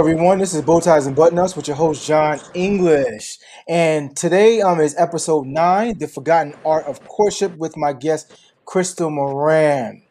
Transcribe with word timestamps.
Hello, 0.00 0.10
everyone. 0.10 0.38
This 0.38 0.54
is 0.54 0.62
Bow 0.62 0.80
Ties 0.80 1.06
and 1.06 1.14
Button-Ups 1.14 1.54
with 1.54 1.68
your 1.68 1.76
host, 1.76 2.06
John 2.06 2.40
English. 2.54 3.36
And 3.68 4.16
today 4.16 4.62
um, 4.62 4.80
is 4.80 4.96
episode 4.96 5.46
nine, 5.46 5.98
The 5.98 6.08
Forgotten 6.08 6.54
Art 6.64 6.86
of 6.86 7.06
Courtship 7.06 7.54
with 7.58 7.76
my 7.76 7.92
guest, 7.92 8.32
Crystal 8.64 9.10
Moran. 9.10 10.02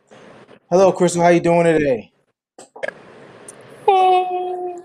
Hello, 0.70 0.92
Crystal. 0.92 1.24
How 1.24 1.30
you 1.30 1.40
doing 1.40 1.64
today? 1.64 2.12
Hey, 3.88 4.76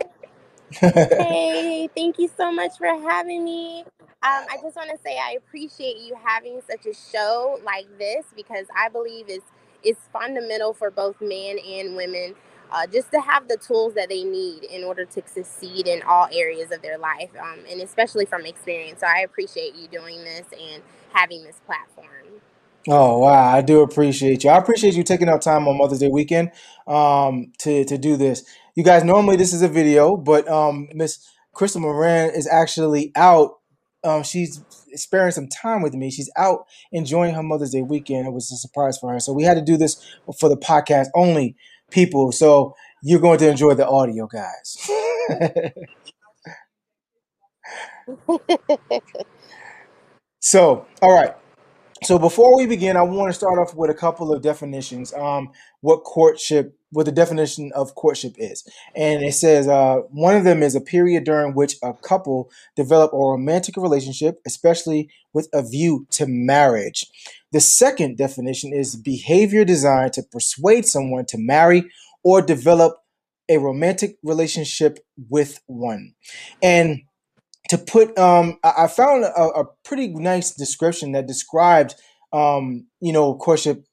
hey, 0.81 1.91
thank 1.95 2.19
you 2.19 2.31
so 2.35 2.51
much 2.51 2.79
for 2.79 2.87
having 2.87 3.45
me. 3.45 3.81
Um, 4.01 4.47
I 4.51 4.57
just 4.63 4.75
want 4.75 4.89
to 4.89 4.99
say 5.05 5.19
I 5.19 5.37
appreciate 5.37 5.99
you 5.99 6.17
having 6.25 6.63
such 6.67 6.87
a 6.87 6.95
show 6.95 7.61
like 7.63 7.85
this 7.99 8.25
because 8.35 8.69
I 8.75 8.89
believe 8.89 9.27
it's 9.29 9.45
it's 9.83 10.01
fundamental 10.15 10.73
for 10.73 10.91
both 10.91 11.21
men 11.21 11.59
and 11.59 11.95
women 11.95 12.35
uh, 12.75 12.87
just 12.89 13.11
to 13.13 13.21
have 13.21 13.47
the 13.47 13.57
tools 13.57 13.95
that 13.95 14.09
they 14.09 14.25
need 14.25 14.65
in 14.65 14.83
order 14.83 15.05
to 15.05 15.23
succeed 15.27 15.87
in 15.87 16.03
all 16.03 16.29
areas 16.33 16.73
of 16.73 16.83
their 16.83 16.99
life, 16.99 17.31
um, 17.41 17.61
and 17.71 17.81
especially 17.81 18.27
from 18.27 18.45
experience. 18.45 19.01
So 19.01 19.07
I 19.07 19.21
appreciate 19.21 19.77
you 19.77 19.87
doing 19.87 20.25
this 20.25 20.47
and 20.53 20.83
having 21.13 21.45
this 21.45 21.61
platform. 21.65 22.41
Oh 22.89 23.21
wow, 23.21 23.55
I 23.55 23.63
do 23.63 23.81
appreciate 23.81 24.45
you. 24.45 24.51
I 24.51 24.59
appreciate 24.59 24.95
you 24.95 25.05
taking 25.05 25.29
out 25.29 25.41
time 25.41 25.67
on 25.69 25.79
Mother's 25.79 26.01
Day 26.01 26.09
weekend 26.09 26.51
um, 26.87 27.53
to 27.61 27.85
to 27.85 27.97
do 27.97 28.17
this. 28.17 28.45
You 28.75 28.83
guys, 28.83 29.05
normally 29.05 29.37
this 29.37 29.53
is 29.53 29.63
a 29.63 29.69
video, 29.69 30.17
but 30.17 30.47
um, 30.49 30.89
Miss 30.93 31.27
Crystal 31.55 31.81
Moran 31.81 32.31
is 32.31 32.49
actually 32.49 33.13
out. 33.15 33.53
Um, 34.03 34.23
she's 34.23 34.61
sparing 34.95 35.33
some 35.33 35.49
time 35.49 35.81
with 35.81 35.95
me. 35.95 36.11
She's 36.11 36.31
out 36.37 36.67
enjoying 36.93 37.35
her 37.35 37.43
Mother's 37.43 37.71
Day 37.71 37.83
weekend. 37.83 38.27
It 38.27 38.33
was 38.33 38.53
a 38.53 38.57
surprise 38.57 38.99
for 38.99 39.13
her, 39.13 39.21
so 39.21 39.33
we 39.33 39.45
had 39.45 39.55
to 39.55 39.63
do 39.63 39.79
this 39.79 40.05
for 40.39 40.51
the 40.51 40.57
podcast 40.57 41.07
only 41.15 41.57
people. 41.91 42.33
So 42.33 42.75
you're 43.03 43.21
going 43.21 43.39
to 43.39 43.49
enjoy 43.49 43.75
the 43.75 43.87
audio, 43.87 44.27
guys. 44.27 44.91
so, 50.41 50.87
all 51.03 51.15
right. 51.15 51.35
So 52.05 52.19
before 52.19 52.55
we 52.55 52.67
begin, 52.67 52.99
I 52.99 53.03
want 53.03 53.31
to 53.31 53.33
start 53.33 53.59
off 53.59 53.75
with 53.75 53.89
a 53.89 53.95
couple 53.95 54.31
of 54.31 54.43
definitions. 54.43 55.15
Um, 55.15 55.49
what 55.81 56.05
courtship, 56.05 56.79
what 56.91 57.07
the 57.07 57.13
definition 57.13 57.73
of 57.75 57.95
courtship 57.95 58.35
is, 58.37 58.63
and 58.95 59.23
it 59.23 59.33
says 59.33 59.69
uh, 59.69 60.01
one 60.11 60.37
of 60.37 60.45
them 60.45 60.63
is 60.63 60.75
a 60.75 60.83
period 60.83 61.25
during 61.25 61.55
which 61.55 61.77
a 61.83 61.95
couple 61.95 62.51
develop 62.77 63.15
a 63.15 63.17
romantic 63.17 63.79
relationship, 63.79 64.43
especially 64.45 65.09
with 65.33 65.49
a 65.55 65.63
view 65.63 66.07
to 66.11 66.27
marriage. 66.29 67.07
The 67.55 67.61
second 67.61 68.19
definition 68.19 68.73
is 68.73 68.97
behavior 68.97 69.65
designed 69.65 70.15
to 70.15 70.25
persuade 70.25 70.87
someone 70.87 71.25
to 71.27 71.39
marry 71.39 71.89
or 72.25 72.43
develop 72.43 72.97
a 73.49 73.59
romantic 73.59 74.17
relationship 74.25 74.99
with 75.31 75.61
one. 75.67 76.15
And 76.61 77.03
to 77.69 77.79
put, 77.79 78.19
um, 78.19 78.59
I, 78.65 78.89
found 78.89 79.23
a, 79.23 79.61
a 79.61 79.67
pretty 79.85 80.09
nice 80.09 80.51
description 80.51 81.13
that 81.13 81.29
described, 81.29 81.95
um, 82.33 82.89
you 83.01 83.13
know, 83.13 83.37
courtship 83.37 83.85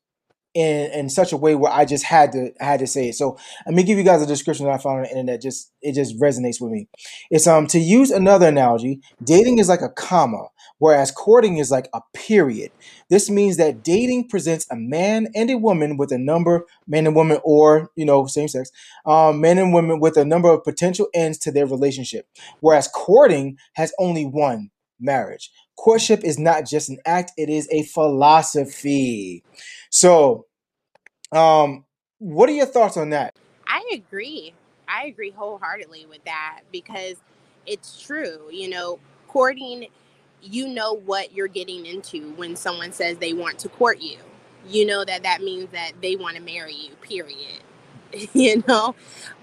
in 0.53 0.91
in 0.91 1.09
such 1.09 1.31
a 1.31 1.37
way 1.37 1.55
where 1.55 1.71
I 1.71 1.85
just 1.85 2.03
had 2.03 2.31
to 2.33 2.51
had 2.59 2.79
to 2.79 2.87
say 2.87 3.09
it. 3.09 3.15
So 3.15 3.37
let 3.65 3.75
me 3.75 3.83
give 3.83 3.97
you 3.97 4.03
guys 4.03 4.21
a 4.21 4.27
description 4.27 4.65
that 4.65 4.73
I 4.73 4.77
found 4.77 4.97
on 4.97 5.03
the 5.03 5.09
internet. 5.09 5.41
Just 5.41 5.71
it 5.81 5.93
just 5.93 6.19
resonates 6.19 6.61
with 6.61 6.71
me. 6.71 6.87
It's 7.29 7.47
um 7.47 7.67
to 7.67 7.79
use 7.79 8.11
another 8.11 8.47
analogy, 8.47 9.01
dating 9.23 9.59
is 9.59 9.69
like 9.69 9.81
a 9.81 9.89
comma, 9.89 10.47
whereas 10.79 11.11
courting 11.11 11.57
is 11.57 11.71
like 11.71 11.89
a 11.93 12.01
period. 12.13 12.71
This 13.09 13.29
means 13.29 13.57
that 13.57 13.83
dating 13.83 14.27
presents 14.27 14.67
a 14.69 14.75
man 14.75 15.27
and 15.35 15.49
a 15.49 15.57
woman 15.57 15.97
with 15.97 16.11
a 16.11 16.17
number, 16.17 16.65
man 16.87 17.07
and 17.07 17.15
woman, 17.15 17.39
or 17.43 17.91
you 17.95 18.05
know, 18.05 18.25
same 18.25 18.47
sex, 18.47 18.71
um, 19.05 19.39
men 19.39 19.57
and 19.57 19.73
women 19.73 19.99
with 19.99 20.17
a 20.17 20.25
number 20.25 20.49
of 20.49 20.63
potential 20.63 21.07
ends 21.13 21.37
to 21.39 21.51
their 21.51 21.65
relationship. 21.65 22.27
Whereas 22.59 22.87
courting 22.87 23.57
has 23.73 23.93
only 23.99 24.25
one 24.25 24.71
marriage. 24.99 25.51
Courtship 25.81 26.23
is 26.23 26.37
not 26.37 26.67
just 26.67 26.89
an 26.89 26.99
act, 27.07 27.31
it 27.37 27.49
is 27.49 27.67
a 27.71 27.81
philosophy. 27.81 29.43
So, 29.89 30.45
um, 31.31 31.85
what 32.19 32.49
are 32.49 32.53
your 32.53 32.67
thoughts 32.67 32.97
on 32.97 33.09
that? 33.09 33.33
I 33.65 33.83
agree. 33.91 34.53
I 34.87 35.05
agree 35.05 35.31
wholeheartedly 35.31 36.05
with 36.05 36.23
that 36.25 36.59
because 36.71 37.15
it's 37.65 37.99
true. 37.99 38.47
You 38.51 38.69
know, 38.69 38.99
courting, 39.27 39.87
you 40.43 40.67
know 40.67 40.93
what 40.93 41.33
you're 41.33 41.47
getting 41.47 41.87
into 41.87 42.31
when 42.33 42.55
someone 42.55 42.91
says 42.91 43.17
they 43.17 43.33
want 43.33 43.57
to 43.59 43.69
court 43.69 43.99
you. 44.01 44.19
You 44.67 44.85
know 44.85 45.03
that 45.03 45.23
that 45.23 45.41
means 45.41 45.69
that 45.71 45.93
they 45.99 46.15
want 46.15 46.35
to 46.35 46.43
marry 46.43 46.75
you, 46.75 46.91
period. 47.01 47.63
you 48.33 48.63
know, 48.67 48.93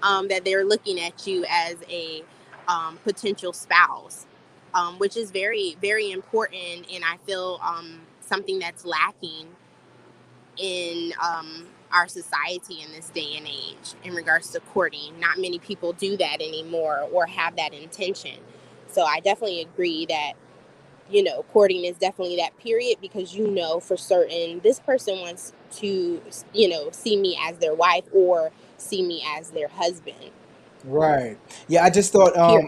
um, 0.03 0.29
that 0.29 0.45
they're 0.45 0.63
looking 0.63 1.01
at 1.01 1.27
you 1.27 1.43
as 1.49 1.75
a 1.89 2.23
um, 2.69 2.97
potential 3.03 3.51
spouse, 3.51 4.25
um, 4.73 4.97
which 4.99 5.17
is 5.17 5.31
very, 5.31 5.77
very 5.81 6.11
important. 6.11 6.87
And 6.91 7.03
I 7.03 7.17
feel 7.25 7.59
um, 7.63 8.01
something 8.21 8.59
that's 8.59 8.85
lacking 8.85 9.47
in 10.57 11.13
um, 11.23 11.67
our 11.91 12.07
society 12.07 12.81
in 12.81 12.91
this 12.91 13.09
day 13.09 13.35
and 13.37 13.47
age 13.47 13.95
in 14.03 14.13
regards 14.13 14.51
to 14.51 14.59
courting. 14.59 15.19
Not 15.19 15.37
many 15.37 15.59
people 15.59 15.93
do 15.93 16.17
that 16.17 16.35
anymore 16.41 17.07
or 17.11 17.25
have 17.25 17.55
that 17.55 17.73
intention. 17.73 18.37
So 18.87 19.03
I 19.03 19.19
definitely 19.19 19.61
agree 19.61 20.05
that, 20.07 20.33
you 21.09 21.23
know, 21.23 21.43
courting 21.53 21.85
is 21.85 21.97
definitely 21.97 22.37
that 22.37 22.57
period 22.59 22.97
because 23.01 23.35
you 23.35 23.47
know 23.47 23.79
for 23.79 23.97
certain 23.97 24.59
this 24.61 24.79
person 24.79 25.19
wants 25.19 25.53
to, 25.77 26.21
you 26.53 26.69
know, 26.69 26.89
see 26.91 27.17
me 27.17 27.37
as 27.41 27.57
their 27.57 27.73
wife 27.73 28.05
or 28.11 28.51
see 28.77 29.01
me 29.01 29.23
as 29.37 29.51
their 29.51 29.67
husband. 29.67 30.31
Right. 30.83 31.37
Yeah, 31.67 31.83
I 31.83 31.89
just 31.89 32.11
thought 32.11 32.37
um 32.37 32.59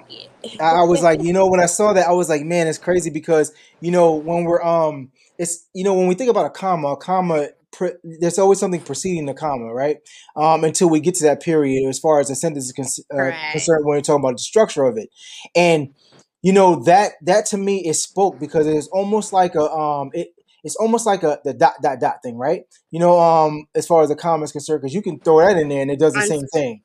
I 0.60 0.84
was 0.84 1.02
like, 1.02 1.20
you 1.24 1.34
know, 1.34 1.48
when 1.48 1.60
I 1.60 1.66
saw 1.66 1.94
that, 1.94 2.08
I 2.08 2.12
was 2.14 2.30
like, 2.30 2.44
man, 2.44 2.68
it's 2.68 2.78
crazy 2.78 3.10
because, 3.10 3.54
you 3.80 3.92
know, 3.92 4.16
when 4.16 4.44
we're 4.46 4.64
um 4.64 5.12
it's 5.38 5.68
you 5.74 5.84
know, 5.84 5.94
when 5.94 6.08
we 6.08 6.16
think 6.16 6.30
about 6.30 6.46
a 6.46 6.50
comma, 6.50 6.90
a 6.90 6.98
comma 6.98 7.50
pre- 7.72 7.94
there's 8.20 8.40
always 8.40 8.60
something 8.60 8.84
preceding 8.84 9.26
the 9.26 9.34
comma, 9.34 9.74
right? 9.74 9.98
Um, 10.36 10.64
until 10.64 10.90
we 10.90 11.00
get 11.00 11.16
to 11.16 11.24
that 11.26 11.42
period, 11.42 11.88
as 11.88 12.00
far 12.00 12.20
as 12.20 12.28
the 12.28 12.36
sentence 12.36 12.66
is 12.66 12.74
con- 12.74 13.18
uh, 13.18 13.32
concerned, 13.52 13.86
when 13.86 13.98
we're 13.98 14.02
talking 14.02 14.24
about 14.24 14.36
the 14.38 14.44
structure 14.44 14.84
of 14.84 14.98
it, 14.98 15.10
and 15.56 15.90
you 16.42 16.54
know 16.54 16.84
that 16.84 17.14
that 17.24 17.46
to 17.48 17.58
me 17.58 17.86
is 17.88 18.04
spoke 18.04 18.40
because 18.40 18.68
it's 18.68 18.88
almost 18.90 19.32
like 19.34 19.56
a 19.56 19.64
um 19.72 20.10
it 20.14 20.30
it's 20.64 20.76
almost 20.76 21.06
like 21.06 21.24
a 21.24 21.40
the 21.44 21.54
dot 21.54 21.74
dot 21.82 22.00
dot 22.00 22.18
thing, 22.24 22.38
right? 22.38 22.64
You 22.92 23.00
know, 23.00 23.20
um, 23.20 23.66
as 23.76 23.88
far 23.88 24.04
as 24.04 24.10
the 24.10 24.16
comma 24.16 24.44
is 24.44 24.52
concerned, 24.52 24.82
because 24.82 24.94
you 24.94 25.02
can 25.02 25.20
throw 25.22 25.40
that 25.40 25.58
in 25.58 25.70
there 25.70 25.82
and 25.82 25.90
it 25.92 26.00
does 26.00 26.14
the 26.14 26.22
same 26.22 26.46
thing. 26.54 26.82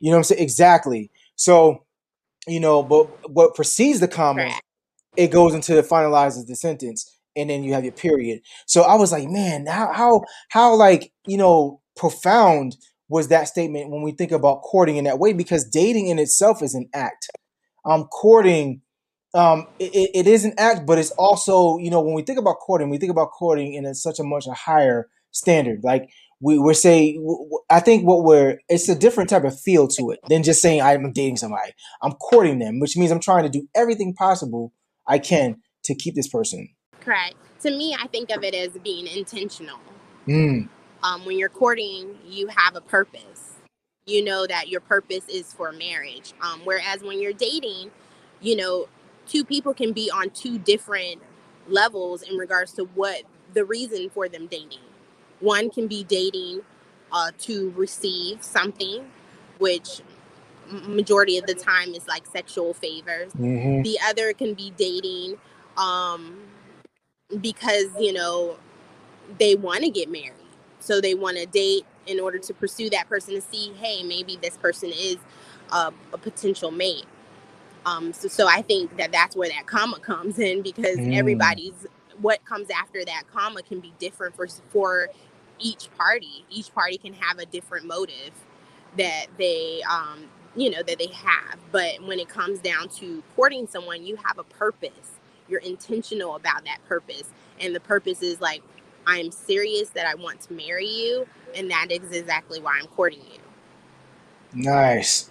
You 0.00 0.10
know 0.10 0.16
what 0.16 0.20
I'm 0.20 0.24
saying? 0.24 0.42
Exactly. 0.42 1.10
So, 1.36 1.84
you 2.46 2.60
know, 2.60 2.82
but 2.82 3.30
what 3.30 3.54
precedes 3.54 4.00
the 4.00 4.08
comma, 4.08 4.50
it 5.16 5.28
goes 5.30 5.54
into 5.54 5.74
the 5.74 5.82
finalizes 5.82 6.46
the 6.46 6.56
sentence 6.56 7.18
and 7.36 7.48
then 7.48 7.64
you 7.64 7.72
have 7.74 7.84
your 7.84 7.92
period. 7.92 8.40
So 8.66 8.82
I 8.82 8.96
was 8.96 9.12
like, 9.12 9.28
man, 9.28 9.66
how 9.66 9.92
how 9.92 10.22
how 10.48 10.74
like 10.76 11.12
you 11.26 11.38
know 11.38 11.80
profound 11.96 12.76
was 13.08 13.28
that 13.28 13.48
statement 13.48 13.90
when 13.90 14.02
we 14.02 14.12
think 14.12 14.32
about 14.32 14.62
courting 14.62 14.96
in 14.96 15.04
that 15.04 15.18
way? 15.18 15.32
Because 15.32 15.64
dating 15.68 16.08
in 16.08 16.18
itself 16.18 16.62
is 16.62 16.74
an 16.74 16.88
act. 16.94 17.28
Um, 17.84 18.04
courting, 18.04 18.82
um, 19.34 19.66
it, 19.78 20.10
it 20.14 20.26
is 20.26 20.44
an 20.44 20.52
act, 20.58 20.86
but 20.86 20.98
it's 20.98 21.12
also 21.12 21.78
you 21.78 21.90
know 21.90 22.00
when 22.00 22.14
we 22.14 22.22
think 22.22 22.38
about 22.38 22.58
courting, 22.60 22.90
we 22.90 22.98
think 22.98 23.12
about 23.12 23.30
courting 23.30 23.74
in 23.74 23.86
a, 23.86 23.94
such 23.94 24.18
a 24.18 24.24
much 24.24 24.46
a 24.46 24.52
higher 24.52 25.08
standard. 25.30 25.80
Like 25.84 26.10
we 26.40 26.58
we're 26.58 26.74
saying, 26.74 27.24
I 27.68 27.80
think 27.80 28.06
what 28.06 28.24
we're 28.24 28.58
it's 28.68 28.88
a 28.88 28.94
different 28.94 29.30
type 29.30 29.44
of 29.44 29.58
feel 29.58 29.88
to 29.88 30.10
it 30.10 30.20
than 30.28 30.42
just 30.42 30.62
saying 30.62 30.82
I'm 30.82 31.12
dating 31.12 31.36
somebody. 31.36 31.72
I'm 32.02 32.12
courting 32.12 32.58
them, 32.58 32.80
which 32.80 32.96
means 32.96 33.10
I'm 33.10 33.20
trying 33.20 33.44
to 33.44 33.48
do 33.48 33.66
everything 33.74 34.14
possible 34.14 34.72
I 35.06 35.18
can 35.18 35.56
to 35.84 35.94
keep 35.94 36.14
this 36.14 36.28
person 36.28 36.68
Correct. 37.00 37.36
To 37.62 37.70
me, 37.70 37.96
I 37.98 38.06
think 38.06 38.30
of 38.30 38.44
it 38.44 38.54
as 38.54 38.70
being 38.84 39.06
intentional. 39.06 39.78
Mm. 40.26 40.68
Um, 41.02 41.24
when 41.24 41.38
you're 41.38 41.48
courting, 41.48 42.18
you 42.26 42.48
have 42.48 42.76
a 42.76 42.80
purpose. 42.80 43.54
You 44.06 44.22
know 44.22 44.46
that 44.46 44.68
your 44.68 44.80
purpose 44.80 45.26
is 45.28 45.52
for 45.52 45.72
marriage. 45.72 46.34
Um, 46.42 46.60
whereas 46.64 47.02
when 47.02 47.20
you're 47.20 47.32
dating, 47.32 47.90
you 48.40 48.56
know, 48.56 48.88
two 49.26 49.44
people 49.44 49.72
can 49.72 49.92
be 49.92 50.10
on 50.10 50.30
two 50.30 50.58
different 50.58 51.22
levels 51.66 52.22
in 52.22 52.36
regards 52.36 52.72
to 52.74 52.84
what 52.84 53.22
the 53.54 53.64
reason 53.64 54.10
for 54.10 54.28
them 54.28 54.46
dating. 54.46 54.78
One 55.40 55.70
can 55.70 55.86
be 55.86 56.04
dating 56.04 56.60
uh, 57.12 57.30
to 57.40 57.70
receive 57.70 58.42
something, 58.42 59.10
which 59.58 60.02
majority 60.70 61.38
of 61.38 61.46
the 61.46 61.54
time 61.54 61.94
is 61.94 62.06
like 62.06 62.26
sexual 62.26 62.74
favors. 62.74 63.32
Mm-hmm. 63.32 63.82
The 63.82 63.98
other 64.06 64.32
can 64.32 64.54
be 64.54 64.72
dating 64.76 65.38
um, 65.76 66.36
because 67.40 67.86
you 67.98 68.12
know 68.12 68.58
they 69.38 69.54
want 69.54 69.84
to 69.84 69.90
get 69.90 70.10
married 70.10 70.32
so 70.80 71.00
they 71.00 71.14
want 71.14 71.36
to 71.36 71.46
date 71.46 71.84
in 72.06 72.18
order 72.18 72.38
to 72.38 72.54
pursue 72.54 72.88
that 72.90 73.08
person 73.08 73.34
to 73.34 73.40
see 73.40 73.72
hey 73.74 74.02
maybe 74.02 74.38
this 74.40 74.56
person 74.56 74.90
is 74.90 75.16
a, 75.72 75.92
a 76.12 76.18
potential 76.18 76.70
mate 76.70 77.04
um 77.84 78.12
so, 78.12 78.28
so 78.28 78.48
i 78.48 78.62
think 78.62 78.96
that 78.96 79.12
that's 79.12 79.36
where 79.36 79.48
that 79.48 79.66
comma 79.66 79.98
comes 80.00 80.38
in 80.38 80.62
because 80.62 80.96
mm. 80.96 81.14
everybody's 81.16 81.86
what 82.20 82.42
comes 82.44 82.68
after 82.70 83.04
that 83.04 83.24
comma 83.32 83.62
can 83.62 83.80
be 83.80 83.92
different 83.98 84.34
for 84.34 84.48
for 84.70 85.08
each 85.60 85.88
party 85.96 86.44
each 86.50 86.72
party 86.74 86.98
can 86.98 87.12
have 87.14 87.38
a 87.38 87.46
different 87.46 87.86
motive 87.86 88.32
that 88.96 89.26
they 89.38 89.82
um 89.90 90.24
you 90.56 90.70
know 90.70 90.82
that 90.82 90.98
they 90.98 91.08
have. 91.08 91.58
But 91.70 92.02
when 92.04 92.18
it 92.18 92.28
comes 92.28 92.58
down 92.58 92.88
to 92.96 93.22
courting 93.36 93.66
someone 93.66 94.04
you 94.04 94.16
have 94.16 94.38
a 94.38 94.44
purpose. 94.44 95.18
You're 95.48 95.60
intentional 95.60 96.36
about 96.36 96.64
that 96.64 96.78
purpose. 96.86 97.24
And 97.60 97.74
the 97.74 97.80
purpose 97.80 98.22
is 98.22 98.40
like 98.40 98.62
i'm 99.06 99.30
serious 99.30 99.88
that 99.90 100.06
i 100.06 100.14
want 100.14 100.40
to 100.40 100.52
marry 100.52 100.86
you 100.86 101.26
and 101.54 101.70
that 101.70 101.90
is 101.90 102.12
exactly 102.12 102.60
why 102.60 102.78
i'm 102.78 102.86
courting 102.88 103.20
you. 103.32 103.38
Nice. 104.52 105.30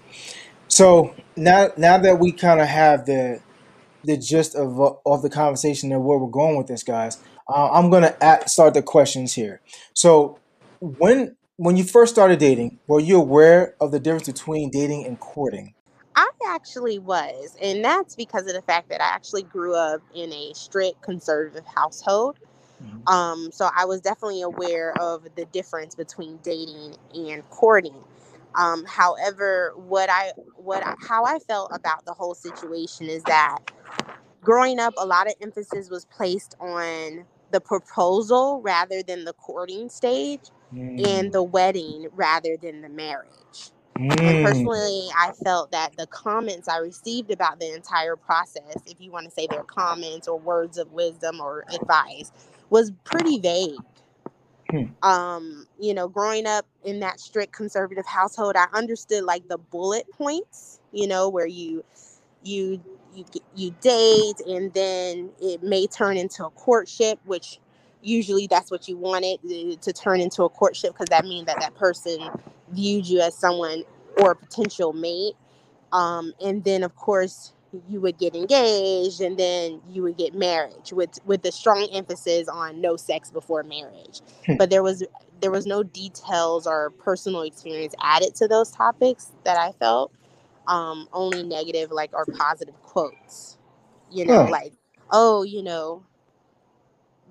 So 0.68 1.13
now 1.35 1.71
now 1.77 1.97
that 1.97 2.19
we 2.19 2.31
kind 2.31 2.62
of 2.62 2.68
have 2.68 3.06
the 3.06 3.41
the 4.03 4.18
gist 4.18 4.56
of 4.56 4.79
of 5.06 5.21
the 5.21 5.29
conversation 5.29 5.91
and 5.91 6.03
where 6.03 6.18
we're 6.18 6.29
going 6.29 6.57
with 6.57 6.68
this 6.68 6.83
guys 6.83 7.18
uh, 7.50 7.70
i'm 7.72 7.90
gonna 7.90 8.16
at, 8.22 8.50
start 8.50 8.74
the 8.74 8.82
questions 8.82 9.34
here 9.34 9.62
so 9.94 10.40
when 10.80 11.36
when 11.58 11.76
you 11.76 11.84
first 11.84 12.14
started 12.14 12.40
dating, 12.40 12.80
were 12.88 13.00
you 13.00 13.18
aware 13.18 13.76
of 13.82 13.92
the 13.92 14.00
difference 14.00 14.28
between 14.28 14.70
dating 14.70 15.06
and 15.06 15.20
courting? 15.20 15.74
I 16.16 16.30
actually 16.48 16.98
was, 17.00 17.58
and 17.62 17.84
that's 17.84 18.16
because 18.16 18.48
of 18.48 18.54
the 18.54 18.62
fact 18.62 18.90
that 18.90 19.02
I 19.02 19.08
actually 19.08 19.44
grew 19.44 19.76
up 19.76 20.02
in 20.16 20.32
a 20.34 20.54
strict 20.54 21.02
conservative 21.02 21.66
household. 21.66 22.40
Mm-hmm. 22.84 23.08
Um, 23.08 23.50
so 23.52 23.70
I 23.76 23.86
was 23.86 24.02
definitely 24.02 24.44
aware 24.44 24.94
of 25.00 25.28
the 25.36 25.46
difference 25.46 25.96
between 25.96 26.38
dating 26.44 26.96
and 27.14 27.48
courting. 27.50 28.04
Um, 28.56 28.86
however, 28.86 29.74
what 29.76 30.10
I 30.10 30.32
what 30.56 30.86
I, 30.86 30.96
how 31.08 31.26
I 31.26 31.40
felt 31.40 31.72
about 31.74 32.06
the 32.06 32.14
whole 32.14 32.36
situation 32.36 33.08
is 33.08 33.24
that 33.24 33.60
growing 34.42 34.80
up, 34.80 34.94
a 34.98 35.06
lot 35.06 35.28
of 35.28 35.34
emphasis 35.42 35.90
was 35.90 36.06
placed 36.06 36.56
on 36.60 37.26
the 37.52 37.62
proposal 37.62 38.62
rather 38.62 39.02
than 39.04 39.26
the 39.26 39.34
courting 39.34 39.90
stage 39.90 40.42
mm. 40.74 41.06
and 41.08 41.32
the 41.32 41.44
wedding 41.44 42.08
rather 42.14 42.58
than 42.58 42.82
the 42.82 42.90
marriage. 42.90 43.72
Mm. 43.98 44.22
And 44.22 44.46
personally, 44.46 45.08
I 45.18 45.32
felt 45.44 45.72
that 45.72 45.98
the 45.98 46.06
comments 46.08 46.68
I 46.68 46.78
received 46.78 47.32
about 47.32 47.60
the 47.60 47.74
entire 47.74 48.16
process, 48.16 48.76
if 48.86 49.00
you 49.00 49.12
want 49.12 49.26
to 49.26 49.32
say 49.32 49.48
their 49.48 49.64
comments 49.64 50.28
or 50.28 50.38
words 50.38 50.78
of 50.78 50.92
wisdom 50.92 51.42
or 51.42 51.66
advice, 51.74 52.32
was 52.70 52.92
pretty 53.04 53.40
vague. 53.40 53.80
Hmm. 54.70 54.84
Um, 55.02 55.66
you 55.80 55.94
know, 55.94 56.10
growing 56.10 56.46
up 56.46 56.66
in 56.84 57.00
that 57.00 57.20
strict 57.20 57.54
conservative 57.54 58.06
household, 58.06 58.56
I 58.58 58.68
understood 58.74 59.24
like 59.24 59.48
the 59.48 59.58
bullet 59.58 60.06
points, 60.12 60.82
you 60.92 61.08
know, 61.08 61.30
where 61.30 61.48
you 61.48 61.86
you 62.44 62.82
you 63.18 63.25
you 63.56 63.75
date 63.81 64.40
and 64.48 64.72
then 64.74 65.31
it 65.42 65.64
may 65.64 65.88
turn 65.88 66.18
into 66.18 66.46
a 66.46 66.50
courtship, 66.52 67.19
which 67.25 67.60
usually 68.02 68.48
that's 68.48 68.69
what 68.72 68.88
you 68.88 68.96
wanted 68.98 69.40
uh, 69.46 69.75
to 69.81 69.92
turn 69.92 70.22
into 70.22 70.44
a 70.44 70.50
courtship 70.50 70.94
because 70.94 71.10
that 71.10 71.25
means 71.25 71.48
that 71.48 71.60
that 71.60 71.75
person 71.75 72.30
viewed 72.72 73.08
you 73.08 73.19
as 73.19 73.36
someone 73.36 73.84
or 74.22 74.31
a 74.31 74.36
potential 74.36 74.94
mate. 74.94 75.34
Um, 75.92 76.34
and 76.42 76.64
then 76.64 76.84
of 76.84 76.96
course 76.96 77.54
you 77.90 78.00
would 78.00 78.18
get 78.18 78.36
engaged 78.36 79.20
and 79.22 79.38
then 79.38 79.81
you 79.90 80.02
would 80.04 80.18
get 80.18 80.34
marriage 80.34 80.94
with 80.94 81.20
with 81.25 81.42
the 81.42 81.52
strong 81.52 81.88
emphasis 81.92 82.48
on 82.48 82.80
no 82.81 82.96
sex 82.96 83.31
before 83.31 83.63
marriage. 83.63 84.22
Hmm. 84.46 84.56
but 84.58 84.70
there 84.70 84.84
was 84.84 85.04
there 85.42 85.52
was 85.52 85.66
no 85.66 85.84
details 85.84 86.66
or 86.68 86.92
personal 86.92 87.42
experience 87.42 87.94
added 88.02 88.36
to 88.36 88.48
those 88.48 88.72
topics 88.72 89.31
that 89.44 89.58
I 89.58 89.72
felt. 89.74 90.12
Um, 90.68 91.08
only 91.14 91.44
negative 91.44 91.92
like 91.92 92.12
or 92.14 92.25
positive 92.25 92.81
quotes. 92.81 93.58
You 94.12 94.25
know, 94.25 94.44
like, 94.44 94.74
oh, 95.12 95.44
you 95.44 95.64
know, 95.64 96.04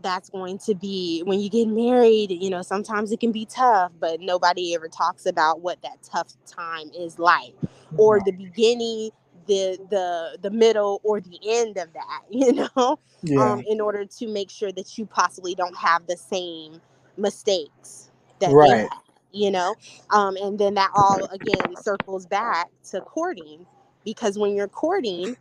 that's 0.02 0.30
going 0.30 0.58
to 0.58 0.74
be 0.74 1.22
when 1.24 1.40
you 1.40 1.48
get 1.48 1.66
married 1.68 2.30
you 2.30 2.50
know 2.50 2.62
sometimes 2.62 3.12
it 3.12 3.20
can 3.20 3.32
be 3.32 3.44
tough 3.46 3.90
but 3.98 4.20
nobody 4.20 4.74
ever 4.74 4.88
talks 4.88 5.26
about 5.26 5.60
what 5.60 5.80
that 5.82 6.02
tough 6.02 6.28
time 6.46 6.90
is 6.96 7.18
like 7.18 7.54
or 7.96 8.20
the 8.24 8.32
beginning 8.32 9.10
the 9.46 9.78
the 9.90 10.38
the 10.42 10.50
middle 10.50 11.00
or 11.02 11.20
the 11.20 11.38
end 11.46 11.76
of 11.76 11.92
that 11.92 12.22
you 12.30 12.52
know 12.52 12.98
yeah. 13.22 13.52
um 13.52 13.62
in 13.66 13.80
order 13.80 14.04
to 14.04 14.28
make 14.28 14.50
sure 14.50 14.72
that 14.72 14.98
you 14.98 15.06
possibly 15.06 15.54
don't 15.54 15.76
have 15.76 16.06
the 16.06 16.16
same 16.16 16.80
mistakes 17.16 18.10
that 18.40 18.52
right. 18.52 18.88
You 19.32 19.50
know 19.50 19.76
um 20.10 20.36
and 20.36 20.58
then 20.58 20.74
that 20.74 20.90
all 20.94 21.26
again 21.32 21.76
circles 21.76 22.26
back 22.26 22.68
to 22.90 23.00
courting 23.02 23.66
because 24.04 24.38
when 24.38 24.54
you're 24.56 24.68
courting 24.68 25.34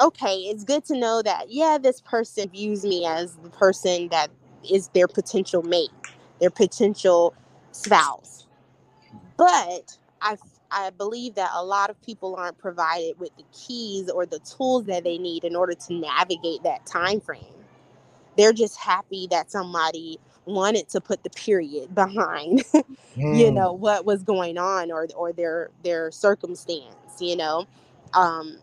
okay, 0.00 0.34
it's 0.36 0.64
good 0.64 0.84
to 0.86 0.96
know 0.98 1.22
that, 1.22 1.46
yeah, 1.48 1.78
this 1.80 2.00
person 2.00 2.48
views 2.50 2.84
me 2.84 3.06
as 3.06 3.36
the 3.36 3.50
person 3.50 4.08
that 4.08 4.28
is 4.68 4.88
their 4.88 5.08
potential 5.08 5.62
mate, 5.62 5.90
their 6.40 6.50
potential 6.50 7.34
spouse. 7.72 8.46
But 9.36 9.98
I, 10.22 10.36
I 10.70 10.90
believe 10.90 11.36
that 11.36 11.50
a 11.54 11.64
lot 11.64 11.90
of 11.90 12.00
people 12.02 12.36
aren't 12.36 12.58
provided 12.58 13.18
with 13.18 13.36
the 13.36 13.44
keys 13.52 14.10
or 14.10 14.26
the 14.26 14.40
tools 14.40 14.86
that 14.86 15.04
they 15.04 15.18
need 15.18 15.44
in 15.44 15.56
order 15.56 15.74
to 15.74 15.94
navigate 15.94 16.64
that 16.64 16.86
time 16.86 17.20
frame. 17.20 17.44
They're 18.38 18.54
just 18.54 18.78
happy 18.78 19.28
that 19.30 19.50
somebody 19.52 20.18
wanted 20.44 20.88
to 20.88 21.00
put 21.00 21.22
the 21.22 21.30
period 21.30 21.94
behind 21.94 22.60
mm. 23.16 23.38
you 23.38 23.50
know 23.50 23.72
what 23.72 24.04
was 24.04 24.22
going 24.22 24.58
on 24.58 24.90
or 24.90 25.06
or 25.16 25.32
their 25.32 25.70
their 25.84 26.10
circumstance 26.10 27.20
you 27.20 27.36
know 27.36 27.66
um 28.14 28.58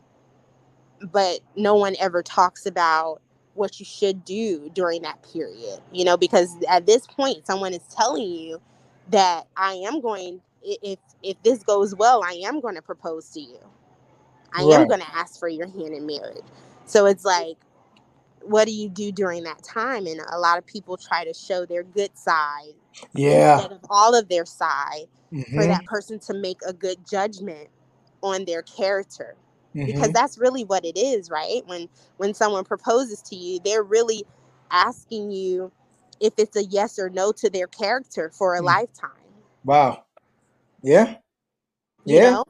but 1.11 1.39
no 1.55 1.75
one 1.75 1.95
ever 1.99 2.21
talks 2.21 2.65
about 2.65 3.21
what 3.53 3.79
you 3.79 3.85
should 3.85 4.23
do 4.25 4.69
during 4.73 5.01
that 5.01 5.21
period 5.33 5.79
you 5.91 6.03
know 6.03 6.17
because 6.17 6.55
at 6.67 6.85
this 6.85 7.07
point 7.07 7.45
someone 7.45 7.73
is 7.73 7.83
telling 7.95 8.29
you 8.29 8.59
that 9.09 9.47
i 9.55 9.73
am 9.73 10.01
going 10.01 10.41
if 10.63 10.99
if 11.23 11.41
this 11.43 11.63
goes 11.63 11.95
well 11.95 12.21
i 12.25 12.33
am 12.45 12.59
going 12.59 12.75
to 12.75 12.81
propose 12.81 13.29
to 13.29 13.39
you 13.39 13.59
i 14.53 14.63
right. 14.63 14.73
am 14.73 14.87
going 14.87 14.99
to 14.99 15.15
ask 15.15 15.39
for 15.39 15.47
your 15.47 15.67
hand 15.67 15.93
in 15.93 16.05
marriage 16.05 16.43
so 16.85 17.05
it's 17.05 17.23
like 17.23 17.57
what 18.43 18.65
do 18.65 18.73
you 18.73 18.89
do 18.89 19.11
during 19.11 19.43
that 19.43 19.61
time 19.63 20.05
and 20.05 20.19
a 20.31 20.39
lot 20.39 20.57
of 20.57 20.65
people 20.65 20.97
try 20.97 21.23
to 21.23 21.33
show 21.33 21.65
their 21.65 21.83
good 21.83 22.15
side 22.17 22.73
yeah 23.13 23.55
instead 23.55 23.71
of 23.71 23.79
all 23.89 24.17
of 24.17 24.27
their 24.29 24.45
side 24.45 25.05
mm-hmm. 25.31 25.55
for 25.55 25.65
that 25.65 25.83
person 25.85 26.19
to 26.19 26.33
make 26.33 26.57
a 26.67 26.73
good 26.73 26.97
judgment 27.09 27.69
on 28.21 28.45
their 28.45 28.61
character 28.63 29.35
because 29.73 29.93
mm-hmm. 29.93 30.11
that's 30.11 30.37
really 30.37 30.63
what 30.63 30.83
it 30.83 30.97
is 30.97 31.29
right 31.29 31.61
when 31.67 31.87
when 32.17 32.33
someone 32.33 32.63
proposes 32.63 33.21
to 33.21 33.35
you 33.35 33.59
they're 33.63 33.83
really 33.83 34.25
asking 34.71 35.31
you 35.31 35.71
if 36.19 36.33
it's 36.37 36.57
a 36.57 36.63
yes 36.65 36.99
or 36.99 37.09
no 37.09 37.31
to 37.31 37.49
their 37.49 37.67
character 37.67 38.29
for 38.33 38.55
a 38.55 38.61
mm. 38.61 38.65
lifetime 38.65 39.09
wow 39.63 40.03
yeah 40.81 41.15
yeah 42.05 42.25
you 42.25 42.31
know? 42.31 42.45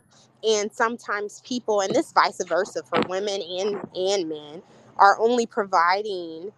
and 0.47 0.71
sometimes 0.71 1.41
people 1.45 1.81
and 1.81 1.93
this 1.93 2.11
vice 2.13 2.41
versa 2.45 2.81
for 2.83 3.01
women 3.09 3.41
and 3.41 3.77
and 3.95 4.29
men 4.29 4.61
are 4.99 5.19
only 5.19 5.45
providing 5.45 6.51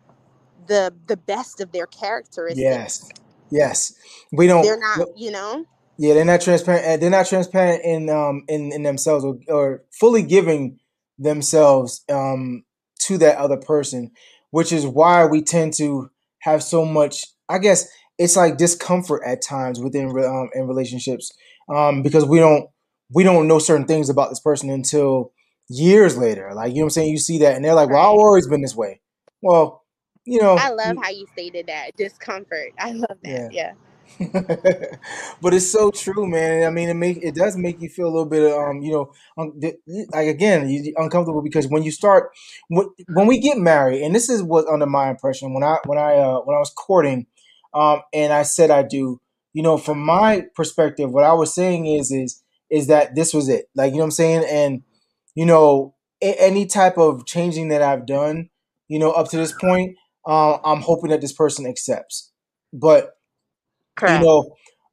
the 0.67 0.93
the 1.07 1.17
best 1.17 1.61
of 1.61 1.71
their 1.71 1.87
characteristics 1.87 2.59
yes 2.67 3.09
yes 3.51 3.93
we 4.31 4.47
don't 4.47 4.63
they're 4.65 4.79
not 4.79 4.99
you 5.15 5.31
know 5.31 5.65
yeah, 5.97 6.15
they're 6.15 6.25
not 6.25 6.41
transparent. 6.41 6.99
They're 7.01 7.09
not 7.09 7.27
transparent 7.27 7.83
in 7.83 8.09
um 8.09 8.43
in, 8.47 8.71
in 8.73 8.83
themselves 8.83 9.23
or, 9.23 9.37
or 9.47 9.83
fully 9.91 10.23
giving 10.23 10.79
themselves 11.19 12.03
um 12.11 12.63
to 13.01 13.17
that 13.19 13.37
other 13.37 13.57
person, 13.57 14.11
which 14.51 14.71
is 14.71 14.85
why 14.87 15.25
we 15.25 15.41
tend 15.41 15.73
to 15.75 16.09
have 16.39 16.63
so 16.63 16.85
much. 16.85 17.25
I 17.49 17.59
guess 17.59 17.87
it's 18.17 18.35
like 18.35 18.57
discomfort 18.57 19.21
at 19.25 19.41
times 19.41 19.79
within 19.79 20.07
um 20.09 20.49
in 20.53 20.67
relationships 20.67 21.31
um 21.69 22.01
because 22.01 22.25
we 22.25 22.39
don't 22.39 22.69
we 23.13 23.23
don't 23.23 23.47
know 23.47 23.59
certain 23.59 23.85
things 23.85 24.09
about 24.09 24.29
this 24.29 24.39
person 24.39 24.69
until 24.69 25.31
years 25.71 26.17
later. 26.17 26.51
Like 26.53 26.69
you 26.69 26.77
know 26.77 26.81
what 26.81 26.85
I'm 26.85 26.89
saying? 26.91 27.11
You 27.11 27.17
see 27.17 27.39
that 27.39 27.55
and 27.55 27.65
they're 27.65 27.73
like, 27.73 27.89
"Well, 27.89 27.99
I've 27.99 28.19
always 28.19 28.47
been 28.47 28.61
this 28.61 28.75
way." 28.75 29.01
Well, 29.41 29.83
you 30.25 30.41
know. 30.41 30.55
I 30.55 30.69
love 30.69 30.97
how 31.01 31.09
you 31.09 31.25
stated 31.33 31.67
that 31.67 31.95
discomfort. 31.97 32.73
I 32.77 32.91
love 32.91 33.17
that. 33.23 33.53
Yeah. 33.53 33.73
yeah. 33.73 33.73
but 35.41 35.53
it's 35.53 35.71
so 35.71 35.89
true, 35.89 36.27
man. 36.27 36.65
I 36.65 36.69
mean, 36.69 36.89
it 36.89 36.95
make 36.95 37.17
it 37.21 37.33
does 37.33 37.55
make 37.55 37.81
you 37.81 37.89
feel 37.89 38.07
a 38.07 38.11
little 38.11 38.25
bit, 38.25 38.51
um, 38.51 38.81
you 38.81 38.91
know, 38.91 39.13
um, 39.37 39.59
like 40.11 40.27
again, 40.27 40.69
you, 40.69 40.93
uncomfortable 40.97 41.41
because 41.41 41.67
when 41.67 41.83
you 41.83 41.91
start 41.91 42.31
when, 42.67 42.89
when 43.07 43.25
we 43.25 43.39
get 43.39 43.57
married, 43.57 44.01
and 44.01 44.13
this 44.13 44.29
is 44.29 44.43
what 44.43 44.67
under 44.67 44.85
my 44.85 45.09
impression 45.09 45.53
when 45.53 45.63
I 45.63 45.77
when 45.85 45.97
I 45.97 46.15
uh, 46.15 46.39
when 46.41 46.55
I 46.55 46.59
was 46.59 46.71
courting, 46.71 47.25
um, 47.73 48.01
and 48.13 48.33
I 48.33 48.43
said 48.43 48.69
I 48.69 48.83
do, 48.83 49.21
you 49.53 49.63
know, 49.63 49.77
from 49.77 50.01
my 50.01 50.43
perspective, 50.55 51.09
what 51.09 51.23
I 51.23 51.33
was 51.33 51.55
saying 51.55 51.87
is 51.87 52.11
is 52.11 52.43
is 52.69 52.87
that 52.87 53.15
this 53.15 53.33
was 53.33 53.49
it, 53.49 53.69
like 53.75 53.91
you 53.91 53.97
know 53.97 54.03
what 54.03 54.07
I'm 54.07 54.11
saying, 54.11 54.45
and 54.49 54.83
you 55.35 55.45
know, 55.45 55.95
a- 56.21 56.39
any 56.41 56.65
type 56.65 56.97
of 56.97 57.25
changing 57.25 57.69
that 57.69 57.81
I've 57.81 58.05
done, 58.05 58.49
you 58.87 58.99
know, 58.99 59.11
up 59.11 59.29
to 59.29 59.37
this 59.37 59.53
point, 59.53 59.95
uh, 60.27 60.57
I'm 60.63 60.81
hoping 60.81 61.09
that 61.11 61.21
this 61.21 61.33
person 61.33 61.65
accepts, 61.65 62.31
but 62.73 63.11
Correct. 63.95 64.21
You 64.21 64.27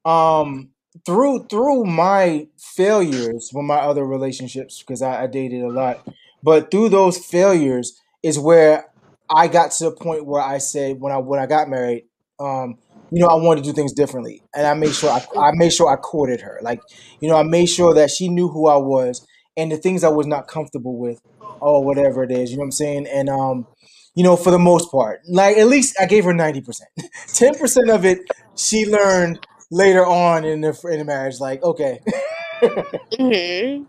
know, 0.05 0.11
um, 0.11 0.69
through 1.05 1.47
through 1.49 1.85
my 1.85 2.47
failures 2.57 3.49
with 3.53 3.65
my 3.65 3.77
other 3.77 4.05
relationships, 4.05 4.79
because 4.85 5.01
I, 5.01 5.23
I 5.23 5.27
dated 5.27 5.63
a 5.63 5.69
lot, 5.69 6.01
but 6.43 6.71
through 6.71 6.89
those 6.89 7.17
failures 7.17 7.99
is 8.23 8.37
where 8.39 8.85
I 9.29 9.47
got 9.47 9.71
to 9.73 9.85
the 9.85 9.91
point 9.91 10.25
where 10.25 10.41
I 10.41 10.57
said 10.57 10.99
when 10.99 11.13
I 11.13 11.17
when 11.17 11.39
I 11.39 11.45
got 11.45 11.69
married, 11.69 12.05
um, 12.39 12.77
you 13.11 13.21
know, 13.21 13.27
I 13.27 13.35
wanted 13.35 13.63
to 13.63 13.69
do 13.69 13.73
things 13.73 13.93
differently, 13.93 14.43
and 14.55 14.65
I 14.65 14.73
made 14.73 14.93
sure 14.93 15.09
I, 15.11 15.21
I 15.39 15.51
made 15.53 15.73
sure 15.73 15.91
I 15.91 15.95
courted 15.95 16.41
her. 16.41 16.59
Like, 16.61 16.81
you 17.19 17.29
know, 17.29 17.37
I 17.37 17.43
made 17.43 17.67
sure 17.67 17.93
that 17.93 18.11
she 18.11 18.29
knew 18.29 18.47
who 18.49 18.67
I 18.67 18.77
was 18.77 19.25
and 19.59 19.71
the 19.71 19.77
things 19.77 20.03
I 20.03 20.09
was 20.09 20.27
not 20.27 20.47
comfortable 20.47 20.97
with, 20.97 21.21
or 21.59 21.83
whatever 21.83 22.23
it 22.23 22.31
is. 22.31 22.51
You 22.51 22.57
know 22.57 22.61
what 22.61 22.67
I'm 22.67 22.71
saying? 22.71 23.07
And 23.07 23.29
um, 23.29 23.67
you 24.15 24.23
know, 24.23 24.35
for 24.35 24.51
the 24.51 24.59
most 24.59 24.91
part, 24.91 25.21
like 25.27 25.57
at 25.57 25.67
least 25.67 25.95
I 25.99 26.05
gave 26.05 26.23
her 26.25 26.33
ninety 26.33 26.61
percent. 26.61 26.89
Ten 27.33 27.55
percent 27.55 27.89
of 27.89 28.05
it 28.05 28.19
she 28.55 28.85
learned 28.85 29.45
later 29.71 30.05
on 30.05 30.45
in 30.45 30.61
the 30.61 30.77
in 30.91 30.99
the 30.99 31.05
marriage. 31.05 31.39
Like, 31.39 31.63
okay. 31.63 31.99
mm-hmm. 32.61 33.83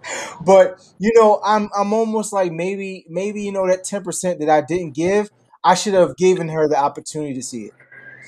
But 0.44 0.80
you 0.98 1.12
know, 1.14 1.40
I'm 1.44 1.68
I'm 1.76 1.92
almost 1.92 2.32
like 2.32 2.52
maybe 2.52 3.04
maybe 3.08 3.42
you 3.42 3.52
know 3.52 3.66
that 3.66 3.84
ten 3.84 4.02
percent 4.02 4.40
that 4.40 4.48
I 4.48 4.60
didn't 4.60 4.94
give, 4.94 5.30
I 5.64 5.74
should 5.74 5.94
have 5.94 6.16
given 6.16 6.48
her 6.48 6.68
the 6.68 6.78
opportunity 6.78 7.34
to 7.34 7.42
see 7.42 7.64
it. 7.64 7.72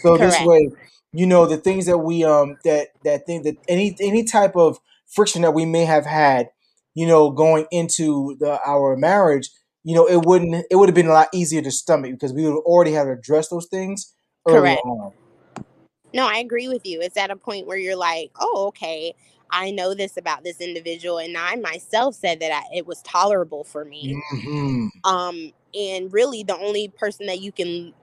So 0.01 0.17
Correct. 0.17 0.39
this 0.39 0.47
way, 0.47 0.71
you 1.13 1.27
know, 1.27 1.47
the 1.47 1.57
things 1.57 1.87
that 1.87 1.99
we 1.99 2.25
um 2.25 2.57
that 2.65 2.89
that 3.05 3.27
thing 3.27 3.43
that 3.45 3.57
any 3.69 3.97
any 4.01 4.25
type 4.25 4.57
of 4.57 4.79
friction 5.07 5.43
that 5.43 5.53
we 5.53 5.65
may 5.65 5.85
have 5.85 6.07
had, 6.07 6.51
you 6.95 7.07
know, 7.07 7.31
going 7.31 7.67
into 7.71 8.37
the 8.41 8.61
our 8.67 8.97
marriage, 8.97 9.51
you 9.85 9.95
know, 9.95 10.07
it 10.07 10.25
wouldn't 10.25 10.67
it 10.71 10.77
would 10.77 10.89
have 10.89 10.95
been 10.95 11.07
a 11.07 11.13
lot 11.13 11.29
easier 11.33 11.63
to 11.63 11.71
stomach 11.71 12.13
because 12.13 12.33
we 12.33 12.45
would 12.45 12.59
already 12.61 12.93
have 12.93 13.09
addressed 13.09 13.51
those 13.51 13.67
things 13.67 14.15
Correct. 14.47 14.81
On. 14.85 15.13
No, 16.15 16.27
I 16.27 16.39
agree 16.39 16.69
with 16.69 16.85
you. 16.85 17.01
It's 17.01 17.17
at 17.17 17.31
a 17.31 17.37
point 17.37 17.67
where 17.67 17.79
you're 17.79 17.97
like, 17.97 18.31
oh, 18.39 18.67
okay, 18.69 19.15
I 19.51 19.71
know 19.71 19.95
this 19.95 20.17
about 20.17 20.45
this 20.45 20.61
individual, 20.61 21.19
and 21.19 21.37
I 21.37 21.57
myself 21.57 22.15
said 22.15 22.41
that 22.41 22.53
I, 22.53 22.77
it 22.77 22.87
was 22.87 23.01
tolerable 23.03 23.65
for 23.65 23.85
me. 23.85 24.21
Mm-hmm. 24.35 24.87
Um, 25.05 25.53
and 25.75 26.13
really, 26.13 26.43
the 26.43 26.57
only 26.57 26.89
person 26.89 27.27
that 27.27 27.41
you 27.41 27.53
can 27.53 27.95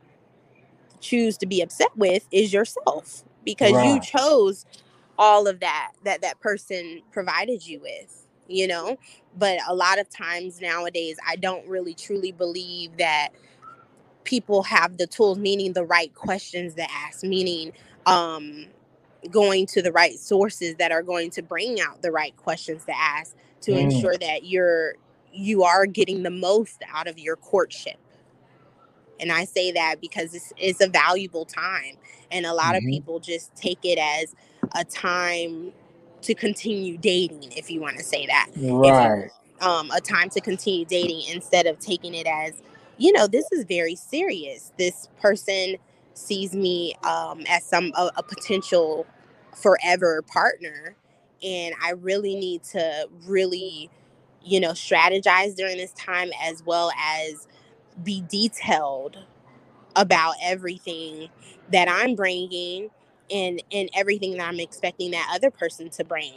choose 0.99 1.37
to 1.37 1.45
be 1.45 1.61
upset 1.61 1.95
with 1.95 2.27
is 2.31 2.51
yourself 2.51 3.23
because 3.45 3.73
right. 3.73 3.95
you 3.95 4.01
chose 4.01 4.65
all 5.17 5.47
of 5.47 5.59
that 5.59 5.91
that 6.03 6.21
that 6.21 6.39
person 6.39 7.01
provided 7.11 7.65
you 7.65 7.79
with 7.79 8.18
you 8.49 8.67
know 8.67 8.97
but 9.37 9.59
a 9.67 9.75
lot 9.75 9.99
of 9.99 10.09
times 10.09 10.59
nowadays 10.61 11.17
i 11.27 11.35
don't 11.35 11.65
really 11.67 11.93
truly 11.93 12.31
believe 12.31 12.97
that 12.97 13.29
people 14.23 14.63
have 14.63 14.97
the 14.97 15.07
tools 15.07 15.37
meaning 15.37 15.73
the 15.73 15.85
right 15.85 16.13
questions 16.15 16.73
to 16.75 16.91
ask 16.91 17.23
meaning 17.23 17.71
um 18.05 18.65
going 19.29 19.65
to 19.65 19.81
the 19.81 19.91
right 19.91 20.17
sources 20.17 20.75
that 20.75 20.91
are 20.91 21.03
going 21.03 21.29
to 21.29 21.41
bring 21.41 21.79
out 21.79 22.01
the 22.01 22.11
right 22.11 22.35
questions 22.37 22.85
to 22.85 22.97
ask 22.97 23.35
to 23.61 23.71
mm. 23.71 23.79
ensure 23.79 24.17
that 24.17 24.45
you're 24.45 24.95
you 25.31 25.63
are 25.63 25.85
getting 25.85 26.23
the 26.23 26.31
most 26.31 26.81
out 26.91 27.07
of 27.07 27.19
your 27.19 27.35
courtship 27.35 27.97
and 29.19 29.31
I 29.31 29.45
say 29.45 29.71
that 29.73 29.99
because 30.01 30.33
it's, 30.33 30.53
it's 30.57 30.81
a 30.81 30.87
valuable 30.87 31.45
time. 31.45 31.97
And 32.31 32.45
a 32.45 32.53
lot 32.53 32.75
mm-hmm. 32.75 32.87
of 32.87 32.91
people 32.91 33.19
just 33.19 33.55
take 33.55 33.79
it 33.83 33.99
as 33.99 34.35
a 34.75 34.83
time 34.83 35.73
to 36.21 36.33
continue 36.33 36.97
dating, 36.97 37.51
if 37.55 37.69
you 37.69 37.81
want 37.81 37.97
to 37.97 38.03
say 38.03 38.25
that. 38.27 38.49
Right. 38.55 39.29
Um, 39.61 39.91
a 39.91 39.99
time 39.99 40.29
to 40.31 40.41
continue 40.41 40.85
dating 40.85 41.23
instead 41.33 41.65
of 41.65 41.79
taking 41.79 42.13
it 42.13 42.27
as, 42.27 42.61
you 42.97 43.11
know, 43.11 43.27
this 43.27 43.51
is 43.51 43.65
very 43.65 43.95
serious. 43.95 44.71
This 44.77 45.09
person 45.21 45.75
sees 46.13 46.53
me 46.53 46.95
um, 47.03 47.43
as 47.49 47.63
some 47.63 47.91
a, 47.97 48.11
a 48.17 48.23
potential 48.23 49.05
forever 49.55 50.21
partner, 50.21 50.95
and 51.43 51.75
I 51.83 51.91
really 51.91 52.35
need 52.35 52.63
to 52.65 53.09
really, 53.25 53.89
you 54.43 54.59
know, 54.59 54.71
strategize 54.71 55.55
during 55.55 55.77
this 55.77 55.91
time 55.93 56.29
as 56.41 56.63
well 56.63 56.91
as 56.97 57.47
be 58.03 58.23
detailed 58.29 59.17
about 59.95 60.35
everything 60.41 61.29
that 61.71 61.89
I'm 61.89 62.15
bringing 62.15 62.89
and 63.31 63.61
and 63.71 63.89
everything 63.93 64.37
that 64.37 64.47
I'm 64.47 64.59
expecting 64.59 65.11
that 65.11 65.29
other 65.33 65.51
person 65.51 65.89
to 65.91 66.03
bring. 66.03 66.33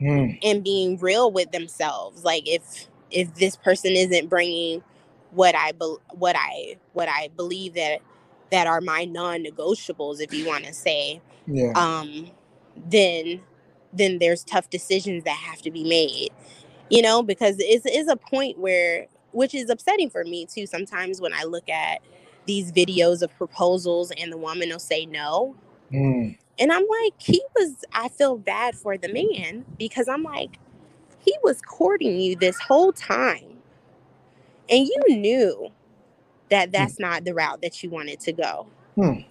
Mm. 0.00 0.38
And 0.42 0.62
being 0.62 0.96
real 0.98 1.32
with 1.32 1.50
themselves. 1.50 2.24
Like 2.24 2.48
if 2.48 2.86
if 3.10 3.34
this 3.34 3.56
person 3.56 3.92
isn't 3.92 4.28
bringing 4.28 4.82
what 5.32 5.54
I 5.54 5.72
be, 5.72 5.96
what 6.12 6.36
I 6.36 6.76
what 6.92 7.08
I 7.08 7.28
believe 7.36 7.74
that 7.74 8.00
that 8.50 8.66
are 8.66 8.80
my 8.80 9.04
non-negotiables 9.04 10.20
if 10.20 10.32
you 10.32 10.46
want 10.46 10.64
to 10.64 10.72
say 10.72 11.20
yeah. 11.46 11.72
um 11.74 12.30
then 12.88 13.42
then 13.92 14.18
there's 14.18 14.42
tough 14.42 14.70
decisions 14.70 15.24
that 15.24 15.36
have 15.36 15.60
to 15.60 15.70
be 15.70 15.84
made 15.84 16.30
you 16.88 17.02
know 17.02 17.22
because 17.22 17.56
it's, 17.58 17.84
it's 17.84 18.10
a 18.10 18.16
point 18.16 18.58
where 18.58 19.06
which 19.32 19.54
is 19.54 19.70
upsetting 19.70 20.10
for 20.10 20.24
me 20.24 20.46
too. 20.46 20.66
Sometimes 20.66 21.20
when 21.20 21.32
I 21.32 21.44
look 21.44 21.68
at 21.68 22.00
these 22.46 22.72
videos 22.72 23.22
of 23.22 23.34
proposals 23.36 24.10
and 24.10 24.32
the 24.32 24.36
woman 24.36 24.70
will 24.70 24.78
say 24.78 25.06
no. 25.06 25.54
Mm. 25.92 26.36
And 26.58 26.72
I'm 26.72 26.86
like, 27.02 27.14
he 27.18 27.40
was, 27.56 27.84
I 27.92 28.08
feel 28.08 28.36
bad 28.36 28.74
for 28.74 28.98
the 28.98 29.12
man 29.12 29.64
because 29.78 30.08
I'm 30.08 30.22
like, 30.22 30.58
he 31.20 31.36
was 31.42 31.60
courting 31.60 32.20
you 32.20 32.36
this 32.36 32.58
whole 32.58 32.92
time. 32.92 33.58
And 34.68 34.86
you 34.86 35.02
knew 35.08 35.70
that 36.50 36.68
hmm. 36.68 36.72
that's 36.72 36.96
mm. 36.96 37.00
not 37.00 37.24
the 37.24 37.34
route 37.34 37.62
that 37.62 37.82
you 37.82 37.90
wanted 37.90 38.20
to 38.20 38.32
go. 38.32 38.66
Mm. 38.96 39.24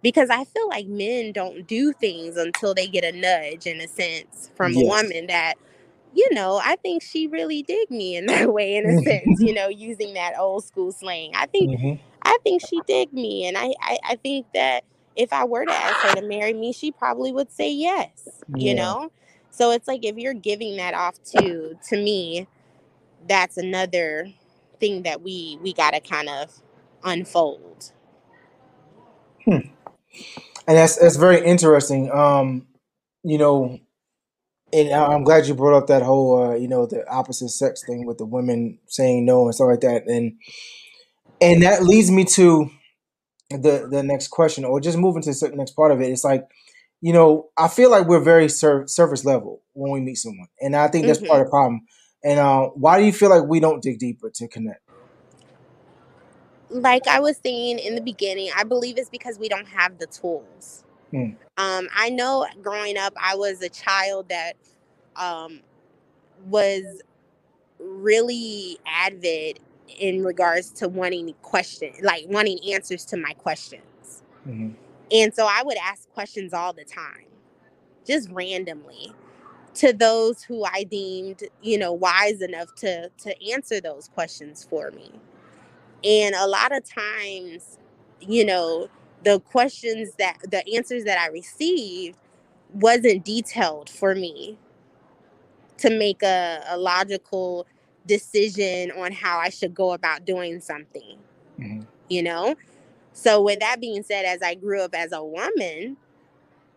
Because 0.00 0.30
I 0.30 0.44
feel 0.44 0.68
like 0.68 0.86
men 0.86 1.32
don't 1.32 1.66
do 1.66 1.92
things 1.92 2.36
until 2.36 2.72
they 2.72 2.86
get 2.86 3.04
a 3.04 3.12
nudge, 3.12 3.66
in 3.66 3.80
a 3.80 3.88
sense, 3.88 4.50
from 4.54 4.72
yes. 4.72 4.84
a 4.84 4.86
woman 4.86 5.26
that 5.26 5.54
you 6.14 6.26
know, 6.32 6.60
I 6.62 6.76
think 6.76 7.02
she 7.02 7.26
really 7.26 7.62
dig 7.62 7.90
me 7.90 8.16
in 8.16 8.26
that 8.26 8.52
way, 8.52 8.76
in 8.76 8.86
a 8.86 8.98
sense, 9.02 9.40
you 9.40 9.52
know, 9.52 9.68
using 9.68 10.14
that 10.14 10.38
old 10.38 10.64
school 10.64 10.92
slang. 10.92 11.32
I 11.34 11.46
think 11.46 11.78
mm-hmm. 11.78 12.02
I 12.22 12.38
think 12.42 12.62
she 12.66 12.80
dig 12.86 13.12
me. 13.12 13.46
And 13.46 13.56
I, 13.56 13.74
I, 13.80 13.98
I, 14.10 14.16
think 14.16 14.46
that 14.52 14.84
if 15.18 15.32
I 15.32 15.44
were 15.44 15.66
to 15.66 15.72
ask 15.72 15.96
her 16.06 16.14
to 16.14 16.26
marry 16.26 16.54
me, 16.54 16.72
she 16.72 16.92
probably 16.92 17.32
would 17.32 17.50
say 17.50 17.70
yes, 17.70 18.08
yeah. 18.54 18.68
you 18.68 18.74
know? 18.74 19.10
So 19.50 19.72
it's 19.72 19.88
like 19.88 20.04
if 20.04 20.16
you're 20.16 20.32
giving 20.32 20.76
that 20.76 20.94
off 20.94 21.20
to 21.32 21.76
to 21.88 21.96
me, 21.96 22.46
that's 23.28 23.56
another 23.56 24.28
thing 24.78 25.02
that 25.02 25.20
we 25.20 25.58
we 25.60 25.72
gotta 25.72 26.00
kind 26.00 26.28
of 26.28 26.62
unfold. 27.02 27.92
Hmm. 29.44 29.58
And 30.68 30.76
that's 30.76 30.96
that's 30.96 31.16
very 31.16 31.44
interesting. 31.44 32.12
Um, 32.12 32.68
you 33.24 33.38
know, 33.38 33.80
and 34.72 34.90
I'm 34.90 35.24
glad 35.24 35.46
you 35.46 35.54
brought 35.54 35.76
up 35.76 35.88
that 35.88 36.02
whole, 36.02 36.50
uh, 36.50 36.54
you 36.54 36.68
know, 36.68 36.86
the 36.86 37.04
opposite 37.10 37.48
sex 37.48 37.82
thing 37.84 38.06
with 38.06 38.18
the 38.18 38.26
women 38.26 38.78
saying 38.86 39.24
no 39.24 39.46
and 39.46 39.54
stuff 39.54 39.68
like 39.68 39.80
that, 39.80 40.06
and 40.06 40.34
and 41.40 41.62
that 41.64 41.82
leads 41.82 42.12
me 42.12 42.24
to 42.26 42.70
the 43.50 43.88
the 43.90 44.02
next 44.02 44.28
question, 44.28 44.64
or 44.64 44.80
just 44.80 44.98
moving 44.98 45.22
to 45.22 45.32
the 45.32 45.52
next 45.54 45.72
part 45.72 45.90
of 45.90 46.00
it. 46.00 46.10
It's 46.10 46.24
like, 46.24 46.46
you 47.00 47.12
know, 47.12 47.48
I 47.56 47.68
feel 47.68 47.90
like 47.90 48.06
we're 48.06 48.20
very 48.20 48.48
sur- 48.48 48.86
surface 48.86 49.24
level 49.24 49.62
when 49.72 49.92
we 49.92 50.00
meet 50.00 50.16
someone, 50.16 50.48
and 50.60 50.76
I 50.76 50.88
think 50.88 51.06
that's 51.06 51.18
mm-hmm. 51.18 51.28
part 51.28 51.40
of 51.40 51.46
the 51.46 51.50
problem. 51.50 51.82
And 52.24 52.40
uh, 52.40 52.68
why 52.68 52.98
do 52.98 53.04
you 53.04 53.12
feel 53.12 53.30
like 53.30 53.44
we 53.44 53.60
don't 53.60 53.82
dig 53.82 53.98
deeper 53.98 54.30
to 54.30 54.48
connect? 54.48 54.82
Like 56.70 57.06
I 57.06 57.20
was 57.20 57.38
saying 57.42 57.78
in 57.78 57.94
the 57.94 58.00
beginning, 58.00 58.50
I 58.54 58.64
believe 58.64 58.98
it's 58.98 59.08
because 59.08 59.38
we 59.38 59.48
don't 59.48 59.68
have 59.68 59.98
the 59.98 60.06
tools. 60.06 60.84
Hmm. 61.10 61.30
Um, 61.56 61.88
I 61.94 62.10
know 62.10 62.46
growing 62.60 62.98
up, 62.98 63.14
I 63.16 63.36
was 63.36 63.62
a 63.62 63.70
child 63.70 64.28
that 64.28 64.54
um, 65.16 65.60
was 66.46 67.00
really 67.78 68.78
avid 68.86 69.60
in 69.98 70.24
regards 70.24 70.70
to 70.70 70.88
wanting 70.88 71.34
questions, 71.42 71.96
like 72.02 72.26
wanting 72.28 72.58
answers 72.72 73.04
to 73.06 73.16
my 73.16 73.32
questions. 73.34 74.22
Mm-hmm. 74.46 74.70
And 75.10 75.34
so 75.34 75.46
I 75.48 75.62
would 75.64 75.78
ask 75.78 76.10
questions 76.12 76.52
all 76.52 76.72
the 76.72 76.84
time, 76.84 77.26
just 78.06 78.28
randomly 78.30 79.12
to 79.74 79.92
those 79.92 80.42
who 80.42 80.64
I 80.64 80.84
deemed, 80.84 81.44
you 81.62 81.78
know, 81.78 81.92
wise 81.92 82.42
enough 82.42 82.74
to 82.76 83.10
to 83.10 83.50
answer 83.50 83.80
those 83.80 84.08
questions 84.08 84.66
for 84.68 84.90
me. 84.90 85.12
And 86.04 86.34
a 86.34 86.46
lot 86.46 86.76
of 86.76 86.84
times, 86.84 87.78
you 88.20 88.44
know, 88.44 88.88
the 89.24 89.40
questions 89.40 90.12
that 90.18 90.38
the 90.50 90.62
answers 90.74 91.04
that 91.04 91.18
I 91.18 91.28
received 91.28 92.18
wasn't 92.72 93.24
detailed 93.24 93.88
for 93.88 94.14
me 94.14 94.58
to 95.78 95.90
make 95.90 96.22
a, 96.22 96.62
a 96.68 96.76
logical 96.76 97.66
decision 98.08 98.90
on 98.90 99.12
how 99.12 99.38
I 99.38 99.50
should 99.50 99.74
go 99.74 99.92
about 99.92 100.24
doing 100.24 100.60
something. 100.60 101.18
Mm-hmm. 101.60 101.82
You 102.08 102.22
know? 102.24 102.56
So 103.12 103.42
with 103.42 103.60
that 103.60 103.80
being 103.80 104.02
said, 104.02 104.24
as 104.24 104.42
I 104.42 104.54
grew 104.54 104.82
up 104.82 104.94
as 104.94 105.12
a 105.12 105.22
woman, 105.22 105.96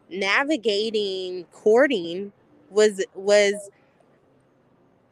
navigating 0.09 1.45
courting 1.51 2.31
was 2.69 3.03
was 3.15 3.69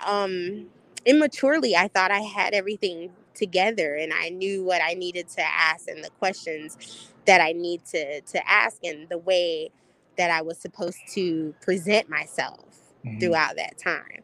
um 0.05 0.65
immaturely 1.05 1.75
I 1.75 1.88
thought 1.88 2.11
I 2.11 2.19
had 2.19 2.53
everything 2.53 3.11
together 3.33 3.95
and 3.95 4.11
I 4.13 4.29
knew 4.29 4.63
what 4.63 4.81
I 4.81 4.95
needed 4.95 5.29
to 5.29 5.41
ask 5.41 5.88
and 5.88 6.03
the 6.03 6.09
questions 6.19 7.09
that 7.25 7.39
I 7.39 7.53
need 7.53 7.85
to 7.88 8.21
to 8.21 8.49
ask 8.49 8.83
and 8.83 9.07
the 9.07 9.17
way 9.17 9.71
that 10.17 10.31
I 10.31 10.41
was 10.41 10.57
supposed 10.57 10.99
to 11.13 11.53
present 11.61 12.09
myself 12.09 12.65
mm-hmm. 13.05 13.19
throughout 13.19 13.55
that 13.55 13.77
time. 13.77 14.23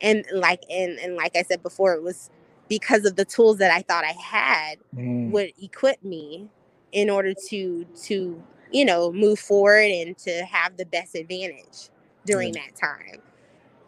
And 0.00 0.24
like 0.32 0.62
and 0.70 0.98
and 0.98 1.16
like 1.16 1.36
I 1.36 1.42
said 1.42 1.62
before, 1.62 1.94
it 1.94 2.02
was 2.02 2.30
because 2.68 3.04
of 3.04 3.16
the 3.16 3.24
tools 3.24 3.58
that 3.58 3.70
I 3.70 3.82
thought 3.82 4.04
I 4.04 4.12
had 4.12 4.78
mm-hmm. 4.94 5.30
would 5.30 5.52
equip 5.60 6.02
me 6.04 6.48
in 6.92 7.08
order 7.10 7.32
to 7.48 7.84
to 8.04 8.42
you 8.70 8.84
know, 8.84 9.12
move 9.12 9.38
forward 9.38 9.90
and 9.90 10.16
to 10.18 10.44
have 10.44 10.76
the 10.76 10.86
best 10.86 11.14
advantage 11.14 11.88
during 12.24 12.54
yeah. 12.54 12.62
that 12.62 12.76
time. 12.76 13.20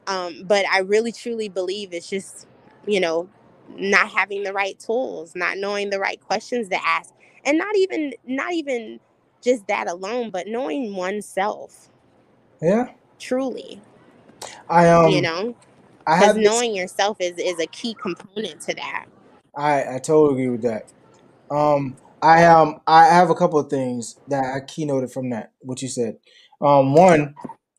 Um, 0.07 0.45
but 0.47 0.65
I 0.71 0.79
really 0.79 1.13
truly 1.13 1.49
believe 1.49 1.93
it's 1.93 2.09
just, 2.09 2.47
you 2.87 3.01
know, 3.01 3.29
not 3.77 4.09
having 4.09 4.43
the 4.43 4.53
right 4.53 4.79
tools, 4.79 5.35
not 5.35 5.59
knowing 5.59 5.91
the 5.91 5.99
right 5.99 6.21
questions 6.21 6.69
to 6.71 6.87
ask, 6.87 7.13
and 7.45 7.59
not 7.59 7.77
even 7.77 8.15
not 8.27 8.53
even 8.53 9.01
just 9.43 9.67
that 9.67 9.89
alone, 9.89 10.31
but 10.31 10.47
knowing 10.47 10.95
oneself. 10.95 11.91
Yeah. 12.63 12.93
Truly. 13.19 13.83
I 14.71 14.89
um 14.89 15.11
you 15.11 15.21
know, 15.21 15.55
because 16.17 16.37
knowing 16.37 16.75
yourself 16.75 17.17
is 17.21 17.39
is 17.39 17.59
a 17.61 17.67
key 17.67 17.95
component 17.95 18.61
to 18.63 18.75
that. 18.75 19.07
I 19.57 19.97
I 19.97 19.99
totally 19.99 20.33
agree 20.35 20.49
with 20.51 20.63
that. 20.63 20.85
Um, 21.55 21.99
I 22.23 22.45
um 22.47 22.81
I 22.87 23.07
have 23.07 23.31
a 23.31 23.35
couple 23.35 23.59
of 23.59 23.71
things 23.71 24.19
that 24.29 24.45
I 24.45 24.61
keynoted 24.61 25.13
from 25.13 25.31
that 25.31 25.53
what 25.61 25.83
you 25.83 25.89
said. 25.89 26.19
Um, 26.61 26.95
one 26.95 27.35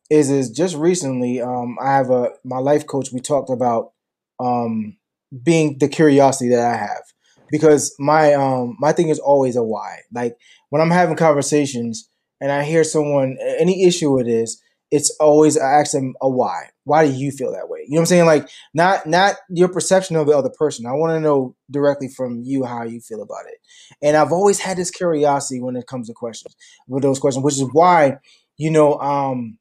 is 0.10 0.30
is 0.30 0.50
just 0.50 0.76
recently 0.76 1.42
um 1.42 1.78
I 1.82 1.94
have 1.96 2.10
a 2.10 2.32
my 2.44 2.60
life 2.60 2.88
coach. 2.88 3.12
We 3.12 3.20
talked 3.22 3.50
about 3.50 3.94
um 4.40 4.98
being 5.44 5.78
the 5.80 5.88
curiosity 5.88 6.50
that 6.52 6.66
I 6.66 6.78
have 6.78 7.04
because 7.52 7.96
my 8.00 8.34
um 8.34 8.78
my 8.80 8.92
thing 8.94 9.10
is 9.10 9.20
always 9.20 9.56
a 9.56 9.64
why. 9.64 10.00
Like 10.14 10.38
when 10.70 10.82
I'm 10.82 10.92
having 10.92 11.16
conversations 11.16 12.10
and 12.42 12.52
I 12.52 12.64
hear 12.64 12.84
someone 12.84 13.38
any 13.60 13.84
issue 13.86 14.20
it 14.20 14.28
is, 14.28 14.62
it's 14.92 15.16
always 15.20 15.58
I 15.58 15.80
ask 15.80 15.92
them 15.92 16.16
a 16.22 16.30
why. 16.30 16.70
Why 16.90 17.08
do 17.08 17.14
you 17.14 17.32
feel 17.32 17.52
that 17.54 17.70
way? 17.70 17.82
You 17.88 17.92
know 17.92 17.98
what 17.98 18.02
I'm 18.02 18.06
saying? 18.08 18.26
Like 18.26 18.50
not 18.74 19.06
not 19.06 19.36
your 19.50 19.70
perception 19.70 20.16
of 20.16 20.28
the 20.28 20.38
other 20.38 20.50
person. 20.50 20.86
I 20.86 20.94
want 20.94 21.12
to 21.12 21.20
know 21.20 21.56
directly 21.72 22.10
from 22.10 22.42
you 22.44 22.66
how 22.66 22.84
you 22.84 23.00
feel 23.00 23.22
about 23.22 23.46
it. 23.48 23.60
And 24.02 24.18
I've 24.18 24.32
always 24.32 24.60
had 24.60 24.78
this 24.78 24.92
curiosity 24.92 25.62
when 25.62 25.76
it 25.76 25.88
comes 25.88 26.08
to 26.08 26.14
questions 26.14 26.56
with 26.88 27.04
those 27.04 27.20
questions, 27.20 27.44
which 27.44 27.56
is 27.56 27.68
why 27.72 28.18
you 28.58 28.72
know 28.72 29.00
um 29.00 29.58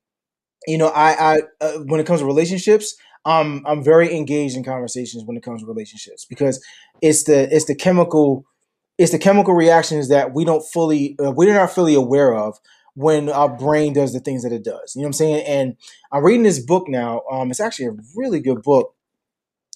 you 0.66 0.78
know 0.78 0.88
I 0.88 1.36
I 1.36 1.42
uh, 1.60 1.78
when 1.86 2.00
it 2.00 2.06
comes 2.06 2.20
to 2.20 2.26
relationships. 2.26 2.96
Um, 3.24 3.62
I'm 3.66 3.84
very 3.84 4.16
engaged 4.16 4.56
in 4.56 4.64
conversations 4.64 5.24
when 5.24 5.36
it 5.36 5.42
comes 5.42 5.60
to 5.60 5.66
relationships 5.66 6.24
because 6.24 6.64
it's 7.02 7.24
the 7.24 7.54
it's 7.54 7.66
the 7.66 7.74
chemical 7.74 8.46
it's 8.98 9.12
the 9.12 9.18
chemical 9.18 9.54
reactions 9.54 10.08
that 10.08 10.34
we 10.34 10.44
don't 10.44 10.64
fully 10.72 11.16
uh, 11.22 11.30
we're 11.32 11.52
not 11.54 11.70
fully 11.70 11.94
aware 11.94 12.34
of 12.34 12.58
when 12.98 13.30
our 13.30 13.48
brain 13.48 13.92
does 13.92 14.12
the 14.12 14.18
things 14.18 14.42
that 14.42 14.52
it 14.52 14.64
does. 14.64 14.96
You 14.96 15.02
know 15.02 15.06
what 15.06 15.10
I'm 15.10 15.12
saying? 15.12 15.46
And 15.46 15.76
I'm 16.10 16.24
reading 16.24 16.42
this 16.42 16.58
book 16.58 16.88
now. 16.88 17.22
Um, 17.30 17.48
it's 17.52 17.60
actually 17.60 17.86
a 17.86 17.96
really 18.16 18.40
good 18.40 18.62
book. 18.62 18.92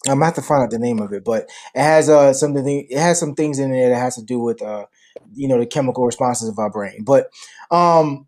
I'm 0.08 0.14
gonna 0.16 0.24
have 0.26 0.34
to 0.34 0.42
find 0.42 0.62
out 0.64 0.70
the 0.70 0.80
name 0.80 1.00
of 1.00 1.12
it, 1.12 1.24
but 1.24 1.44
it 1.74 1.80
has 1.80 2.08
uh 2.08 2.32
something. 2.32 2.86
It 2.90 2.98
has 2.98 3.20
some 3.20 3.34
things 3.34 3.58
in 3.60 3.70
there 3.70 3.90
that 3.90 3.96
has 4.00 4.16
to 4.16 4.22
do 4.24 4.40
with 4.40 4.60
uh, 4.62 4.86
you 5.34 5.46
know, 5.46 5.58
the 5.58 5.66
chemical 5.66 6.04
responses 6.04 6.48
of 6.48 6.58
our 6.58 6.70
brain. 6.70 7.04
But 7.04 7.30
um, 7.70 8.26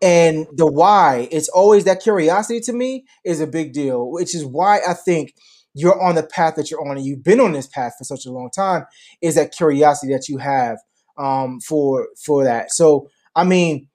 and 0.00 0.46
the 0.52 0.66
why, 0.66 1.28
it's 1.32 1.48
always 1.48 1.84
that 1.84 2.02
curiosity 2.02 2.60
to 2.60 2.72
me 2.72 3.06
is 3.24 3.40
a 3.40 3.46
big 3.46 3.72
deal, 3.72 4.10
which 4.10 4.34
is 4.34 4.44
why 4.44 4.80
I 4.86 4.94
think 4.94 5.34
you're 5.74 6.00
on 6.00 6.14
the 6.14 6.22
path 6.22 6.54
that 6.56 6.70
you're 6.70 6.86
on, 6.88 6.96
and 6.96 7.04
you've 7.04 7.24
been 7.24 7.40
on 7.40 7.52
this 7.52 7.66
path 7.66 7.94
for 7.98 8.04
such 8.04 8.24
a 8.24 8.30
long 8.30 8.50
time. 8.54 8.86
Is 9.20 9.34
that 9.34 9.52
curiosity 9.52 10.12
that 10.12 10.28
you 10.28 10.38
have 10.38 10.78
um 11.16 11.60
for 11.60 12.08
for 12.24 12.44
that? 12.44 12.70
So 12.72 13.10
I 13.34 13.44
mean, 13.44 13.87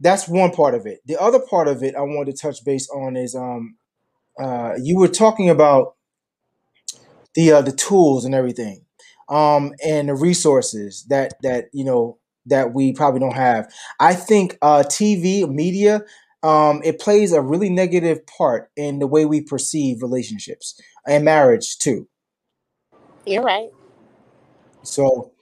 that's 0.00 0.28
one 0.28 0.50
part 0.50 0.74
of 0.74 0.86
it. 0.86 1.00
The 1.06 1.20
other 1.20 1.40
part 1.40 1.68
of 1.68 1.82
it 1.82 1.94
I 1.94 2.02
wanted 2.02 2.36
to 2.36 2.42
touch 2.42 2.64
base 2.64 2.88
on 2.90 3.16
is 3.16 3.34
um 3.34 3.76
uh 4.40 4.74
you 4.82 4.98
were 4.98 5.08
talking 5.08 5.50
about 5.50 5.96
the 7.34 7.52
uh, 7.52 7.62
the 7.62 7.72
tools 7.72 8.24
and 8.24 8.34
everything 8.34 8.84
um 9.28 9.72
and 9.84 10.08
the 10.08 10.14
resources 10.14 11.04
that 11.08 11.34
that 11.42 11.66
you 11.72 11.84
know 11.84 12.18
that 12.46 12.72
we 12.72 12.92
probably 12.94 13.20
don't 13.20 13.34
have. 13.36 13.70
I 14.00 14.14
think 14.14 14.56
uh 14.62 14.82
TV 14.84 15.46
media 15.46 16.02
um 16.42 16.80
it 16.84 16.98
plays 17.00 17.32
a 17.32 17.42
really 17.42 17.68
negative 17.68 18.26
part 18.26 18.70
in 18.76 19.00
the 19.00 19.06
way 19.06 19.26
we 19.26 19.42
perceive 19.42 20.02
relationships 20.02 20.80
and 21.06 21.24
marriage 21.24 21.78
too. 21.78 22.08
You're 23.26 23.42
right. 23.42 23.70
So 24.82 25.32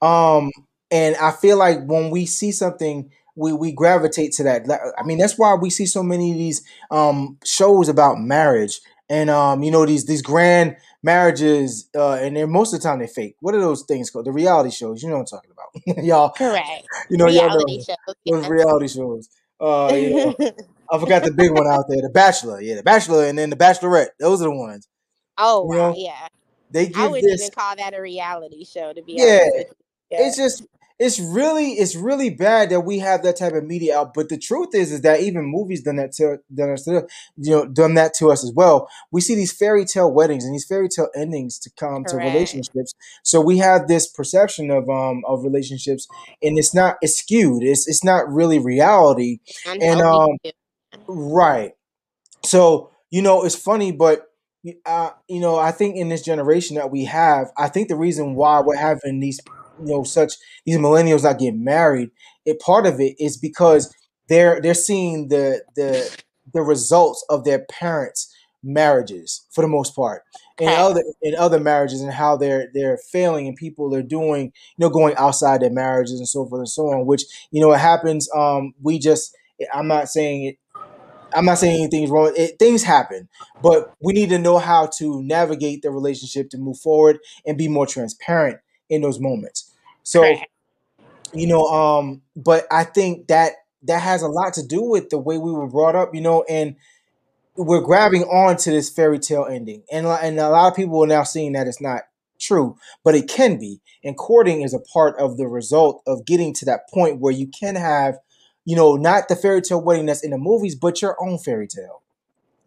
um 0.00 0.50
and 0.90 1.16
I 1.16 1.32
feel 1.32 1.56
like 1.58 1.84
when 1.86 2.10
we 2.10 2.26
see 2.26 2.52
something 2.52 3.10
we 3.34 3.52
we 3.52 3.72
gravitate 3.72 4.32
to 4.32 4.44
that. 4.44 4.94
I 4.98 5.02
mean, 5.04 5.18
that's 5.18 5.38
why 5.38 5.54
we 5.54 5.70
see 5.70 5.86
so 5.86 6.02
many 6.02 6.32
of 6.32 6.38
these 6.38 6.62
um, 6.90 7.38
shows 7.44 7.88
about 7.88 8.18
marriage 8.18 8.80
and 9.12 9.28
um, 9.28 9.62
you 9.62 9.70
know 9.70 9.84
these 9.84 10.06
these 10.06 10.22
grand 10.22 10.76
marriages, 11.02 11.88
uh, 11.94 12.14
and 12.14 12.34
they're 12.34 12.46
most 12.46 12.72
of 12.72 12.80
the 12.80 12.88
time 12.88 12.98
they 12.98 13.06
fake. 13.06 13.36
What 13.40 13.54
are 13.54 13.60
those 13.60 13.82
things 13.82 14.08
called? 14.08 14.24
The 14.24 14.32
reality 14.32 14.70
shows. 14.70 15.02
You 15.02 15.10
know 15.10 15.18
what 15.18 15.32
I'm 15.32 15.38
talking 15.38 15.50
about, 15.50 16.04
y'all. 16.04 16.30
Correct. 16.30 16.86
You 17.10 17.18
know, 17.18 17.26
reality 17.26 17.84
y'all 17.86 17.96
know 17.96 17.96
shows. 18.06 18.42
Those 18.42 18.48
reality 18.48 18.88
shows. 18.88 19.28
Uh, 19.60 19.86
I 20.92 20.98
forgot 20.98 21.24
the 21.24 21.32
big 21.36 21.52
one 21.52 21.66
out 21.66 21.84
there, 21.88 22.00
The 22.00 22.08
Bachelor. 22.08 22.62
Yeah, 22.62 22.76
The 22.76 22.82
Bachelor, 22.82 23.26
and 23.26 23.38
then 23.38 23.50
The 23.50 23.56
Bachelorette. 23.56 24.08
Those 24.18 24.40
are 24.40 24.44
the 24.44 24.56
ones. 24.56 24.88
Oh, 25.36 25.70
you 25.70 25.78
wow, 25.78 25.90
know? 25.90 25.94
yeah. 25.96 26.28
They 26.70 26.86
give 26.86 26.96
I 26.96 27.06
wouldn't 27.08 27.30
this, 27.30 27.42
even 27.42 27.54
call 27.54 27.76
that 27.76 27.94
a 27.94 28.00
reality 28.00 28.64
show, 28.64 28.94
to 28.94 29.02
be 29.02 29.14
yeah, 29.18 29.40
honest. 29.42 29.74
Yeah. 30.10 30.26
It's 30.26 30.36
just 30.38 30.66
it's 31.02 31.18
really 31.18 31.72
it's 31.72 31.96
really 31.96 32.30
bad 32.30 32.70
that 32.70 32.82
we 32.82 33.00
have 33.00 33.24
that 33.24 33.36
type 33.36 33.54
of 33.54 33.64
media 33.64 33.98
out. 33.98 34.14
But 34.14 34.28
the 34.28 34.38
truth 34.38 34.72
is, 34.72 34.92
is 34.92 35.00
that 35.00 35.20
even 35.20 35.44
movies 35.44 35.82
done 35.82 35.96
that 35.96 36.12
to 36.12 36.38
done 36.54 36.70
us, 36.70 36.86
you 36.86 37.02
know, 37.36 37.66
done 37.66 37.94
that 37.94 38.14
to 38.14 38.30
us 38.30 38.44
as 38.44 38.52
well. 38.52 38.88
We 39.10 39.20
see 39.20 39.34
these 39.34 39.50
fairy 39.50 39.84
tale 39.84 40.12
weddings 40.12 40.44
and 40.44 40.54
these 40.54 40.64
fairy 40.64 40.88
tale 40.88 41.08
endings 41.16 41.58
to 41.60 41.70
come 41.70 42.04
Correct. 42.04 42.10
to 42.10 42.16
relationships. 42.18 42.94
So 43.24 43.40
we 43.40 43.58
have 43.58 43.88
this 43.88 44.06
perception 44.06 44.70
of 44.70 44.88
um 44.88 45.24
of 45.26 45.42
relationships, 45.42 46.06
and 46.40 46.56
it's 46.56 46.72
not 46.72 46.98
it's 47.02 47.18
skewed. 47.18 47.64
It's 47.64 47.88
it's 47.88 48.04
not 48.04 48.32
really 48.32 48.60
reality. 48.60 49.40
and 49.66 50.00
um, 50.00 50.36
right. 51.08 51.72
So 52.44 52.92
you 53.10 53.22
know, 53.22 53.44
it's 53.44 53.56
funny, 53.56 53.90
but 53.90 54.28
uh, 54.86 55.10
you 55.28 55.40
know, 55.40 55.58
I 55.58 55.72
think 55.72 55.96
in 55.96 56.08
this 56.08 56.22
generation 56.22 56.76
that 56.76 56.92
we 56.92 57.06
have, 57.06 57.50
I 57.58 57.68
think 57.68 57.88
the 57.88 57.96
reason 57.96 58.36
why 58.36 58.60
we're 58.60 58.76
having 58.76 59.18
these 59.18 59.40
you 59.86 59.92
know 59.92 60.04
such 60.04 60.34
these 60.64 60.78
millennials 60.78 61.24
not 61.24 61.38
getting 61.38 61.64
married 61.64 62.10
it 62.44 62.60
part 62.60 62.86
of 62.86 63.00
it 63.00 63.14
is 63.18 63.36
because 63.36 63.94
they're 64.28 64.60
they're 64.60 64.74
seeing 64.74 65.28
the 65.28 65.62
the 65.76 66.16
the 66.52 66.62
results 66.62 67.24
of 67.28 67.44
their 67.44 67.64
parents 67.70 68.34
marriages 68.64 69.46
for 69.50 69.62
the 69.62 69.68
most 69.68 69.94
part 69.96 70.22
in 70.60 70.68
other 70.68 71.02
in 71.22 71.34
other 71.34 71.58
marriages 71.58 72.00
and 72.00 72.12
how 72.12 72.36
they're 72.36 72.68
they're 72.74 72.98
failing 73.10 73.48
and 73.48 73.56
people 73.56 73.92
are 73.94 74.02
doing 74.02 74.44
you 74.44 74.78
know 74.78 74.88
going 74.88 75.14
outside 75.16 75.60
their 75.60 75.70
marriages 75.70 76.18
and 76.18 76.28
so 76.28 76.46
forth 76.46 76.60
and 76.60 76.68
so 76.68 76.86
on 76.88 77.04
which 77.04 77.24
you 77.50 77.60
know 77.60 77.72
it 77.72 77.78
happens 77.78 78.28
um 78.36 78.72
we 78.80 79.00
just 79.00 79.36
i'm 79.74 79.88
not 79.88 80.08
saying 80.08 80.44
it 80.44 80.56
I'm 81.34 81.44
not 81.46 81.58
saying 81.58 81.80
anything's 81.80 82.10
wrong. 82.10 82.32
It, 82.36 82.58
things 82.58 82.82
happen, 82.82 83.28
but 83.62 83.94
we 84.02 84.12
need 84.12 84.30
to 84.30 84.38
know 84.38 84.58
how 84.58 84.86
to 84.98 85.22
navigate 85.22 85.82
the 85.82 85.90
relationship 85.90 86.50
to 86.50 86.58
move 86.58 86.78
forward 86.78 87.18
and 87.46 87.56
be 87.58 87.68
more 87.68 87.86
transparent 87.86 88.58
in 88.88 89.02
those 89.02 89.18
moments. 89.20 89.71
So, 90.02 90.24
you 91.32 91.46
know, 91.46 91.64
um, 91.66 92.22
but 92.36 92.66
I 92.70 92.84
think 92.84 93.28
that 93.28 93.52
that 93.84 94.00
has 94.00 94.22
a 94.22 94.28
lot 94.28 94.54
to 94.54 94.66
do 94.66 94.82
with 94.82 95.10
the 95.10 95.18
way 95.18 95.38
we 95.38 95.52
were 95.52 95.66
brought 95.66 95.96
up, 95.96 96.14
you 96.14 96.20
know, 96.20 96.44
and 96.48 96.76
we're 97.56 97.80
grabbing 97.80 98.22
on 98.24 98.56
to 98.56 98.70
this 98.70 98.88
fairy 98.88 99.18
tale 99.18 99.46
ending. 99.46 99.82
And, 99.92 100.06
and 100.06 100.38
a 100.38 100.48
lot 100.48 100.70
of 100.70 100.76
people 100.76 101.02
are 101.02 101.08
now 101.08 101.24
seeing 101.24 101.52
that 101.52 101.66
it's 101.66 101.80
not 101.80 102.02
true, 102.38 102.76
but 103.04 103.14
it 103.14 103.28
can 103.28 103.58
be. 103.58 103.80
And 104.04 104.16
courting 104.16 104.62
is 104.62 104.74
a 104.74 104.80
part 104.80 105.18
of 105.18 105.36
the 105.36 105.46
result 105.46 106.02
of 106.06 106.24
getting 106.24 106.54
to 106.54 106.64
that 106.66 106.88
point 106.90 107.20
where 107.20 107.32
you 107.32 107.46
can 107.48 107.76
have, 107.76 108.18
you 108.64 108.76
know, 108.76 108.96
not 108.96 109.28
the 109.28 109.36
fairy 109.36 109.60
tale 109.60 109.82
wedding 109.82 110.06
that's 110.06 110.24
in 110.24 110.30
the 110.30 110.38
movies, 110.38 110.74
but 110.74 111.02
your 111.02 111.16
own 111.20 111.38
fairy 111.38 111.66
tale. 111.66 112.02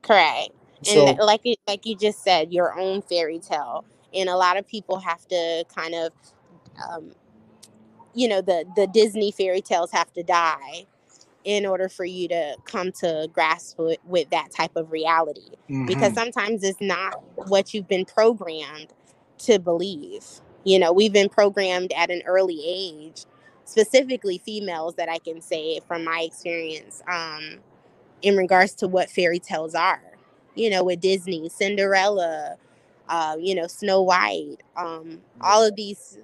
Correct. 0.01 0.49
So, 0.83 1.07
and 1.07 1.17
like 1.19 1.41
like 1.67 1.85
you 1.85 1.95
just 1.95 2.23
said, 2.23 2.53
your 2.53 2.77
own 2.77 3.01
fairy 3.01 3.39
tale. 3.39 3.85
And 4.13 4.29
a 4.29 4.35
lot 4.35 4.57
of 4.57 4.67
people 4.67 4.99
have 4.99 5.27
to 5.29 5.65
kind 5.73 5.95
of 5.95 6.11
um, 6.89 7.11
you 8.15 8.27
know 8.27 8.41
the 8.41 8.65
the 8.75 8.87
disney 8.87 9.31
fairy 9.31 9.61
tales 9.61 9.91
have 9.91 10.11
to 10.13 10.23
die 10.23 10.85
in 11.43 11.65
order 11.65 11.87
for 11.87 12.05
you 12.05 12.27
to 12.27 12.55
come 12.65 12.91
to 12.91 13.29
grasp 13.31 13.77
with, 13.77 13.99
with 14.05 14.27
that 14.31 14.49
type 14.49 14.75
of 14.75 14.91
reality. 14.91 15.51
Mm-hmm. 15.69 15.85
because 15.85 16.13
sometimes 16.13 16.63
it's 16.63 16.81
not 16.81 17.21
what 17.35 17.73
you've 17.73 17.87
been 17.87 18.05
programmed 18.05 18.87
to 19.39 19.59
believe. 19.59 20.25
You 20.63 20.79
know 20.79 20.91
we've 20.91 21.13
been 21.13 21.29
programmed 21.29 21.93
at 21.93 22.09
an 22.09 22.23
early 22.25 22.61
age 22.65 23.25
specifically 23.67 24.37
females 24.37 24.93
that 24.93 25.09
i 25.09 25.17
can 25.17 25.41
say 25.41 25.79
from 25.87 26.03
my 26.03 26.21
experience 26.21 27.01
um, 27.11 27.57
in 28.21 28.37
regards 28.37 28.73
to 28.75 28.87
what 28.87 29.09
fairy 29.09 29.39
tales 29.39 29.75
are. 29.75 30.01
You 30.55 30.69
know 30.69 30.83
with 30.83 31.01
disney 31.01 31.49
cinderella 31.49 32.55
uh, 33.07 33.35
you 33.39 33.53
know 33.53 33.67
snow 33.67 34.01
white 34.01 34.57
um, 34.77 35.21
all 35.41 35.63
of 35.63 35.75
these 35.75 36.17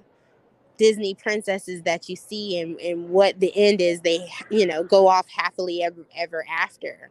Disney 0.78 1.14
princesses 1.14 1.82
that 1.82 2.08
you 2.08 2.16
see 2.16 2.60
and, 2.60 2.80
and 2.80 3.10
what 3.10 3.38
the 3.40 3.52
end 3.54 3.80
is, 3.80 4.00
they, 4.00 4.28
you 4.50 4.66
know, 4.66 4.82
go 4.82 5.06
off 5.06 5.28
happily 5.28 5.82
ever, 5.82 6.04
ever 6.16 6.44
after. 6.50 7.10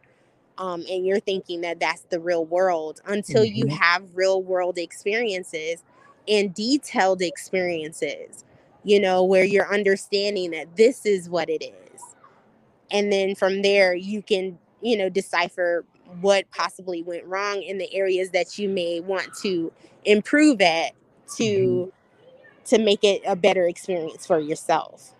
Um, 0.58 0.84
and 0.90 1.06
you're 1.06 1.20
thinking 1.20 1.62
that 1.62 1.80
that's 1.80 2.02
the 2.02 2.20
real 2.20 2.44
world 2.44 3.00
until 3.06 3.42
mm-hmm. 3.42 3.54
you 3.54 3.66
have 3.68 4.04
real 4.14 4.42
world 4.42 4.78
experiences 4.78 5.82
and 6.28 6.54
detailed 6.54 7.22
experiences 7.22 8.44
you 8.84 9.00
know, 9.00 9.22
where 9.22 9.44
you're 9.44 9.72
understanding 9.72 10.50
that 10.52 10.76
this 10.76 11.06
is 11.06 11.28
what 11.28 11.48
it 11.48 11.62
is. 11.62 12.02
And 12.90 13.12
then 13.12 13.34
from 13.34 13.62
there, 13.62 13.94
you 13.94 14.22
can, 14.22 14.58
you 14.80 14.96
know, 14.96 15.08
decipher 15.08 15.84
what 16.20 16.50
possibly 16.50 17.02
went 17.02 17.24
wrong 17.24 17.62
in 17.62 17.78
the 17.78 17.92
areas 17.94 18.30
that 18.30 18.58
you 18.58 18.68
may 18.68 19.00
want 19.00 19.28
to 19.42 19.72
improve 20.04 20.60
at 20.60 20.92
to 21.36 21.44
mm-hmm. 21.44 21.90
To 22.66 22.78
make 22.78 23.04
it 23.04 23.22
a 23.26 23.36
better 23.36 23.66
experience 23.66 24.26
for 24.26 24.38
yourself. 24.38 25.14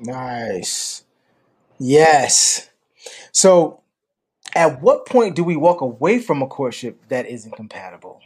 Nice. 0.00 1.04
Yes. 1.78 2.70
So 3.32 3.82
at 4.54 4.82
what 4.82 5.06
point 5.06 5.36
do 5.36 5.44
we 5.44 5.56
walk 5.56 5.80
away 5.80 6.18
from 6.18 6.42
a 6.42 6.46
courtship 6.46 7.00
that 7.08 7.26
isn't 7.26 7.52
compatible? 7.52 8.20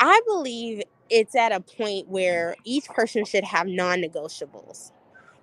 I 0.00 0.20
believe 0.26 0.82
it's 1.10 1.34
at 1.34 1.52
a 1.52 1.60
point 1.60 2.08
where 2.08 2.54
each 2.64 2.86
person 2.86 3.24
should 3.24 3.44
have 3.44 3.66
non-negotiables 3.66 4.92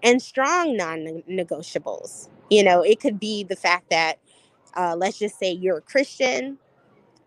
and 0.04 0.22
strong 0.22 0.78
non-negotiables. 0.78 2.30
You 2.50 2.64
know, 2.64 2.82
it 2.82 3.00
could 3.00 3.20
be 3.20 3.44
the 3.44 3.56
fact 3.56 3.90
that 3.90 4.20
uh, 4.76 4.96
let's 4.98 5.18
just 5.18 5.40
say 5.40 5.52
you're 5.52 5.78
a 5.78 5.82
Christian, 5.82 6.58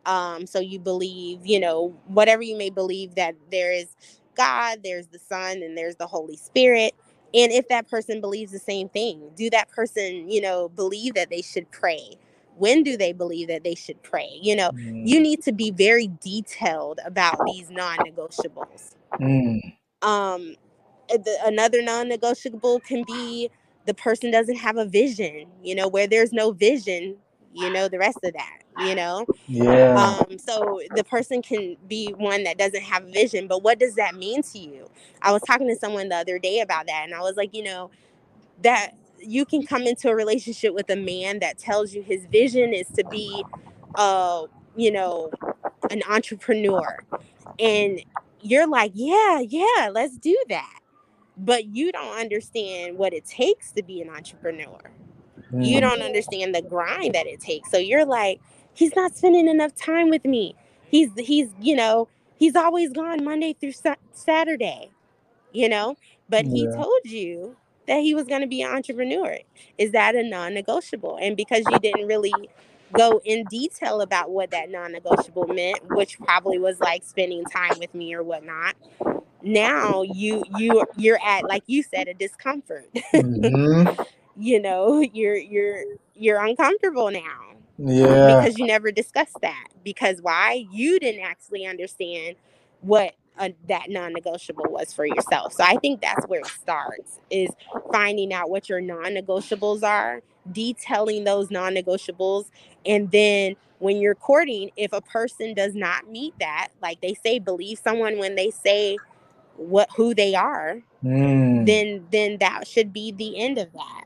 um, 0.09 0.47
so 0.47 0.59
you 0.59 0.79
believe, 0.79 1.47
you 1.47 1.61
know, 1.61 1.95
whatever 2.07 2.43
you 2.43 2.57
may 2.57 2.71
believe 2.71 3.15
that 3.17 3.35
there 3.53 3.73
is 3.73 3.95
God, 4.35 4.79
there's 4.83 5.07
the 5.09 5.19
Son, 5.19 5.63
and 5.63 5.77
there's 5.77 5.97
the 5.97 6.07
Holy 6.07 6.37
Spirit. 6.37 6.95
And 7.35 7.53
if 7.53 7.69
that 7.69 7.91
person 7.91 8.23
believes 8.23 8.51
the 8.51 8.59
same 8.59 8.89
thing, 8.89 9.31
do 9.37 9.51
that 9.51 9.69
person, 9.69 10.31
you 10.31 10.41
know, 10.41 10.71
believe 10.71 11.13
that 11.15 11.29
they 11.29 11.43
should 11.43 11.71
pray? 11.71 12.17
When 12.57 12.83
do 12.83 12.97
they 12.97 13.13
believe 13.13 13.49
that 13.49 13.65
they 13.65 13.75
should 13.75 14.03
pray? 14.03 14.31
You 14.41 14.57
know, 14.57 14.71
mm. 14.71 15.07
you 15.07 15.21
need 15.21 15.43
to 15.43 15.53
be 15.53 15.71
very 15.71 16.11
detailed 16.23 17.01
about 17.05 17.39
these 17.47 17.69
non-negotiables. 17.71 18.95
Mm. 19.21 19.75
Um, 20.01 20.55
eh, 21.11 21.19
the, 21.19 21.39
another 21.45 21.83
non-negotiable 21.83 22.81
can 22.81 23.05
be 23.07 23.51
the 23.85 23.95
person 23.95 24.31
doesn't 24.31 24.57
have 24.57 24.79
a 24.79 24.87
vision. 24.87 25.47
You 25.63 25.75
know, 25.75 25.87
where 25.87 26.07
there's 26.07 26.33
no 26.33 26.53
vision, 26.53 27.17
you 27.53 27.71
know, 27.71 27.89
the 27.89 27.99
rest 27.99 28.19
of 28.25 28.33
that. 28.33 28.63
You 28.79 28.95
know, 28.95 29.27
yeah. 29.49 29.95
Um, 29.95 30.39
so 30.39 30.81
the 30.95 31.05
person 31.05 31.43
can 31.43 31.77
be 31.89 32.15
one 32.17 32.45
that 32.45 32.59
doesn't 32.59 32.83
have 32.83 33.05
a 33.05 33.11
vision, 33.11 33.49
but 33.49 33.63
what 33.63 33.79
does 33.81 33.97
that 33.97 34.15
mean 34.15 34.43
to 34.43 34.59
you? 34.59 34.89
I 35.21 35.33
was 35.33 35.43
talking 35.43 35.69
to 35.69 35.77
someone 35.77 36.09
the 36.09 36.17
other 36.17 36.39
day 36.39 36.61
about 36.61 36.87
that, 36.87 37.03
and 37.05 37.15
I 37.15 37.21
was 37.21 37.37
like, 37.37 37.55
you 37.55 37.65
know, 37.65 37.91
that 38.63 38.93
you 39.21 39.45
can 39.45 39.67
come 39.67 39.83
into 39.83 40.09
a 40.09 40.15
relationship 40.15 40.75
with 40.75 40.91
a 40.91 40.97
man 40.97 41.41
that 41.41 41.59
tells 41.59 41.95
you 41.95 42.03
his 42.03 42.27
vision 42.27 42.73
is 42.73 42.87
to 42.89 43.05
be 43.05 43.45
uh 43.97 44.45
you 44.77 44.91
know 44.93 45.31
an 45.91 46.03
entrepreneur 46.09 46.99
and 47.59 48.03
you're 48.41 48.67
like 48.67 48.93
yeah 48.95 49.41
yeah 49.41 49.91
let's 49.93 50.17
do 50.19 50.37
that 50.49 50.81
but 51.37 51.67
you 51.67 51.91
don't 51.93 52.19
understand 52.19 52.97
what 52.97 53.13
it 53.13 53.25
takes 53.25 53.73
to 53.73 53.83
be 53.83 54.01
an 54.01 54.09
entrepreneur 54.11 54.79
mm. 55.53 55.65
you 55.65 55.81
don't 55.81 56.03
understand 56.03 56.55
the 56.55 56.63
grind 56.63 57.15
that 57.15 57.27
it 57.27 57.41
takes 57.41 57.71
so 57.71 57.79
you're 57.79 58.05
like 58.05 58.41
he's 58.75 58.95
not 58.95 59.15
spending 59.15 59.49
enough 59.49 59.75
time 59.75 60.11
with 60.11 60.25
me 60.25 60.55
he's 60.89 61.11
he's 61.19 61.49
you 61.61 61.75
know 61.75 62.09
he's 62.37 62.57
always 62.57 62.93
gone 62.93 63.25
monday 63.25 63.55
through 63.61 63.73
sa- 63.73 63.95
saturday 64.13 64.91
you 65.53 65.69
know 65.69 65.97
but 66.29 66.45
yeah. 66.47 66.53
he 66.53 66.67
told 66.67 67.01
you 67.05 67.57
that 67.89 68.01
he 68.01 68.15
was 68.15 68.27
going 68.27 68.43
to 68.43 68.47
be 68.47 68.63
an 68.63 68.73
entrepreneur. 68.73 69.39
Is 69.79 69.93
that 69.93 70.15
a 70.15 70.23
non 70.23 70.55
negotiable? 70.55 71.19
And 71.21 71.37
because 71.37 71.65
you 71.69 71.79
didn't 71.81 72.07
really 72.07 72.33
go 72.93 73.21
in 73.25 73.45
detail 73.51 74.01
about 74.01 74.31
what 74.31 74.51
that 74.53 74.71
non 74.71 74.93
negotiable 74.93 75.49
meant, 75.49 75.81
which 75.91 76.19
probably 76.21 76.59
was 76.59 76.79
like 76.81 77.03
spending 77.03 77.45
time 77.47 77.79
with 77.81 77.93
me 77.95 78.15
or 78.15 78.23
whatnot. 78.23 78.77
Now 79.43 80.03
you 80.03 80.45
you 80.57 80.85
you're 80.97 81.21
at 81.25 81.45
like 81.49 81.65
you 81.67 81.83
said 81.83 82.07
a 82.09 82.15
discomfort. 82.15 82.89
Mm-hmm. 83.15 84.01
you 84.39 84.61
know, 84.61 85.01
you're 85.13 85.37
you're 85.37 85.85
you're 86.15 86.45
uncomfortable 86.45 87.11
now. 87.11 87.55
Yeah. 87.79 88.41
Because 88.41 88.59
you 88.59 88.67
never 88.67 88.91
discussed 88.91 89.37
that. 89.43 89.69
Because 89.85 90.21
why? 90.21 90.67
You 90.73 90.99
didn't 90.99 91.23
actually 91.23 91.65
understand 91.65 92.35
what 92.81 93.15
a, 93.39 93.55
that 93.69 93.89
non-negotiable 93.89 94.67
was 94.69 94.93
for 94.93 95.07
yourself. 95.07 95.53
So 95.53 95.63
I 95.63 95.77
think 95.77 96.01
that's 96.01 96.27
where 96.27 96.41
it 96.41 96.47
starts 96.47 97.21
is 97.31 97.51
finding 97.93 98.33
out 98.33 98.51
what 98.51 98.69
your 98.69 98.81
non-negotiables 98.81 99.85
are, 99.85 100.23
detailing 100.51 101.23
those 101.23 101.53
non-negotiables, 101.53 102.47
and 102.85 103.11
then 103.13 103.55
when 103.79 103.99
you're 103.99 104.15
courting, 104.17 104.71
if 104.77 104.93
a 104.93 105.01
person 105.01 105.55
does 105.55 105.75
not 105.75 106.11
meet 106.11 106.35
that, 106.41 106.69
like 106.83 107.01
they 107.01 107.15
say, 107.15 107.39
believe 107.39 107.79
someone 107.79 108.19
when 108.19 108.35
they 108.35 108.51
say 108.51 108.97
what 109.57 109.89
who 109.97 110.15
they 110.15 110.35
are, 110.35 110.81
mm. 111.05 111.67
then 111.67 112.07
then 112.11 112.39
that 112.39 112.67
should 112.67 112.93
be 112.93 113.13
the 113.13 113.39
end 113.39 113.59
of 113.59 113.73
that. 113.73 114.05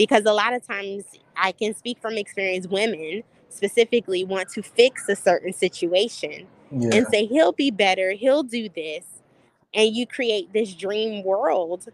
Because 0.00 0.24
a 0.24 0.32
lot 0.32 0.54
of 0.54 0.66
times 0.66 1.04
I 1.36 1.52
can 1.52 1.74
speak 1.74 2.00
from 2.00 2.14
experience, 2.14 2.66
women 2.66 3.22
specifically 3.50 4.24
want 4.24 4.48
to 4.48 4.62
fix 4.62 5.06
a 5.10 5.14
certain 5.14 5.52
situation 5.52 6.46
yeah. 6.70 6.88
and 6.94 7.06
say 7.08 7.26
he'll 7.26 7.52
be 7.52 7.70
better, 7.70 8.12
he'll 8.12 8.42
do 8.42 8.70
this, 8.70 9.04
and 9.74 9.94
you 9.94 10.06
create 10.06 10.54
this 10.54 10.72
dream 10.72 11.22
world 11.22 11.84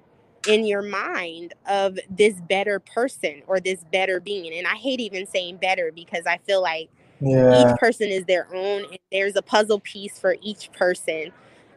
in 0.46 0.64
your 0.64 0.82
mind 0.82 1.52
of 1.68 1.98
this 2.08 2.34
better 2.42 2.78
person 2.78 3.42
or 3.48 3.58
this 3.58 3.82
better 3.90 4.20
being. 4.20 4.56
And 4.56 4.68
I 4.68 4.76
hate 4.76 5.00
even 5.00 5.26
saying 5.26 5.56
better 5.56 5.90
because 5.92 6.26
I 6.26 6.36
feel 6.46 6.62
like 6.62 6.88
yeah. 7.20 7.72
each 7.72 7.76
person 7.80 8.06
is 8.06 8.24
their 8.26 8.46
own 8.54 8.84
and 8.84 8.98
there's 9.10 9.34
a 9.34 9.42
puzzle 9.42 9.80
piece 9.80 10.16
for 10.16 10.36
each 10.42 10.70
person. 10.70 11.32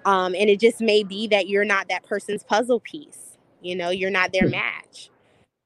Um, 0.06 0.36
and 0.36 0.48
it 0.48 0.60
just 0.60 0.80
may 0.80 1.02
be 1.02 1.26
that 1.30 1.50
you're 1.50 1.66
not 1.66 1.90
that 1.90 2.04
person's 2.04 2.44
puzzle 2.44 2.82
piece. 2.82 3.36
You 3.64 3.76
know, 3.76 3.90
you're 3.90 4.12
not 4.12 4.32
their 4.32 4.46
hmm. 4.46 4.52
match. 4.52 5.10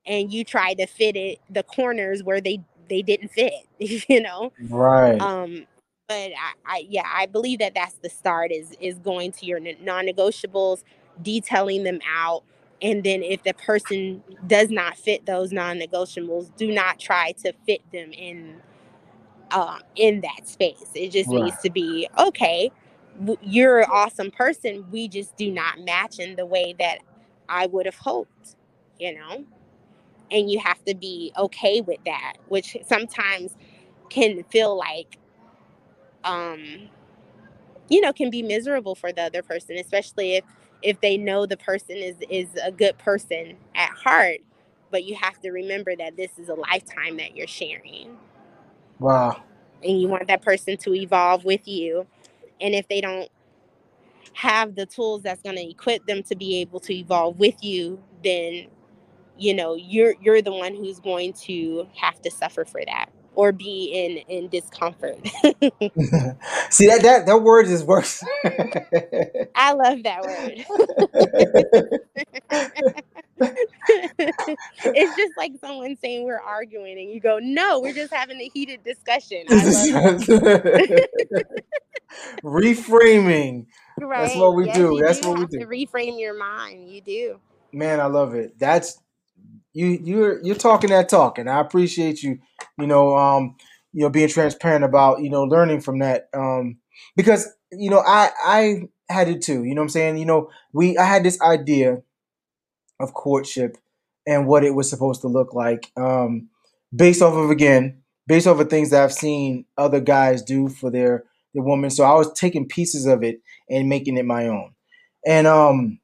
And 0.05 0.33
you 0.33 0.43
try 0.43 0.73
to 0.73 0.85
fit 0.85 1.15
it 1.15 1.39
the 1.49 1.63
corners 1.63 2.23
where 2.23 2.41
they 2.41 2.61
they 2.89 3.01
didn't 3.01 3.29
fit, 3.29 3.53
you 3.79 4.21
know? 4.21 4.51
Right. 4.69 5.19
Um 5.19 5.65
but 6.07 6.31
I, 6.31 6.53
I 6.65 6.85
yeah 6.89 7.07
i 7.13 7.25
believe 7.25 7.59
that 7.59 7.73
that's 7.73 7.95
the 7.95 8.09
start 8.09 8.51
is 8.51 8.75
is 8.79 8.99
going 8.99 9.31
to 9.33 9.45
your 9.45 9.59
non-negotiables 9.59 10.83
detailing 11.21 11.83
them 11.83 11.99
out 12.07 12.43
and 12.81 13.03
then 13.03 13.23
if 13.23 13.43
the 13.43 13.53
person 13.53 14.21
does 14.45 14.69
not 14.69 14.97
fit 14.97 15.25
those 15.25 15.51
non-negotiables 15.51 16.55
do 16.57 16.71
not 16.71 16.99
try 16.99 17.31
to 17.43 17.53
fit 17.65 17.81
them 17.91 18.11
in 18.11 18.61
uh, 19.51 19.79
in 19.95 20.21
that 20.21 20.47
space 20.47 20.89
it 20.95 21.09
just 21.11 21.29
right. 21.29 21.43
needs 21.43 21.57
to 21.61 21.69
be 21.69 22.07
okay 22.17 22.71
you're 23.41 23.79
an 23.79 23.89
awesome 23.91 24.31
person 24.31 24.85
we 24.91 25.07
just 25.07 25.35
do 25.37 25.51
not 25.51 25.79
match 25.79 26.19
in 26.19 26.35
the 26.35 26.45
way 26.45 26.75
that 26.79 26.99
i 27.47 27.67
would 27.67 27.85
have 27.85 27.97
hoped 27.97 28.55
you 28.99 29.13
know 29.13 29.45
and 30.33 30.51
you 30.51 30.59
have 30.59 30.83
to 30.85 30.95
be 30.95 31.31
okay 31.37 31.81
with 31.81 32.03
that 32.05 32.35
which 32.49 32.77
sometimes 32.87 33.55
can 34.09 34.43
feel 34.45 34.77
like 34.77 35.19
um 36.25 36.89
you 37.89 38.01
know 38.01 38.13
can 38.13 38.29
be 38.29 38.43
miserable 38.43 38.95
for 38.95 39.13
the 39.13 39.21
other 39.21 39.43
person 39.43 39.77
especially 39.77 40.35
if 40.37 40.45
if 40.83 40.99
they 41.01 41.17
know 41.17 41.45
the 41.45 41.57
person 41.57 41.97
is 41.97 42.15
is 42.29 42.47
a 42.63 42.71
good 42.71 42.97
person 42.99 43.57
at 43.75 43.89
heart 43.91 44.39
but 44.93 45.05
you 45.05 45.15
have 45.15 45.39
to 45.41 45.51
remember 45.51 45.95
that 45.95 46.15
this 46.15 46.37
is 46.37 46.49
a 46.49 46.53
lifetime 46.53 47.17
that 47.17 47.35
you're 47.35 47.47
sharing. 47.47 48.15
Wow. 48.99 49.43
And 49.83 49.99
you 49.99 50.07
want 50.07 50.27
that 50.27 50.43
person 50.43 50.77
to 50.77 50.93
evolve 50.93 51.45
with 51.45 51.67
you 51.67 52.07
and 52.61 52.75
if 52.75 52.87
they 52.87 53.01
don't 53.01 53.29
have 54.33 54.75
the 54.75 54.85
tools 54.85 55.23
that's 55.23 55.41
going 55.41 55.55
to 55.55 55.69
equip 55.69 56.05
them 56.05 56.23
to 56.23 56.35
be 56.35 56.57
able 56.61 56.79
to 56.81 56.93
evolve 56.93 57.39
with 57.39 57.63
you 57.63 58.01
then 58.23 58.67
you 59.37 59.53
know 59.53 59.75
you're 59.75 60.15
you're 60.21 60.41
the 60.41 60.51
one 60.51 60.75
who's 60.75 60.99
going 60.99 61.33
to 61.33 61.87
have 61.95 62.21
to 62.21 62.31
suffer 62.31 62.65
for 62.65 62.81
that 62.85 63.09
or 63.35 63.51
be 63.51 63.91
in 63.93 64.17
in 64.35 64.49
discomfort. 64.49 65.17
See 66.69 66.87
that 66.87 67.01
that 67.01 67.25
that 67.25 67.41
word 67.41 67.67
is 67.67 67.83
worse. 67.83 68.23
I 69.55 69.73
love 69.73 70.03
that 70.03 70.23
word. 70.23 70.65
it's 74.85 75.15
just 75.15 75.37
like 75.37 75.53
someone 75.59 75.95
saying 75.97 76.25
we're 76.25 76.39
arguing 76.39 76.97
and 76.99 77.09
you 77.09 77.19
go, 77.19 77.39
"No, 77.41 77.79
we're 77.79 77.93
just 77.93 78.13
having 78.13 78.39
a 78.39 78.49
heated 78.53 78.83
discussion." 78.83 79.45
Reframing. 82.43 83.65
Right. 83.99 84.23
That's 84.23 84.35
what 84.35 84.55
we 84.55 84.65
yes, 84.65 84.75
do. 84.75 85.01
That's 85.01 85.19
do 85.19 85.29
what 85.29 85.39
we 85.39 85.45
do. 85.45 85.65
Reframe 85.65 86.19
your 86.19 86.37
mind. 86.37 86.89
You 86.89 87.01
do. 87.01 87.39
Man, 87.71 87.99
I 87.99 88.05
love 88.05 88.35
it. 88.35 88.57
That's 88.59 89.01
you 89.73 89.99
you're 90.03 90.43
you're 90.43 90.55
talking 90.55 90.91
that 90.91 91.09
talk 91.09 91.37
and 91.39 91.49
I 91.49 91.59
appreciate 91.59 92.23
you 92.23 92.39
you 92.79 92.87
know, 92.87 93.17
um, 93.17 93.55
you 93.93 94.01
know, 94.03 94.09
being 94.09 94.29
transparent 94.29 94.83
about, 94.83 95.21
you 95.21 95.29
know, 95.29 95.43
learning 95.43 95.81
from 95.81 95.99
that. 95.99 96.29
Um, 96.33 96.77
because, 97.15 97.47
you 97.71 97.89
know, 97.89 97.99
I, 98.05 98.31
I 98.45 98.83
had 99.09 99.29
it 99.29 99.41
too, 99.43 99.63
you 99.63 99.75
know 99.75 99.83
I'm 99.83 99.89
saying? 99.89 100.17
You 100.17 100.25
know, 100.25 100.49
we, 100.73 100.97
I 100.97 101.05
had 101.05 101.23
this 101.23 101.41
idea 101.41 102.01
of 102.99 103.13
courtship 103.13 103.77
and 104.27 104.47
what 104.47 104.63
it 104.63 104.71
was 104.75 104.89
supposed 104.89 105.21
to 105.21 105.27
look 105.27 105.53
like, 105.53 105.91
um, 105.97 106.49
based 106.95 107.21
off 107.21 107.35
of, 107.35 107.51
again, 107.51 108.01
based 108.27 108.47
off 108.47 108.59
of 108.59 108.69
things 108.69 108.91
that 108.91 109.03
I've 109.03 109.13
seen 109.13 109.65
other 109.77 109.99
guys 110.01 110.41
do 110.41 110.69
for 110.69 110.89
their, 110.91 111.25
their 111.53 111.63
woman. 111.63 111.89
So 111.91 112.03
I 112.03 112.15
was 112.15 112.33
taking 112.33 112.67
pieces 112.67 113.05
of 113.05 113.23
it 113.23 113.41
and 113.69 113.89
making 113.89 114.17
it 114.17 114.25
my 114.25 114.47
own. 114.47 114.73
and 115.25 115.47
um, 115.47 115.99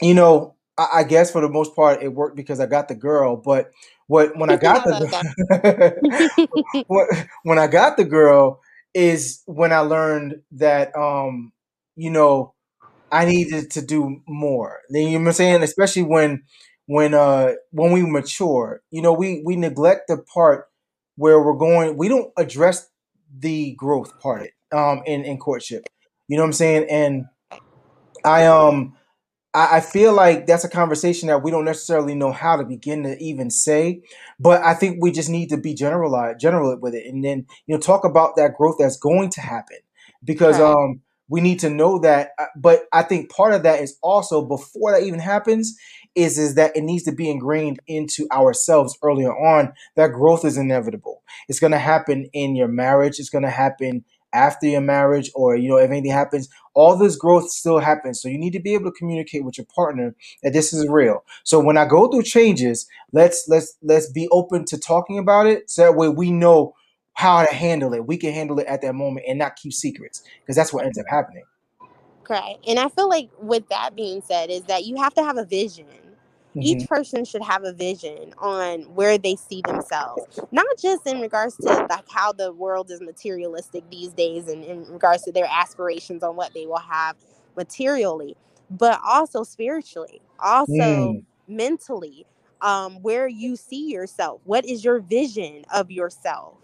you 0.00 0.14
know, 0.14 0.56
I, 0.78 0.88
I 0.96 1.04
guess 1.04 1.30
for 1.32 1.40
the 1.40 1.48
most 1.48 1.74
part 1.76 2.02
it 2.02 2.12
worked 2.14 2.36
because 2.36 2.60
I 2.60 2.66
got 2.66 2.88
the 2.88 2.94
girl. 2.94 3.36
But 3.36 3.70
what 4.06 4.36
when 4.36 4.50
I 4.50 4.56
got 4.56 4.84
the 4.84 6.00
when 7.42 7.58
I 7.58 7.66
got 7.66 7.96
the 7.96 8.04
girl 8.04 8.60
is 8.94 9.42
when 9.46 9.72
I 9.72 9.80
learned 9.80 10.42
that 10.52 10.94
um, 10.96 11.52
you 11.96 12.10
know, 12.10 12.54
I 13.10 13.24
needed 13.26 13.70
to 13.72 13.82
do 13.82 14.20
more. 14.28 14.80
Then 14.90 15.08
You 15.08 15.18
know 15.18 15.24
what 15.24 15.28
I'm 15.28 15.32
saying? 15.34 15.62
Especially 15.62 16.02
when 16.02 16.42
when 16.86 17.14
uh 17.14 17.52
when 17.70 17.92
we 17.92 18.02
mature, 18.04 18.82
you 18.90 19.02
know, 19.02 19.12
we 19.12 19.42
we 19.44 19.56
neglect 19.56 20.08
the 20.08 20.18
part 20.18 20.68
where 21.16 21.40
we're 21.42 21.54
going. 21.56 21.96
We 21.96 22.08
don't 22.08 22.32
address 22.36 22.88
the 23.38 23.74
growth 23.74 24.18
part 24.18 24.50
um 24.72 25.02
in 25.06 25.24
in 25.24 25.38
courtship. 25.38 25.84
You 26.28 26.36
know 26.36 26.42
what 26.44 26.48
I'm 26.48 26.52
saying? 26.54 26.86
And 26.90 27.26
I 28.24 28.46
um 28.46 28.94
I, 29.54 29.76
I 29.76 29.80
feel 29.80 30.12
like 30.12 30.46
that's 30.46 30.64
a 30.64 30.68
conversation 30.68 31.28
that 31.28 31.42
we 31.42 31.50
don't 31.50 31.64
necessarily 31.64 32.14
know 32.14 32.32
how 32.32 32.56
to 32.56 32.64
begin 32.64 33.02
to 33.04 33.16
even 33.22 33.50
say, 33.50 34.02
but 34.38 34.62
I 34.62 34.74
think 34.74 34.98
we 35.00 35.12
just 35.12 35.28
need 35.30 35.48
to 35.50 35.56
be 35.56 35.74
generalized, 35.74 36.40
general 36.40 36.76
with 36.80 36.94
it, 36.94 37.06
and 37.06 37.24
then 37.24 37.46
you 37.66 37.74
know 37.74 37.80
talk 37.80 38.04
about 38.04 38.36
that 38.36 38.54
growth 38.56 38.76
that's 38.78 38.96
going 38.96 39.30
to 39.30 39.40
happen 39.40 39.78
because 40.24 40.58
Right. 40.58 40.60
um 40.60 41.00
we 41.28 41.40
need 41.40 41.60
to 41.60 41.70
know 41.70 41.98
that. 42.00 42.30
uh, 42.38 42.46
But 42.56 42.84
I 42.92 43.02
think 43.02 43.30
part 43.30 43.54
of 43.54 43.62
that 43.62 43.80
is 43.80 43.96
also 44.02 44.44
before 44.44 44.92
that 44.92 45.02
even 45.04 45.20
happens 45.20 45.76
is 46.14 46.38
is 46.38 46.54
that 46.56 46.76
it 46.76 46.82
needs 46.82 47.04
to 47.04 47.12
be 47.12 47.30
ingrained 47.30 47.80
into 47.86 48.26
ourselves 48.32 48.96
earlier 49.02 49.32
on 49.32 49.72
that 49.96 50.08
growth 50.12 50.44
is 50.44 50.56
inevitable. 50.56 51.22
It's 51.48 51.60
going 51.60 51.72
to 51.72 51.78
happen 51.78 52.28
in 52.32 52.56
your 52.56 52.68
marriage. 52.68 53.18
It's 53.18 53.30
going 53.30 53.44
to 53.44 53.50
happen 53.50 54.04
after 54.32 54.66
your 54.66 54.80
marriage, 54.80 55.30
or 55.34 55.56
you 55.56 55.68
know 55.68 55.76
if 55.76 55.90
anything 55.90 56.10
happens 56.10 56.48
all 56.74 56.96
this 56.96 57.16
growth 57.16 57.50
still 57.50 57.78
happens. 57.78 58.20
So 58.20 58.28
you 58.28 58.38
need 58.38 58.52
to 58.52 58.60
be 58.60 58.74
able 58.74 58.90
to 58.90 58.98
communicate 58.98 59.44
with 59.44 59.58
your 59.58 59.66
partner 59.74 60.14
that 60.42 60.52
this 60.52 60.72
is 60.72 60.88
real. 60.88 61.24
So 61.44 61.60
when 61.60 61.76
I 61.76 61.84
go 61.84 62.08
through 62.08 62.22
changes, 62.22 62.86
let's 63.12 63.46
let's 63.48 63.76
let's 63.82 64.10
be 64.10 64.28
open 64.30 64.64
to 64.66 64.78
talking 64.78 65.18
about 65.18 65.46
it. 65.46 65.70
So 65.70 65.82
that 65.82 65.96
way 65.96 66.08
we 66.08 66.30
know 66.30 66.74
how 67.14 67.44
to 67.44 67.52
handle 67.52 67.92
it. 67.94 68.06
We 68.06 68.16
can 68.16 68.32
handle 68.32 68.58
it 68.58 68.66
at 68.66 68.80
that 68.82 68.94
moment 68.94 69.26
and 69.28 69.38
not 69.38 69.56
keep 69.56 69.72
secrets 69.72 70.22
because 70.40 70.56
that's 70.56 70.72
what 70.72 70.84
ends 70.84 70.98
up 70.98 71.06
happening. 71.08 71.44
Correct. 72.24 72.64
And 72.66 72.78
I 72.78 72.88
feel 72.88 73.08
like 73.08 73.30
with 73.38 73.68
that 73.68 73.94
being 73.94 74.22
said, 74.22 74.50
is 74.50 74.62
that 74.62 74.84
you 74.84 74.96
have 74.96 75.14
to 75.14 75.22
have 75.22 75.36
a 75.36 75.44
vision. 75.44 75.86
Mhm. 76.56 76.64
Each 76.64 76.88
person 76.88 77.24
should 77.24 77.42
have 77.42 77.64
a 77.64 77.72
vision 77.72 78.34
on 78.38 78.82
where 78.94 79.18
they 79.18 79.36
see 79.36 79.62
themselves, 79.62 80.26
not 80.52 80.66
just 80.80 81.06
in 81.06 81.20
regards 81.20 81.56
to 81.58 81.86
like 81.88 82.08
how 82.10 82.32
the 82.32 82.52
world 82.52 82.90
is 82.90 83.00
materialistic 83.00 83.88
these 83.90 84.12
days, 84.12 84.48
and 84.48 84.64
in 84.64 84.84
regards 84.86 85.22
to 85.24 85.32
their 85.32 85.48
aspirations 85.50 86.22
on 86.22 86.36
what 86.36 86.54
they 86.54 86.66
will 86.66 86.78
have 86.78 87.16
materially, 87.56 88.36
but 88.70 89.00
also 89.04 89.42
spiritually, 89.42 90.20
also 90.38 91.16
Mm, 91.16 91.24
mentally, 91.48 92.26
um, 92.60 93.02
where 93.02 93.26
you 93.28 93.56
see 93.56 93.88
yourself. 93.90 94.40
What 94.44 94.64
is 94.64 94.84
your 94.84 95.00
vision 95.00 95.64
of 95.72 95.90
yourself? 95.90 96.58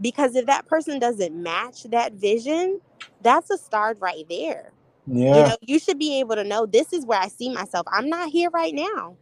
Because 0.00 0.34
if 0.36 0.46
that 0.46 0.66
person 0.66 0.98
doesn't 0.98 1.34
match 1.34 1.84
that 1.84 2.12
vision, 2.12 2.80
that's 3.22 3.50
a 3.50 3.58
start 3.58 3.98
right 4.00 4.24
there. 4.28 4.72
You 5.30 5.44
yeah. 5.44 5.44
know, 5.44 5.56
you 5.62 5.78
should 5.78 5.98
be 5.98 6.20
able 6.20 6.36
to 6.36 6.44
know 6.44 6.66
this 6.66 6.92
is 6.92 7.06
where 7.06 7.20
I 7.20 7.28
see 7.28 7.50
myself. 7.52 7.86
I'm 7.92 8.08
not 8.08 8.30
here 8.30 8.50
right 8.50 8.74
now. 8.74 9.16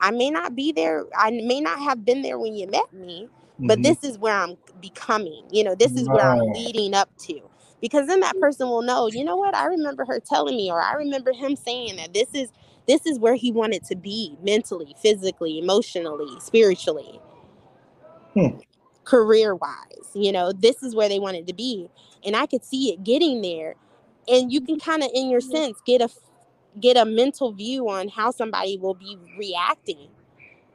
I 0.00 0.10
may 0.10 0.30
not 0.30 0.54
be 0.56 0.72
there. 0.72 1.04
I 1.16 1.30
may 1.30 1.60
not 1.60 1.80
have 1.80 2.04
been 2.04 2.22
there 2.22 2.38
when 2.38 2.54
you 2.54 2.68
met 2.68 2.92
me, 2.92 3.28
but 3.66 3.80
Mhm. 3.80 3.82
this 3.82 4.04
is 4.04 4.18
where 4.18 4.34
I'm 4.36 4.56
becoming. 4.80 5.44
You 5.50 5.64
know, 5.64 5.74
this 5.74 5.96
is 5.96 6.08
where 6.10 6.26
I'm 6.30 6.52
leading 6.52 6.94
up 6.94 7.10
to. 7.26 7.40
Because 7.80 8.06
then 8.08 8.20
that 8.20 8.38
person 8.40 8.68
will 8.68 8.82
know, 8.82 9.08
you 9.08 9.24
know 9.24 9.36
what? 9.36 9.54
I 9.56 9.66
remember 9.66 10.04
her 10.06 10.20
telling 10.20 10.56
me, 10.56 10.70
or 10.70 10.80
I 10.82 10.94
remember 10.94 11.32
him 11.32 11.56
saying 11.56 11.96
that 11.96 12.14
this 12.14 12.28
is 12.34 12.50
this 12.88 13.06
is 13.06 13.18
where 13.18 13.34
he 13.36 13.52
wanted 13.52 13.84
to 13.86 13.96
be 13.96 14.36
mentally, 14.42 14.94
physically, 15.02 15.58
emotionally, 15.58 16.40
spiritually 16.40 17.20
Hmm. 18.34 18.58
career 19.04 19.54
wise. 19.54 20.10
You 20.14 20.32
know, 20.32 20.52
this 20.52 20.82
is 20.82 20.94
where 20.94 21.08
they 21.08 21.20
wanted 21.20 21.46
to 21.48 21.54
be. 21.54 21.88
And 22.24 22.36
I 22.36 22.46
could 22.46 22.64
see 22.64 22.92
it 22.92 23.04
getting 23.04 23.42
there. 23.42 23.76
And 24.28 24.52
you 24.52 24.60
can 24.60 24.78
kind 24.78 25.02
of, 25.02 25.10
in 25.14 25.30
your 25.30 25.40
sense, 25.40 25.80
get 25.86 26.00
a 26.00 26.08
get 26.80 26.96
a 26.96 27.04
mental 27.04 27.52
view 27.52 27.88
on 27.88 28.08
how 28.08 28.30
somebody 28.30 28.78
will 28.78 28.94
be 28.94 29.18
reacting. 29.38 30.08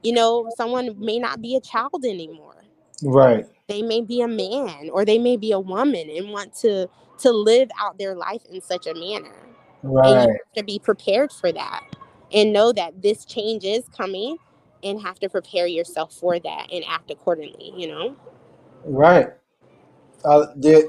You 0.04 0.14
know, 0.14 0.50
someone 0.56 0.96
may 1.00 1.20
not 1.20 1.42
be 1.42 1.56
a 1.56 1.62
child 1.62 2.06
anymore. 2.06 2.56
Right. 3.04 3.46
They 3.68 3.82
may 3.82 4.02
be 4.02 4.22
a 4.22 4.28
man 4.28 4.90
or 4.92 5.06
they 5.06 5.18
may 5.20 5.38
be 5.38 5.52
a 5.52 5.60
woman 5.60 6.10
and 6.10 6.30
want 6.32 6.54
to 6.58 6.88
to 7.20 7.32
live 7.32 7.70
out 7.80 7.98
their 7.98 8.16
life 8.16 8.44
in 8.52 8.62
such 8.62 8.88
a 8.88 8.94
manner. 8.94 9.34
And 10.04 10.22
you 10.24 10.28
Right. 10.28 10.30
have 10.30 10.54
to 10.58 10.64
be 10.64 10.80
prepared 10.80 11.32
for 11.32 11.52
that 11.52 11.84
and 12.34 12.54
know 12.54 12.72
that 12.74 13.02
this 13.02 13.26
change 13.26 13.64
is 13.66 13.86
coming 13.98 14.38
and 14.84 15.02
have 15.02 15.20
to 15.20 15.30
prepare 15.30 15.68
yourself 15.68 16.14
for 16.14 16.40
that 16.40 16.68
and 16.72 16.84
act 16.88 17.12
accordingly, 17.12 17.74
you 17.76 17.88
know? 17.88 18.16
Right. 18.86 19.30
Uh, 20.26 20.48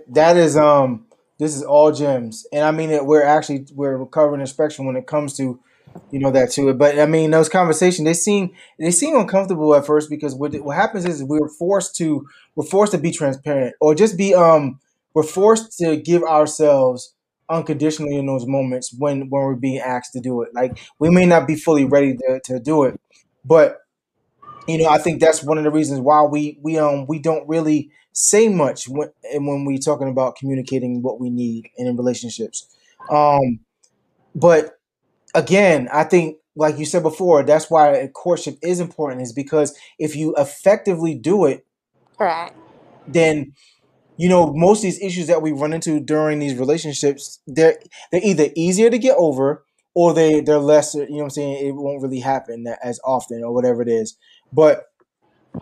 that 0.08 0.36
is 0.36 0.56
um. 0.56 1.07
This 1.38 1.54
is 1.54 1.62
all 1.62 1.92
gems, 1.92 2.46
and 2.52 2.64
I 2.64 2.72
mean 2.72 2.90
that 2.90 3.06
We're 3.06 3.22
actually 3.22 3.66
we're 3.74 4.04
covering 4.06 4.40
the 4.40 4.46
spectrum 4.46 4.86
when 4.86 4.96
it 4.96 5.06
comes 5.06 5.36
to, 5.36 5.60
you 6.10 6.18
know, 6.18 6.30
that 6.32 6.50
to 6.52 6.68
it. 6.68 6.78
But 6.78 6.98
I 6.98 7.06
mean, 7.06 7.30
those 7.30 7.48
conversations 7.48 8.04
they 8.06 8.14
seem 8.14 8.50
they 8.78 8.90
seem 8.90 9.16
uncomfortable 9.16 9.74
at 9.74 9.86
first 9.86 10.10
because 10.10 10.34
what 10.34 10.52
what 10.62 10.74
happens 10.76 11.04
is 11.04 11.22
we're 11.22 11.48
forced 11.48 11.94
to 11.96 12.26
we're 12.56 12.64
forced 12.66 12.92
to 12.92 12.98
be 12.98 13.12
transparent 13.12 13.76
or 13.80 13.94
just 13.94 14.16
be 14.16 14.34
um 14.34 14.80
we're 15.14 15.22
forced 15.22 15.78
to 15.78 15.96
give 15.96 16.22
ourselves 16.24 17.14
unconditionally 17.48 18.16
in 18.16 18.26
those 18.26 18.46
moments 18.46 18.92
when 18.98 19.30
when 19.30 19.42
we're 19.42 19.54
being 19.54 19.78
asked 19.78 20.12
to 20.14 20.20
do 20.20 20.42
it. 20.42 20.52
Like 20.54 20.78
we 20.98 21.08
may 21.08 21.24
not 21.24 21.46
be 21.46 21.54
fully 21.54 21.84
ready 21.84 22.16
to 22.16 22.40
to 22.44 22.58
do 22.58 22.82
it, 22.84 23.00
but 23.44 23.78
you 24.66 24.78
know, 24.78 24.88
I 24.88 24.98
think 24.98 25.20
that's 25.20 25.42
one 25.42 25.58
of 25.58 25.64
the 25.64 25.70
reasons 25.70 26.00
why 26.00 26.22
we 26.22 26.58
we 26.62 26.78
um 26.78 27.06
we 27.06 27.18
don't 27.18 27.48
really 27.48 27.90
say 28.18 28.48
much 28.48 28.88
when 28.88 29.08
and 29.32 29.46
when 29.46 29.64
we 29.64 29.78
talking 29.78 30.08
about 30.08 30.34
communicating 30.34 31.02
what 31.02 31.20
we 31.20 31.30
need 31.30 31.70
and 31.78 31.86
in 31.86 31.96
relationships. 31.96 32.66
Um, 33.08 33.60
but 34.34 34.80
again, 35.36 35.88
I 35.92 36.02
think 36.02 36.38
like 36.56 36.78
you 36.78 36.84
said 36.84 37.04
before, 37.04 37.44
that's 37.44 37.70
why 37.70 37.90
a 37.90 38.08
courtship 38.08 38.58
is 38.60 38.80
important 38.80 39.22
is 39.22 39.32
because 39.32 39.78
if 40.00 40.16
you 40.16 40.34
effectively 40.36 41.14
do 41.14 41.46
it, 41.46 41.64
Correct. 42.16 42.56
then 43.06 43.52
you 44.16 44.28
know 44.28 44.52
most 44.52 44.78
of 44.78 44.82
these 44.82 45.00
issues 45.00 45.28
that 45.28 45.40
we 45.40 45.52
run 45.52 45.72
into 45.72 46.00
during 46.00 46.40
these 46.40 46.58
relationships, 46.58 47.38
they're 47.46 47.78
they're 48.10 48.24
either 48.24 48.48
easier 48.56 48.90
to 48.90 48.98
get 48.98 49.14
over 49.16 49.64
or 49.94 50.12
they 50.12 50.40
they're 50.40 50.58
lesser. 50.58 51.04
You 51.04 51.10
know 51.10 51.16
what 51.18 51.24
I'm 51.24 51.30
saying? 51.30 51.66
It 51.68 51.72
won't 51.76 52.02
really 52.02 52.20
happen 52.20 52.66
as 52.82 52.98
often 53.04 53.44
or 53.44 53.54
whatever 53.54 53.80
it 53.80 53.88
is. 53.88 54.16
But 54.52 54.87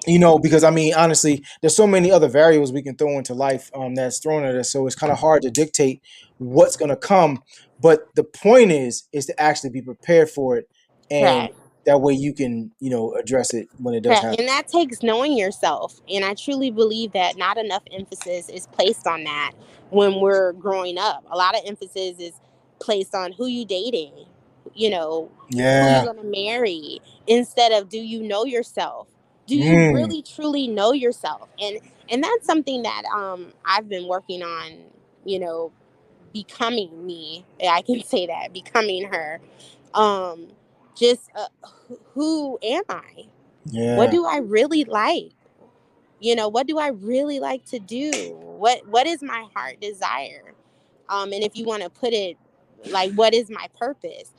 you 0.07 0.19
know, 0.19 0.39
because 0.39 0.65
I 0.65 0.71
mean, 0.71 0.95
honestly, 0.95 1.45
there's 1.61 1.77
so 1.77 1.87
many 1.87 2.11
other 2.11 2.29
variables 2.29 2.73
we 2.73 2.83
can 2.83 2.97
throw 2.97 3.19
into 3.19 3.35
life 3.35 3.71
um, 3.75 3.95
that's 3.95 4.19
thrown 4.19 4.45
at 4.45 4.55
us. 4.55 4.71
So 4.71 4.87
it's 4.87 4.97
kind 4.97 5.13
of 5.13 5.19
hard 5.19 5.43
to 5.43 5.51
dictate 5.51 6.03
what's 6.39 6.77
going 6.77 6.89
to 6.91 6.97
come. 6.97 7.43
But 7.81 8.15
the 8.15 8.25
point 8.25 8.73
is, 8.73 9.05
is 9.13 9.27
to 9.27 9.41
actually 9.41 9.71
be 9.71 9.83
prepared 9.83 10.31
for 10.31 10.57
it, 10.57 10.69
and 11.11 11.49
Correct. 11.49 11.55
that 11.87 12.01
way 12.01 12.15
you 12.15 12.35
can, 12.35 12.73
you 12.81 12.91
know, 12.91 13.15
address 13.15 13.55
it 13.55 13.69
when 13.79 13.95
it 13.95 14.03
does 14.03 14.21
Correct. 14.21 14.25
happen. 14.25 14.41
And 14.41 14.49
that 14.49 14.69
takes 14.69 15.03
knowing 15.03 15.37
yourself. 15.37 16.01
And 16.11 16.25
I 16.25 16.35
truly 16.35 16.71
believe 16.71 17.13
that 17.13 17.37
not 17.37 17.59
enough 17.59 17.83
emphasis 17.93 18.49
is 18.49 18.67
placed 18.69 19.07
on 19.07 19.25
that 19.25 19.53
when 19.91 20.21
we're 20.21 20.53
growing 20.53 20.99
up. 20.99 21.25
A 21.31 21.37
lot 21.37 21.55
of 21.55 21.63
emphasis 21.67 22.19
is 22.19 22.33
placed 22.81 23.15
on 23.15 23.33
who 23.33 23.47
you 23.47 23.65
dating, 23.65 24.15
you 24.75 24.91
know, 24.91 25.31
who 25.79 25.89
Yeah. 25.89 26.03
you're 26.03 26.15
gonna 26.15 26.25
marry, 26.25 27.01
instead 27.27 27.73
of 27.73 27.89
do 27.89 27.99
you 27.99 28.23
know 28.23 28.45
yourself? 28.45 29.09
Do 29.47 29.57
you 29.57 29.79
Mm. 29.79 29.91
really 29.91 30.23
truly 30.23 30.69
know 30.69 30.93
yourself? 30.93 31.49
And 31.61 31.79
and 32.11 32.23
that's 32.23 32.47
something 32.47 32.83
that 32.83 33.03
um 33.15 33.53
I've 33.65 33.89
been 33.89 34.09
working 34.09 34.43
on, 34.43 34.73
you 35.25 35.41
know, 35.41 35.73
becoming 36.33 37.07
me. 37.07 37.45
I 37.63 37.83
can 37.83 38.03
say 38.05 38.27
that, 38.27 38.53
becoming 38.53 39.07
her. 39.09 39.41
Um 39.95 40.49
just 40.97 41.31
uh, 41.37 41.49
who- 41.89 42.01
who 42.15 42.59
am 42.63 42.83
I? 42.89 43.27
Yeah. 43.67 43.93
what 43.95 44.11
do 44.11 44.25
i 44.27 44.39
really 44.39 44.85
like 44.85 45.33
you 46.21 46.35
know 46.37 46.49
what 46.49 46.67
do 46.67 46.79
i 46.79 46.89
really 46.89 47.41
like 47.41 47.65
to 47.65 47.79
do 47.79 48.11
what 48.41 48.87
what 48.87 49.07
is 49.07 49.23
my 49.23 49.47
heart 49.55 49.81
desire 49.81 50.55
um 51.09 51.33
and 51.33 51.43
if 51.45 51.57
you 51.57 51.65
want 51.65 51.83
to 51.83 51.91
put 51.91 52.13
it 52.13 52.37
like 52.91 53.13
what 53.15 53.35
is 53.35 53.51
my 53.51 53.69
purpose 53.79 54.33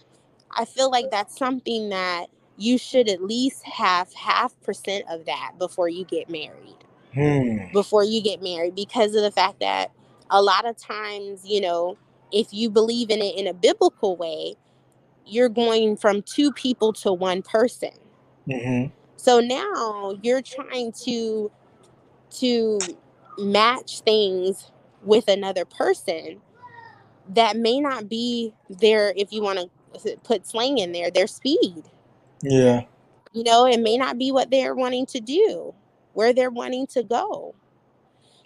i 0.51 0.65
feel 0.65 0.91
like 0.91 1.09
that's 1.11 1.37
something 1.37 1.89
that 1.89 2.27
you 2.57 2.77
should 2.77 3.09
at 3.09 3.23
least 3.23 3.63
have 3.65 4.11
half 4.13 4.59
percent 4.61 5.05
of 5.09 5.25
that 5.25 5.53
before 5.57 5.89
you 5.89 6.05
get 6.05 6.29
married. 6.29 6.75
Hmm. 7.13 7.71
before 7.73 8.03
you 8.03 8.21
get 8.21 8.43
married 8.43 8.75
because 8.75 9.15
of 9.15 9.23
the 9.23 9.31
fact 9.31 9.61
that 9.61 9.91
a 10.29 10.41
lot 10.41 10.67
of 10.67 10.77
times 10.77 11.41
you 11.45 11.59
know 11.61 11.97
if 12.31 12.47
you 12.51 12.69
believe 12.69 13.09
in 13.09 13.21
it 13.21 13.35
in 13.37 13.47
a 13.47 13.53
biblical 13.53 14.15
way 14.17 14.55
you're 15.25 15.49
going 15.49 15.97
from 15.97 16.21
two 16.21 16.51
people 16.51 16.93
to 16.93 17.11
one 17.11 17.41
person. 17.41 17.91
Hmm 18.51 18.87
so 19.17 19.39
now 19.41 20.15
you're 20.21 20.41
trying 20.41 20.91
to 21.03 21.51
to 22.29 22.79
match 23.37 24.01
things 24.01 24.71
with 25.03 25.27
another 25.27 25.65
person 25.65 26.39
that 27.29 27.57
may 27.57 27.81
not 27.81 28.07
be 28.07 28.53
their 28.69 29.13
if 29.17 29.31
you 29.33 29.41
want 29.41 29.59
to 30.03 30.17
put 30.23 30.47
slang 30.47 30.77
in 30.77 30.91
there 30.91 31.11
their 31.11 31.27
speed 31.27 31.83
yeah 32.41 32.84
you 33.34 33.43
know 33.43 33.65
it 33.65 33.80
may 33.80 33.97
not 33.97 34.17
be 34.17 34.32
what 34.32 34.50
they're 34.50 34.76
wanting 34.76 35.06
to 35.06 35.19
do 35.19 35.73
where 36.13 36.34
they're 36.34 36.50
wanting 36.50 36.88
to 36.88 37.04
go 37.04 37.54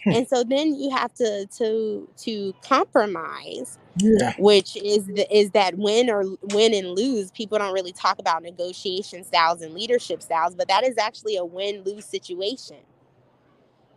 hmm. 0.03 0.11
and 0.11 0.27
so 0.27 0.43
then 0.43 0.75
you 0.75 0.89
have 0.89 1.13
to 1.13 1.45
to 1.47 2.07
to 2.17 2.53
compromise 2.63 3.77
yeah. 3.97 4.33
which 4.39 4.77
is 4.77 5.05
the, 5.07 5.27
is 5.35 5.51
that 5.51 5.77
win 5.77 6.09
or 6.09 6.23
win 6.53 6.73
and 6.73 6.91
lose 6.91 7.31
people 7.31 7.57
don't 7.57 7.73
really 7.73 7.91
talk 7.91 8.19
about 8.19 8.41
negotiation 8.41 9.23
styles 9.23 9.61
and 9.61 9.73
leadership 9.73 10.21
styles 10.21 10.55
but 10.55 10.67
that 10.67 10.85
is 10.85 10.97
actually 10.97 11.35
a 11.35 11.45
win 11.45 11.83
lose 11.83 12.05
situation 12.05 12.77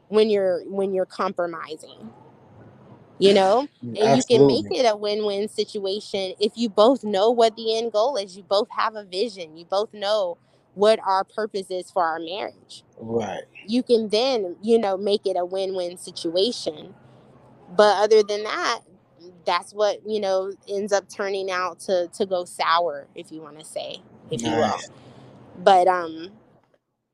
when 0.09 0.29
you're 0.31 0.63
when 0.67 0.93
you're 0.93 1.07
compromising 1.07 2.11
you 3.19 3.35
know? 3.35 3.69
And 3.97 3.99
Absolutely. 3.99 4.17
you 4.17 4.25
can 4.25 4.47
make 4.47 4.81
it 4.81 4.89
a 4.91 4.97
win-win 4.97 5.49
situation 5.49 6.35
if 6.41 6.53
you 6.57 6.69
both 6.69 7.05
know 7.05 7.31
what 7.31 7.57
the 7.57 7.77
end 7.79 7.93
goal 7.93 8.17
is. 8.17 8.37
You 8.37 8.43
both 8.43 8.69
have 8.77 8.97
a 8.97 9.05
vision. 9.05 9.57
You 9.57 9.65
both 9.65 9.93
know 9.95 10.37
what 10.75 10.99
our 11.07 11.25
purpose 11.25 11.71
is 11.71 11.91
for 11.91 12.05
our 12.05 12.19
marriage. 12.19 12.83
Right. 12.99 13.45
You 13.67 13.83
can 13.83 14.09
then 14.09 14.57
you 14.63 14.79
know 14.79 14.97
make 14.97 15.27
it 15.27 15.37
a 15.39 15.45
win-win 15.45 15.97
situation. 15.97 16.95
But 17.77 18.03
other 18.03 18.23
than 18.23 18.45
that 18.45 18.81
that's 19.47 19.73
what 19.73 20.01
you 20.07 20.21
know 20.21 20.53
ends 20.69 20.93
up 20.93 21.09
turning 21.09 21.51
out 21.51 21.79
to 21.81 22.09
to 22.15 22.27
go 22.27 22.45
sour 22.45 23.07
if 23.15 23.31
you 23.31 23.41
want 23.41 23.59
to 23.59 23.65
say 23.65 23.99
if 24.31 24.43
you 24.43 24.51
will. 24.51 24.79
But 25.59 25.87
um 25.89 26.31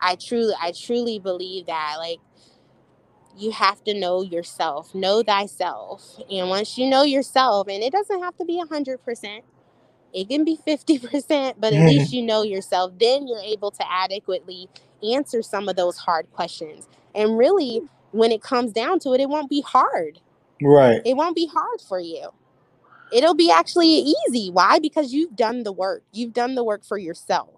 i 0.00 0.14
truly 0.16 0.54
i 0.60 0.72
truly 0.72 1.18
believe 1.18 1.66
that 1.66 1.96
like 1.98 2.18
you 3.40 3.50
have 3.52 3.82
to 3.84 3.94
know 3.94 4.22
yourself, 4.22 4.94
know 4.94 5.22
thyself. 5.22 6.18
And 6.30 6.48
once 6.48 6.76
you 6.76 6.88
know 6.88 7.02
yourself, 7.02 7.68
and 7.68 7.82
it 7.82 7.92
doesn't 7.92 8.22
have 8.22 8.36
to 8.38 8.44
be 8.44 8.62
100%, 8.62 9.42
it 10.12 10.28
can 10.28 10.44
be 10.44 10.58
50%, 10.66 11.54
but 11.58 11.72
at 11.72 11.86
least 11.88 12.12
you 12.12 12.22
know 12.22 12.42
yourself, 12.42 12.92
then 12.98 13.26
you're 13.26 13.40
able 13.40 13.70
to 13.70 13.92
adequately 13.92 14.68
answer 15.02 15.42
some 15.42 15.68
of 15.68 15.76
those 15.76 15.96
hard 15.96 16.30
questions. 16.32 16.86
And 17.14 17.38
really, 17.38 17.78
hmm. 17.78 17.86
when 18.18 18.32
it 18.32 18.42
comes 18.42 18.72
down 18.72 18.98
to 19.00 19.14
it, 19.14 19.20
it 19.20 19.28
won't 19.28 19.50
be 19.50 19.62
hard. 19.62 20.20
Right. 20.62 21.00
It 21.04 21.16
won't 21.16 21.36
be 21.36 21.46
hard 21.46 21.80
for 21.80 21.98
you. 21.98 22.28
It'll 23.12 23.34
be 23.34 23.50
actually 23.50 24.14
easy. 24.28 24.50
Why? 24.52 24.78
Because 24.78 25.12
you've 25.12 25.34
done 25.34 25.64
the 25.64 25.72
work. 25.72 26.02
You've 26.12 26.32
done 26.32 26.54
the 26.54 26.62
work 26.62 26.84
for 26.84 26.98
yourself. 26.98 27.50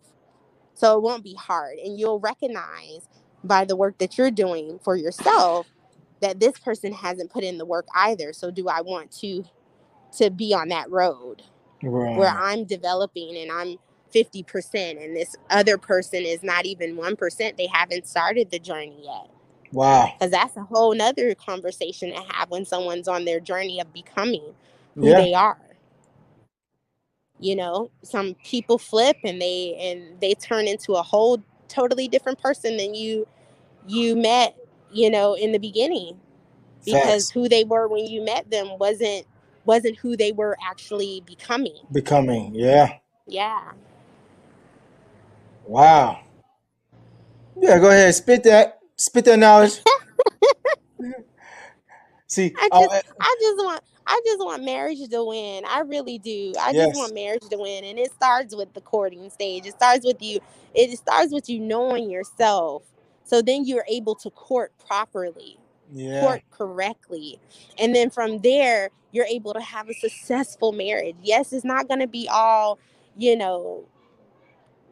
So 0.75 0.97
it 0.97 1.03
won't 1.03 1.25
be 1.25 1.35
hard. 1.35 1.79
And 1.79 1.99
you'll 1.99 2.21
recognize 2.21 3.09
by 3.45 3.64
the 3.64 3.77
work 3.77 3.99
that 3.99 4.16
you're 4.16 4.31
doing 4.31 4.79
for 4.83 4.97
yourself 4.97 5.66
that 6.23 6.41
this 6.41 6.59
person 6.59 6.93
hasn't 6.93 7.31
put 7.31 7.45
in 7.45 7.59
the 7.59 7.65
work 7.65 7.87
either 7.95 8.33
so 8.33 8.51
do 8.51 8.69
i 8.69 8.81
want 8.81 9.11
to 9.11 9.45
to 10.17 10.31
be 10.31 10.55
on 10.55 10.69
that 10.69 10.91
road 10.91 11.43
right. 11.83 12.17
where 12.17 12.31
i'm 12.31 12.65
developing 12.65 13.37
and 13.37 13.51
i'm 13.51 13.77
50% 14.15 15.03
and 15.03 15.17
this 15.17 15.35
other 15.49 15.79
person 15.79 16.23
is 16.25 16.43
not 16.43 16.67
even 16.67 16.99
1% 16.99 17.57
they 17.57 17.67
haven't 17.67 18.07
started 18.07 18.51
the 18.51 18.59
journey 18.59 19.01
yet 19.03 19.31
wow 19.73 20.13
because 20.13 20.31
that's 20.31 20.55
a 20.59 20.65
whole 20.65 20.95
nother 20.95 21.35
conversation 21.35 22.11
to 22.11 22.21
have 22.35 22.51
when 22.51 22.67
someone's 22.67 23.09
on 23.09 23.25
their 23.25 23.41
journey 23.41 23.81
of 23.81 23.91
becoming 23.95 24.55
who 24.95 25.09
yeah. 25.09 25.17
they 25.17 25.33
are 25.33 25.57
you 27.39 27.57
know 27.57 27.91
some 28.03 28.35
people 28.45 28.77
flip 28.77 29.17
and 29.25 29.41
they 29.41 29.75
and 29.81 30.21
they 30.21 30.35
turn 30.35 30.69
into 30.69 30.93
a 30.93 31.03
whole 31.03 31.43
totally 31.69 32.07
different 32.07 32.39
person 32.39 32.77
than 32.77 32.95
you 32.95 33.27
you 33.87 34.17
met, 34.17 34.57
you 34.92 35.11
know, 35.11 35.35
in 35.35 35.52
the 35.52 35.59
beginning. 35.59 36.18
Because 36.85 37.26
Facts. 37.26 37.31
who 37.31 37.48
they 37.48 37.62
were 37.64 37.87
when 37.87 38.07
you 38.07 38.24
met 38.24 38.50
them 38.50 38.76
wasn't 38.78 39.24
wasn't 39.64 39.96
who 39.98 40.16
they 40.16 40.33
were 40.33 40.57
actually 40.68 41.22
becoming. 41.26 41.76
Becoming, 41.92 42.52
yeah. 42.55 42.98
Yeah. 43.26 43.72
Wow. 45.64 46.20
Yeah, 47.61 47.78
go 47.78 47.88
ahead, 47.88 48.14
spit 48.14 48.42
that, 48.44 48.81
spit 48.96 49.24
that 49.26 49.38
knowledge. 49.38 49.81
See, 52.26 52.52
I 52.59 52.68
just, 52.72 52.90
uh, 52.90 53.00
I 53.20 53.37
just 53.40 53.57
want, 53.59 53.85
I 54.07 54.20
just 54.24 54.38
want 54.40 54.64
marriage 54.64 54.98
to 55.09 55.24
win. 55.24 55.64
I 55.68 55.81
really 55.81 56.18
do. 56.18 56.55
I 56.59 56.70
yes. 56.70 56.88
just 56.88 56.98
want 56.98 57.14
marriage 57.14 57.46
to 57.50 57.59
win, 57.59 57.85
and 57.85 57.98
it 57.98 58.11
starts 58.12 58.57
with 58.57 58.72
the 58.74 58.81
courting 58.81 59.28
stage. 59.31 59.66
It 59.66 59.74
starts 59.74 60.05
with 60.05 60.20
you. 60.22 60.40
It 60.74 60.96
starts 60.98 61.33
with 61.33 61.48
you 61.48 61.61
knowing 61.61 62.11
yourself 62.11 62.83
so 63.33 63.40
then 63.40 63.64
you're 63.64 63.87
able 63.88 64.14
to 64.16 64.29
court 64.29 64.75
properly, 64.87 65.57
yeah. 65.90 66.21
court 66.21 66.42
correctly. 66.51 67.38
And 67.79 67.95
then 67.95 68.11
from 68.11 68.40
there, 68.40 68.90
you're 69.11 69.25
able 69.25 69.55
to 69.55 69.61
have 69.62 69.88
a 69.88 69.95
successful 69.95 70.73
marriage. 70.73 71.16
Yes, 71.23 71.55
it's 71.55 71.64
not 71.64 71.88
going 71.88 72.01
to 72.01 72.07
be 72.07 72.29
all, 72.31 72.79
you 73.16 73.35
know, 73.35 73.87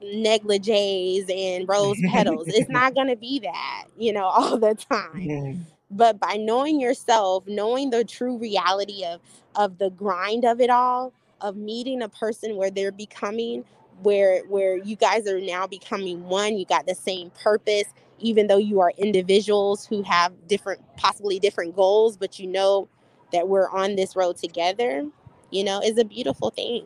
negligees 0.03 1.27
and 1.29 1.69
rose 1.69 1.99
petals. 2.09 2.49
it's 2.49 2.71
not 2.71 2.95
going 2.95 3.09
to 3.09 3.17
be 3.17 3.41
that, 3.41 3.85
you 3.99 4.11
know, 4.11 4.25
all 4.35 4.57
the 4.57 4.75
time. 4.75 5.13
Mm-hmm. 5.13 5.63
But 5.91 6.19
by 6.19 6.39
knowing 6.41 6.81
yourself, 6.81 7.45
knowing 7.47 7.91
the 7.91 8.05
true 8.05 8.39
reality 8.39 9.05
of 9.05 9.21
of 9.55 9.77
the 9.77 9.91
grind 9.91 10.47
of 10.47 10.63
it 10.63 10.71
all, 10.71 11.13
of 11.43 11.57
meeting 11.57 12.01
a 12.01 12.09
person 12.09 12.57
where 12.57 12.71
they're 12.71 12.91
becoming 12.91 13.67
where 14.03 14.45
where 14.45 14.79
you 14.79 14.97
guys 14.97 15.27
are 15.27 15.41
now 15.41 15.67
becoming 15.67 16.25
one, 16.25 16.57
you 16.57 16.65
got 16.65 16.87
the 16.87 16.95
same 16.95 17.31
purpose, 17.43 17.85
even 18.21 18.47
though 18.47 18.59
you 18.59 18.81
are 18.81 18.93
individuals 18.99 19.87
who 19.87 20.03
have 20.03 20.33
different 20.49 20.81
possibly 20.97 21.39
different 21.39 21.75
goals 21.75 22.17
but 22.17 22.39
you 22.39 22.47
know 22.47 22.89
that 23.33 23.49
we're 23.49 23.69
on 23.71 23.97
this 23.97 24.17
road 24.17 24.37
together 24.37 25.07
you 25.51 25.65
know 25.65 25.81
is 25.81 25.99
a 25.99 26.05
beautiful 26.05 26.51
thing. 26.51 26.85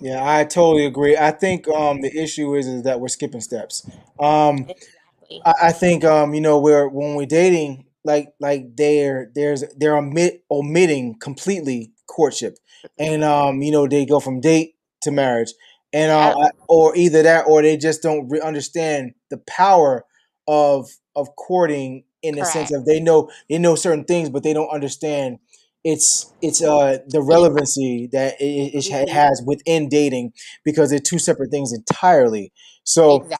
Yeah 0.00 0.20
i 0.24 0.44
totally 0.44 0.84
agree. 0.84 1.16
I 1.16 1.30
think 1.30 1.68
um 1.68 2.00
the 2.00 2.14
issue 2.16 2.54
is 2.56 2.66
is 2.66 2.82
that 2.82 3.00
we're 3.00 3.08
skipping 3.08 3.40
steps. 3.40 3.88
Um 4.18 4.66
exactly. 4.68 5.42
I, 5.44 5.54
I 5.62 5.72
think 5.72 6.04
um 6.04 6.34
you 6.34 6.40
know 6.40 6.58
we're 6.58 6.88
when 6.88 7.14
we're 7.14 7.26
dating 7.26 7.86
like 8.04 8.30
like 8.40 8.76
they're 8.76 9.30
there's 9.34 9.64
they're 9.76 9.96
omit, 9.96 10.44
omitting 10.50 11.18
completely 11.20 11.92
courtship. 12.06 12.58
And 12.98 13.22
um 13.22 13.62
you 13.62 13.70
know 13.70 13.86
they 13.86 14.04
go 14.04 14.18
from 14.18 14.40
date 14.40 14.74
to 15.02 15.10
marriage. 15.10 15.52
And 15.94 16.10
uh, 16.10 16.48
or 16.68 16.96
either 16.96 17.22
that 17.22 17.44
or 17.46 17.60
they 17.60 17.76
just 17.76 18.02
don't 18.02 18.26
re- 18.30 18.40
understand 18.40 19.12
the 19.28 19.36
power 19.36 20.06
of 20.46 20.88
of 21.14 21.34
courting 21.36 22.04
in 22.22 22.36
the 22.36 22.44
sense 22.44 22.72
of 22.72 22.84
they 22.84 23.00
know 23.00 23.30
they 23.48 23.58
know 23.58 23.74
certain 23.74 24.04
things, 24.04 24.30
but 24.30 24.42
they 24.42 24.52
don't 24.52 24.70
understand 24.70 25.38
it's 25.84 26.32
it's 26.40 26.62
uh 26.62 26.98
the 27.08 27.20
relevancy 27.20 28.08
that 28.12 28.40
it, 28.40 28.74
it 28.74 28.84
mm-hmm. 28.84 29.10
has 29.10 29.42
within 29.44 29.88
dating 29.88 30.32
because 30.64 30.90
they're 30.90 30.98
two 30.98 31.18
separate 31.18 31.50
things 31.50 31.72
entirely. 31.72 32.52
So, 32.84 33.16
exactly. 33.16 33.36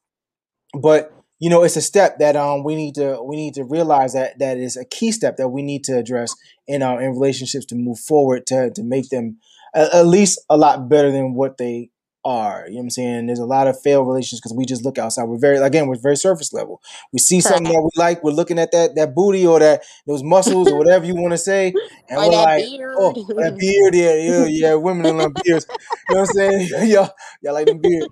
but 0.80 1.12
you 1.38 1.50
know, 1.50 1.62
it's 1.62 1.76
a 1.76 1.82
step 1.82 2.18
that 2.18 2.36
um 2.36 2.64
we 2.64 2.74
need 2.74 2.96
to 2.96 3.22
we 3.22 3.36
need 3.36 3.54
to 3.54 3.64
realize 3.64 4.14
that 4.14 4.38
that 4.40 4.58
is 4.58 4.76
a 4.76 4.84
key 4.84 5.12
step 5.12 5.36
that 5.36 5.48
we 5.48 5.62
need 5.62 5.84
to 5.84 5.96
address 5.96 6.34
in 6.66 6.82
our 6.82 7.00
in 7.00 7.10
relationships 7.10 7.66
to 7.66 7.76
move 7.76 7.98
forward 7.98 8.46
to 8.48 8.70
to 8.74 8.82
make 8.82 9.08
them 9.10 9.38
at, 9.74 9.94
at 9.94 10.06
least 10.06 10.40
a 10.50 10.56
lot 10.56 10.88
better 10.88 11.12
than 11.12 11.34
what 11.34 11.58
they 11.58 11.90
are. 12.24 12.64
You 12.66 12.74
know 12.74 12.78
what 12.78 12.82
I'm 12.84 12.90
saying? 12.90 13.26
There's 13.26 13.38
a 13.38 13.46
lot 13.46 13.66
of 13.66 13.80
failed 13.80 14.06
relations 14.06 14.40
because 14.40 14.54
we 14.56 14.64
just 14.64 14.84
look 14.84 14.98
outside. 14.98 15.24
We're 15.24 15.38
very 15.38 15.58
again, 15.58 15.86
we're 15.86 15.96
very 15.96 16.16
surface 16.16 16.52
level. 16.52 16.80
We 17.12 17.18
see 17.18 17.40
something 17.40 17.72
that 17.72 17.82
we 17.82 17.90
like, 17.96 18.22
we're 18.22 18.32
looking 18.32 18.58
at 18.58 18.72
that 18.72 18.94
that 18.96 19.14
booty 19.14 19.46
or 19.46 19.58
that 19.60 19.82
those 20.06 20.22
muscles 20.22 20.68
or 20.68 20.78
whatever 20.78 21.04
you 21.04 21.14
want 21.14 21.32
to 21.32 21.38
say, 21.38 21.74
and 22.08 22.18
or 22.18 22.28
we're 22.28 22.30
like, 22.30 22.64
beard. 22.64 22.94
oh, 22.98 23.12
that 23.12 23.56
beard, 23.58 23.94
yeah, 23.94 24.14
yeah, 24.14 24.44
yeah, 24.46 24.74
women 24.74 25.16
them 25.16 25.34
beards. 25.44 25.66
You 26.08 26.14
know 26.14 26.20
what 26.22 26.30
I'm 26.30 26.34
saying? 26.34 26.68
yeah, 26.88 27.08
yeah, 27.42 27.50
like 27.50 27.66
the 27.66 27.74
beard. 27.74 28.08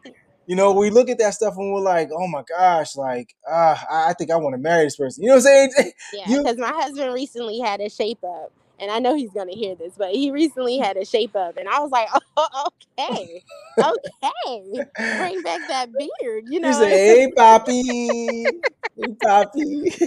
You 0.47 0.57
know, 0.57 0.73
we 0.73 0.91
look 0.91 1.09
at 1.09 1.19
that 1.19 1.35
stuff 1.35 1.55
and 1.57 1.73
we're 1.73 1.81
like, 1.81 2.11
oh 2.13 2.27
my 2.27 2.43
gosh, 2.43 2.97
like, 2.97 3.37
uh, 3.49 3.77
I 3.89 4.15
think 4.15 4.33
I 4.33 4.37
want 4.37 4.55
to 4.55 4.59
marry 4.59 4.85
this 4.85 4.97
person. 4.97 5.23
You 5.23 5.29
know 5.29 5.37
what 5.37 5.47
I'm 5.47 5.71
saying? 5.71 5.93
Yeah, 6.13 6.39
because 6.39 6.57
my 6.57 6.73
husband 6.73 7.15
recently 7.15 7.61
had 7.61 7.81
a 7.81 7.89
shape 7.89 8.25
up 8.25 8.53
and 8.81 8.91
I 8.91 8.99
know 8.99 9.15
he's 9.15 9.31
gonna 9.31 9.53
hear 9.53 9.75
this, 9.75 9.93
but 9.97 10.13
he 10.13 10.31
recently 10.31 10.79
had 10.79 10.97
a 10.97 11.05
shape 11.05 11.37
up, 11.37 11.57
and 11.57 11.69
I 11.69 11.81
was 11.81 11.91
like, 11.91 12.09
oh, 12.37 12.69
okay, 12.99 13.43
okay, 13.79 14.85
bring 15.19 15.43
back 15.43 15.61
that 15.69 15.91
beard, 15.93 16.45
you 16.49 16.61
know. 16.61 16.69
You 16.69 16.75
say, 16.75 16.91
hey, 16.91 17.33
Poppy, 17.37 17.83
hey, 17.83 19.15
Poppy. 19.23 19.93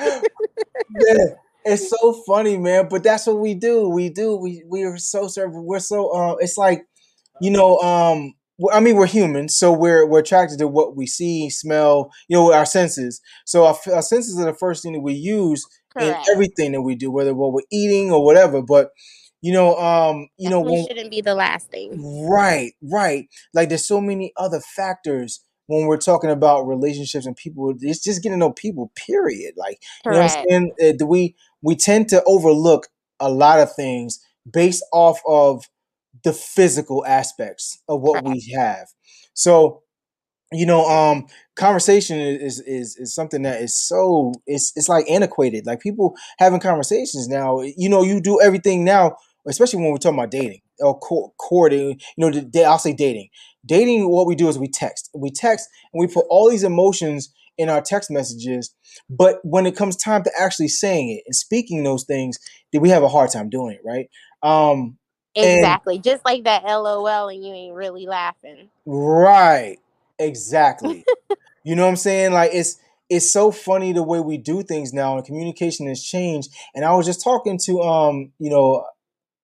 yeah, 0.00 1.34
it's 1.64 1.88
so 1.88 2.12
funny, 2.26 2.58
man. 2.58 2.88
But 2.90 3.04
that's 3.04 3.26
what 3.26 3.38
we 3.38 3.54
do. 3.54 3.88
We 3.88 4.08
do. 4.08 4.36
We 4.36 4.64
we 4.66 4.82
are 4.84 4.98
so 4.98 5.28
we're 5.48 5.78
so. 5.78 6.08
Uh, 6.10 6.36
it's 6.40 6.58
like, 6.58 6.84
you 7.40 7.50
know, 7.50 7.78
um, 7.78 8.34
I 8.72 8.80
mean, 8.80 8.96
we're 8.96 9.06
humans, 9.06 9.56
so 9.56 9.72
we're 9.72 10.06
we're 10.06 10.20
attracted 10.20 10.58
to 10.58 10.68
what 10.68 10.96
we 10.96 11.06
see, 11.06 11.48
smell, 11.50 12.10
you 12.28 12.36
know, 12.36 12.52
our 12.52 12.66
senses. 12.66 13.20
So 13.46 13.66
our, 13.66 13.76
our 13.92 14.02
senses 14.02 14.38
are 14.38 14.44
the 14.44 14.54
first 14.54 14.82
thing 14.82 14.92
that 14.92 15.00
we 15.00 15.14
use 15.14 15.66
Correct. 15.92 16.28
in 16.28 16.34
everything 16.34 16.72
that 16.72 16.82
we 16.82 16.94
do, 16.94 17.10
whether 17.10 17.34
what 17.34 17.52
we're 17.52 17.60
eating 17.70 18.10
or 18.10 18.24
whatever. 18.24 18.62
But 18.62 18.90
you 19.40 19.52
know, 19.52 19.76
um, 19.76 20.28
you 20.38 20.48
Definitely 20.48 20.50
know, 20.50 20.60
when, 20.60 20.86
shouldn't 20.86 21.10
be 21.10 21.20
the 21.20 21.34
last 21.34 21.70
thing. 21.70 22.28
Right, 22.28 22.72
right. 22.82 23.28
Like 23.54 23.68
there's 23.68 23.86
so 23.86 24.00
many 24.00 24.32
other 24.36 24.60
factors 24.76 25.44
when 25.66 25.86
we're 25.86 25.96
talking 25.96 26.30
about 26.30 26.66
relationships 26.66 27.26
and 27.26 27.36
people. 27.36 27.74
It's 27.80 28.02
just 28.02 28.22
getting 28.22 28.38
to 28.38 28.46
know 28.46 28.52
people. 28.52 28.92
Period. 28.94 29.54
Like 29.56 29.80
Correct. 30.04 30.06
you 30.06 30.10
know, 30.12 30.18
what 30.18 30.36
I'm 30.36 30.48
saying? 30.48 30.72
Uh, 30.94 30.96
do 30.96 31.06
we 31.06 31.34
we 31.60 31.76
tend 31.76 32.08
to 32.08 32.22
overlook 32.24 32.88
a 33.20 33.30
lot 33.30 33.60
of 33.60 33.74
things 33.74 34.20
based 34.50 34.84
off 34.92 35.20
of 35.26 35.64
the 36.24 36.32
physical 36.32 37.04
aspects 37.06 37.80
of 37.88 38.00
what 38.00 38.24
we 38.24 38.52
have. 38.54 38.88
So, 39.34 39.82
you 40.52 40.66
know, 40.66 40.84
um, 40.86 41.26
conversation 41.56 42.18
is 42.18 42.60
is 42.60 42.96
is 42.96 43.14
something 43.14 43.42
that 43.42 43.60
is 43.60 43.74
so 43.74 44.32
it's 44.46 44.72
it's 44.76 44.88
like 44.88 45.08
antiquated. 45.10 45.66
Like 45.66 45.80
people 45.80 46.14
having 46.38 46.60
conversations 46.60 47.28
now. 47.28 47.60
You 47.60 47.88
know, 47.88 48.02
you 48.02 48.20
do 48.20 48.40
everything 48.40 48.84
now, 48.84 49.16
especially 49.46 49.82
when 49.82 49.90
we're 49.92 49.98
talking 49.98 50.18
about 50.18 50.30
dating 50.30 50.60
or 50.80 50.98
courting. 50.98 52.00
You 52.16 52.30
know, 52.30 52.50
I'll 52.66 52.78
say 52.78 52.92
dating. 52.92 53.28
Dating, 53.64 54.08
what 54.08 54.26
we 54.26 54.34
do 54.34 54.48
is 54.48 54.58
we 54.58 54.68
text. 54.68 55.10
We 55.14 55.30
text 55.30 55.68
and 55.92 56.00
we 56.00 56.12
put 56.12 56.26
all 56.28 56.50
these 56.50 56.64
emotions 56.64 57.32
in 57.58 57.68
our 57.68 57.80
text 57.80 58.10
messages. 58.10 58.74
But 59.08 59.38
when 59.42 59.66
it 59.66 59.76
comes 59.76 59.96
time 59.96 60.22
to 60.24 60.32
actually 60.38 60.68
saying 60.68 61.10
it 61.10 61.22
and 61.26 61.34
speaking 61.34 61.84
those 61.84 62.04
things, 62.04 62.38
then 62.72 62.82
we 62.82 62.88
have 62.90 63.02
a 63.02 63.08
hard 63.08 63.30
time 63.30 63.50
doing 63.50 63.74
it, 63.76 63.80
right? 63.84 64.08
Um, 64.42 64.98
exactly. 65.34 65.96
And, 65.96 66.04
Just 66.04 66.24
like 66.24 66.44
that 66.44 66.64
LOL 66.64 67.28
and 67.28 67.44
you 67.44 67.52
ain't 67.52 67.74
really 67.74 68.06
laughing. 68.06 68.68
Right. 68.84 69.78
Exactly. 70.22 71.04
you 71.64 71.76
know 71.76 71.84
what 71.84 71.90
I'm 71.90 71.96
saying? 71.96 72.32
Like 72.32 72.50
it's 72.54 72.78
it's 73.10 73.30
so 73.30 73.50
funny 73.50 73.92
the 73.92 74.02
way 74.02 74.20
we 74.20 74.38
do 74.38 74.62
things 74.62 74.92
now 74.92 75.16
and 75.16 75.26
communication 75.26 75.86
has 75.88 76.02
changed. 76.02 76.50
And 76.74 76.84
I 76.84 76.94
was 76.94 77.06
just 77.06 77.22
talking 77.22 77.58
to 77.66 77.82
um, 77.82 78.32
you 78.38 78.50
know, 78.50 78.86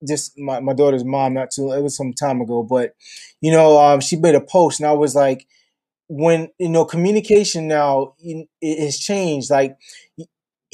just 0.08 0.38
my, 0.38 0.60
my 0.60 0.74
daughter's 0.74 1.04
mom 1.04 1.34
not 1.34 1.50
too 1.52 1.72
it 1.72 1.82
was 1.82 1.96
some 1.96 2.12
time 2.14 2.40
ago, 2.40 2.62
but 2.62 2.94
you 3.40 3.52
know, 3.52 3.78
um 3.78 4.00
she 4.00 4.16
made 4.16 4.36
a 4.36 4.40
post 4.42 4.80
and 4.80 4.88
I 4.88 4.92
was 4.92 5.14
like, 5.14 5.46
when 6.08 6.48
you 6.58 6.68
know 6.70 6.84
communication 6.84 7.68
now 7.68 8.14
it 8.20 8.80
has 8.84 8.98
changed 8.98 9.50
like 9.50 9.76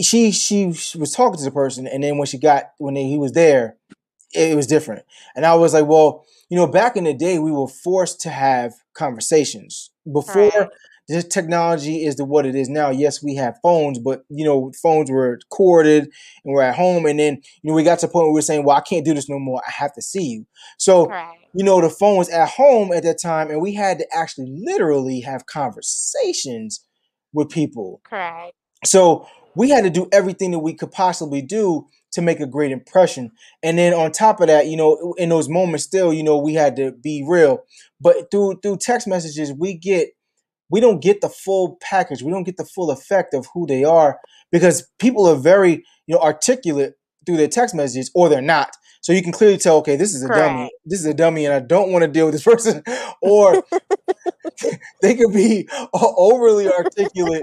she 0.00 0.30
she 0.32 0.66
was 0.66 1.12
talking 1.14 1.38
to 1.38 1.44
the 1.44 1.50
person 1.50 1.86
and 1.86 2.02
then 2.02 2.18
when 2.18 2.26
she 2.26 2.38
got 2.38 2.70
when 2.78 2.94
they, 2.94 3.05
he 3.05 3.18
was 3.18 3.32
there 3.32 3.76
it 4.34 4.57
was 4.57 4.66
different 4.66 5.05
and 5.36 5.46
i 5.46 5.55
was 5.55 5.74
like 5.74 5.86
well 5.86 6.24
you 6.50 6.57
know 6.57 6.66
back 6.66 6.96
in 6.96 7.05
the 7.05 7.14
day 7.14 7.38
we 7.38 7.52
were 7.52 7.68
forced 7.68 8.20
to 8.20 8.30
have 8.30 8.74
conversations 8.94 9.90
before 10.12 10.50
right. 10.50 10.68
this 11.09 11.24
technology 11.24 12.05
is 12.05 12.16
the 12.16 12.24
what 12.24 12.46
it 12.46 12.55
is 12.55 12.68
now 12.68 12.90
yes 12.90 13.22
we 13.22 13.34
have 13.34 13.57
phones 13.62 13.98
but 13.98 14.24
you 14.28 14.44
know 14.44 14.72
phones 14.82 15.11
were 15.11 15.38
corded 15.50 16.05
and 16.44 16.55
we're 16.55 16.62
at 16.62 16.74
home 16.74 17.07
and 17.07 17.18
then 17.18 17.40
you 17.62 17.70
know 17.70 17.74
we 17.74 17.82
got 17.82 17.98
to 17.98 18.07
the 18.07 18.12
point 18.12 18.26
where 18.26 18.32
we 18.32 18.38
are 18.38 18.42
saying 18.42 18.64
well 18.64 18.76
i 18.76 18.80
can't 18.80 19.05
do 19.05 19.14
this 19.14 19.28
no 19.28 19.38
more 19.38 19.61
i 19.66 19.70
have 19.70 19.92
to 19.92 20.02
see 20.02 20.24
you 20.24 20.46
so 20.78 21.07
right 21.07 21.38
you 21.55 21.64
know, 21.64 21.80
the 21.80 21.88
phone 21.88 22.18
was 22.18 22.28
at 22.28 22.48
home 22.48 22.92
at 22.92 23.05
that 23.05 23.20
time, 23.22 23.48
and 23.48 23.62
we 23.62 23.74
had 23.74 23.98
to 23.98 24.07
actually 24.12 24.48
literally 24.50 25.20
have 25.20 25.46
conversations 25.46 26.84
with 27.32 27.48
people. 27.48 28.00
Correct. 28.05 28.52
So 28.84 29.26
we 29.55 29.70
had 29.70 29.84
to 29.84 29.90
do 29.90 30.09
everything 30.12 30.50
that 30.50 30.59
we 30.59 30.74
could 30.74 30.90
possibly 30.90 31.40
do 31.40 31.86
to 32.14 32.22
make 32.22 32.40
a 32.40 32.46
great 32.46 32.72
impression. 32.72 33.30
And 33.62 33.78
then 33.78 33.92
on 33.92 34.10
top 34.12 34.40
of 34.40 34.46
that, 34.46 34.66
you 34.66 34.76
know, 34.76 35.14
in 35.18 35.28
those 35.28 35.48
moments 35.48 35.84
still, 35.84 36.12
you 36.12 36.22
know, 36.22 36.38
we 36.38 36.54
had 36.54 36.76
to 36.76 36.92
be 36.92 37.24
real. 37.26 37.64
But 38.00 38.30
through 38.30 38.60
through 38.62 38.78
text 38.78 39.06
messages, 39.06 39.52
we 39.52 39.76
get 39.76 40.10
we 40.70 40.80
don't 40.80 41.02
get 41.02 41.20
the 41.20 41.28
full 41.28 41.76
package. 41.80 42.22
We 42.22 42.32
don't 42.32 42.44
get 42.44 42.56
the 42.56 42.64
full 42.64 42.90
effect 42.90 43.34
of 43.34 43.46
who 43.52 43.66
they 43.66 43.84
are 43.84 44.18
because 44.50 44.88
people 44.98 45.26
are 45.26 45.36
very, 45.36 45.84
you 46.06 46.14
know, 46.14 46.20
articulate 46.20 46.94
through 47.26 47.36
their 47.36 47.48
text 47.48 47.74
messages 47.74 48.10
or 48.14 48.28
they're 48.28 48.40
not. 48.40 48.70
So 49.00 49.12
you 49.12 49.22
can 49.22 49.32
clearly 49.32 49.58
tell, 49.58 49.76
okay, 49.78 49.96
this 49.96 50.14
is 50.14 50.24
a 50.24 50.28
Correct. 50.28 50.48
dummy. 50.48 50.70
This 50.86 51.00
is 51.00 51.06
a 51.06 51.12
dummy, 51.12 51.44
and 51.44 51.52
I 51.52 51.60
don't 51.60 51.92
want 51.92 52.04
to 52.04 52.08
deal 52.08 52.24
with 52.24 52.34
this 52.34 52.42
person. 52.44 52.82
Or 53.20 53.62
they 55.02 55.14
could 55.14 55.32
be 55.32 55.68
overly 55.92 56.68
articulate, 56.68 57.42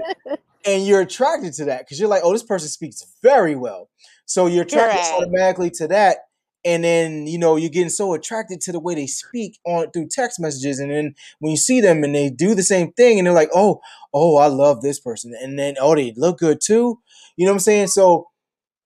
and 0.64 0.84
you're 0.84 1.02
attracted 1.02 1.52
to 1.54 1.66
that 1.66 1.80
because 1.80 2.00
you're 2.00 2.08
like, 2.08 2.22
oh, 2.24 2.32
this 2.32 2.42
person 2.42 2.68
speaks 2.68 3.04
very 3.22 3.54
well. 3.54 3.88
So 4.32 4.46
you're 4.46 4.62
attracted 4.62 5.00
Correct. 5.00 5.14
automatically 5.14 5.70
to 5.72 5.88
that. 5.88 6.16
And 6.64 6.84
then 6.84 7.26
you 7.26 7.38
know 7.38 7.56
you're 7.56 7.70
getting 7.70 7.90
so 7.90 8.14
attracted 8.14 8.60
to 8.62 8.72
the 8.72 8.78
way 8.78 8.94
they 8.94 9.08
speak 9.08 9.58
on 9.66 9.90
through 9.90 10.08
text 10.10 10.38
messages, 10.38 10.78
and 10.78 10.92
then 10.92 11.16
when 11.40 11.50
you 11.50 11.56
see 11.56 11.80
them 11.80 12.04
and 12.04 12.14
they 12.14 12.30
do 12.30 12.54
the 12.54 12.62
same 12.62 12.92
thing, 12.92 13.18
and 13.18 13.26
they're 13.26 13.34
like, 13.34 13.50
"Oh, 13.52 13.80
oh, 14.14 14.36
I 14.36 14.46
love 14.46 14.80
this 14.80 15.00
person," 15.00 15.34
and 15.42 15.58
then 15.58 15.74
oh, 15.80 15.96
they 15.96 16.14
look 16.16 16.38
good 16.38 16.60
too. 16.60 17.00
You 17.36 17.46
know 17.46 17.52
what 17.52 17.56
I'm 17.56 17.60
saying? 17.60 17.88
So 17.88 18.28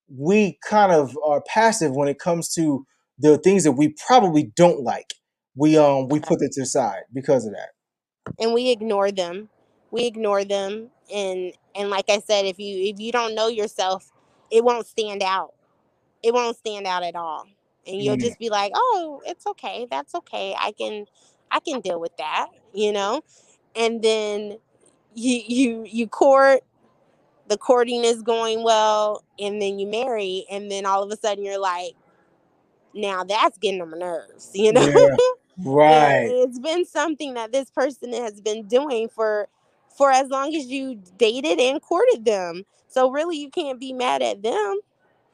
we 0.09 0.59
kind 0.67 0.91
of 0.91 1.17
are 1.23 1.43
passive 1.43 1.95
when 1.95 2.09
it 2.09 2.19
comes 2.19 2.49
to 2.55 2.87
the 3.19 3.37
things 3.37 3.65
that 3.65 3.73
we 3.73 3.95
probably 4.07 4.53
don't 4.57 4.83
like. 4.83 5.13
We 5.55 5.77
um 5.77 6.09
we 6.09 6.19
put 6.19 6.41
it 6.41 6.53
to 6.53 6.63
the 6.63 6.67
side 6.67 7.03
because 7.13 7.45
of 7.45 7.53
that. 7.53 8.35
And 8.39 8.55
we 8.55 8.71
ignore 8.71 9.13
them. 9.13 9.51
We 9.91 10.07
ignore 10.07 10.45
them 10.45 10.91
and 11.15 11.53
and 11.75 11.91
like 11.91 12.07
I 12.09 12.21
said, 12.21 12.47
if 12.47 12.59
you 12.59 12.91
if 12.91 12.99
you 12.99 13.13
don't 13.13 13.35
know 13.35 13.49
yourself, 13.49 14.11
it 14.51 14.65
won't 14.65 14.87
stand 14.87 15.23
out. 15.23 15.55
It 16.23 16.35
won't 16.35 16.57
stand 16.57 16.87
out 16.87 17.03
at 17.03 17.15
all. 17.15 17.47
And 17.87 18.03
you'll 18.03 18.17
mm. 18.17 18.21
just 18.21 18.39
be 18.39 18.51
like, 18.51 18.73
"Oh, 18.75 19.23
it's 19.27 19.47
okay. 19.47 19.87
That's 19.91 20.15
okay. 20.15 20.55
I 20.59 20.73
can 20.73 21.07
I 21.51 21.61
can 21.61 21.81
deal 21.81 22.01
with 22.01 22.17
that," 22.17 22.49
you 22.73 22.93
know? 22.93 23.23
And 23.75 24.03
then 24.03 24.59
you 25.15 25.43
you 25.47 25.85
you 25.89 26.07
court 26.07 26.63
the 27.49 27.57
courting 27.57 28.05
is 28.05 28.23
going 28.23 28.63
well 28.63 29.25
and 29.39 29.61
then 29.61 29.79
you 29.79 29.87
marry 29.87 30.45
and 30.51 30.71
then 30.71 30.85
all 30.85 31.03
of 31.03 31.11
a 31.11 31.17
sudden 31.17 31.45
you're 31.45 31.61
like 31.61 31.93
now 32.95 33.25
that's 33.25 33.57
getting 33.59 33.81
on 33.81 33.91
my 33.91 33.97
nerves 33.97 34.51
you 34.55 34.73
know 34.73 34.87
yeah, 34.87 35.17
right 35.65 36.29
it's 36.31 36.59
been 36.59 36.85
something 36.85 37.35
that 37.35 37.53
this 37.53 37.71
person 37.71 38.13
has 38.13 38.41
been 38.41 38.67
doing 38.67 39.09
for 39.09 39.49
for 39.97 40.11
as 40.11 40.29
long 40.29 40.55
as 40.55 40.67
you 40.67 41.01
dated 41.17 41.59
and 41.59 41.81
courted 41.81 42.25
them 42.25 42.65
so 42.97 43.11
really 43.11 43.37
you 43.37 43.51
can't 43.51 43.79
be 43.79 43.93
mad 43.93 44.23
at 44.23 44.43
them 44.43 44.81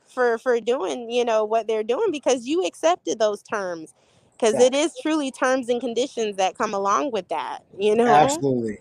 for 0.06 0.38
for 0.38 0.60
doing 0.60 1.10
you 1.10 1.24
know 1.24 1.44
what 1.44 1.66
they're 1.66 1.82
doing 1.82 2.10
because 2.10 2.46
you 2.46 2.64
accepted 2.66 3.18
those 3.18 3.42
terms 3.42 3.94
because 4.32 4.54
yeah. 4.54 4.66
it 4.66 4.74
is 4.74 4.92
truly 5.00 5.30
terms 5.30 5.68
and 5.68 5.80
conditions 5.80 6.36
that 6.36 6.56
come 6.58 6.74
along 6.74 7.10
with 7.12 7.28
that 7.28 7.60
you 7.78 7.94
know 7.94 8.06
absolutely 8.06 8.78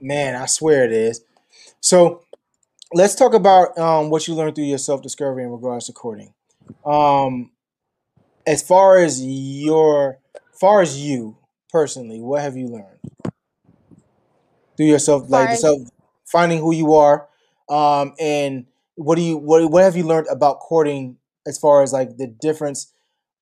man 0.00 0.34
i 0.34 0.46
swear 0.46 0.84
it 0.84 0.92
is 0.92 1.22
so 1.80 2.22
let's 2.92 3.14
talk 3.14 3.34
about 3.34 3.76
um, 3.78 4.10
what 4.10 4.26
you 4.26 4.34
learned 4.34 4.54
through 4.54 4.64
your 4.64 4.78
self 4.78 5.02
discovery 5.02 5.44
in 5.44 5.50
regards 5.50 5.86
to 5.86 5.92
courting. 5.92 6.32
Um, 6.84 7.50
as 8.46 8.62
far 8.62 8.98
as 8.98 9.22
your, 9.24 10.18
far 10.52 10.80
as 10.80 10.98
you 10.98 11.36
personally, 11.70 12.20
what 12.20 12.42
have 12.42 12.56
you 12.56 12.68
learned 12.68 13.34
through 14.76 14.86
yourself, 14.86 15.28
like 15.28 15.50
yourself 15.50 15.80
finding 16.24 16.60
who 16.60 16.72
you 16.72 16.94
are, 16.94 17.27
um, 17.68 18.14
and 18.18 18.66
what 18.94 19.16
do 19.16 19.22
you 19.22 19.36
what 19.36 19.70
what 19.70 19.84
have 19.84 19.96
you 19.96 20.04
learned 20.04 20.26
about 20.30 20.60
courting 20.60 21.16
as 21.46 21.58
far 21.58 21.82
as 21.82 21.92
like 21.92 22.16
the 22.16 22.26
difference 22.26 22.92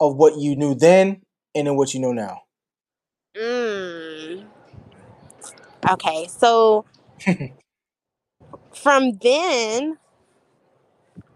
of 0.00 0.16
what 0.16 0.38
you 0.38 0.54
knew 0.56 0.74
then 0.74 1.22
and 1.54 1.66
then 1.66 1.76
what 1.76 1.94
you 1.94 2.00
know 2.00 2.12
now? 2.12 2.42
Mm. 3.36 4.44
Okay, 5.90 6.26
so 6.28 6.84
from 8.74 9.12
then, 9.22 9.98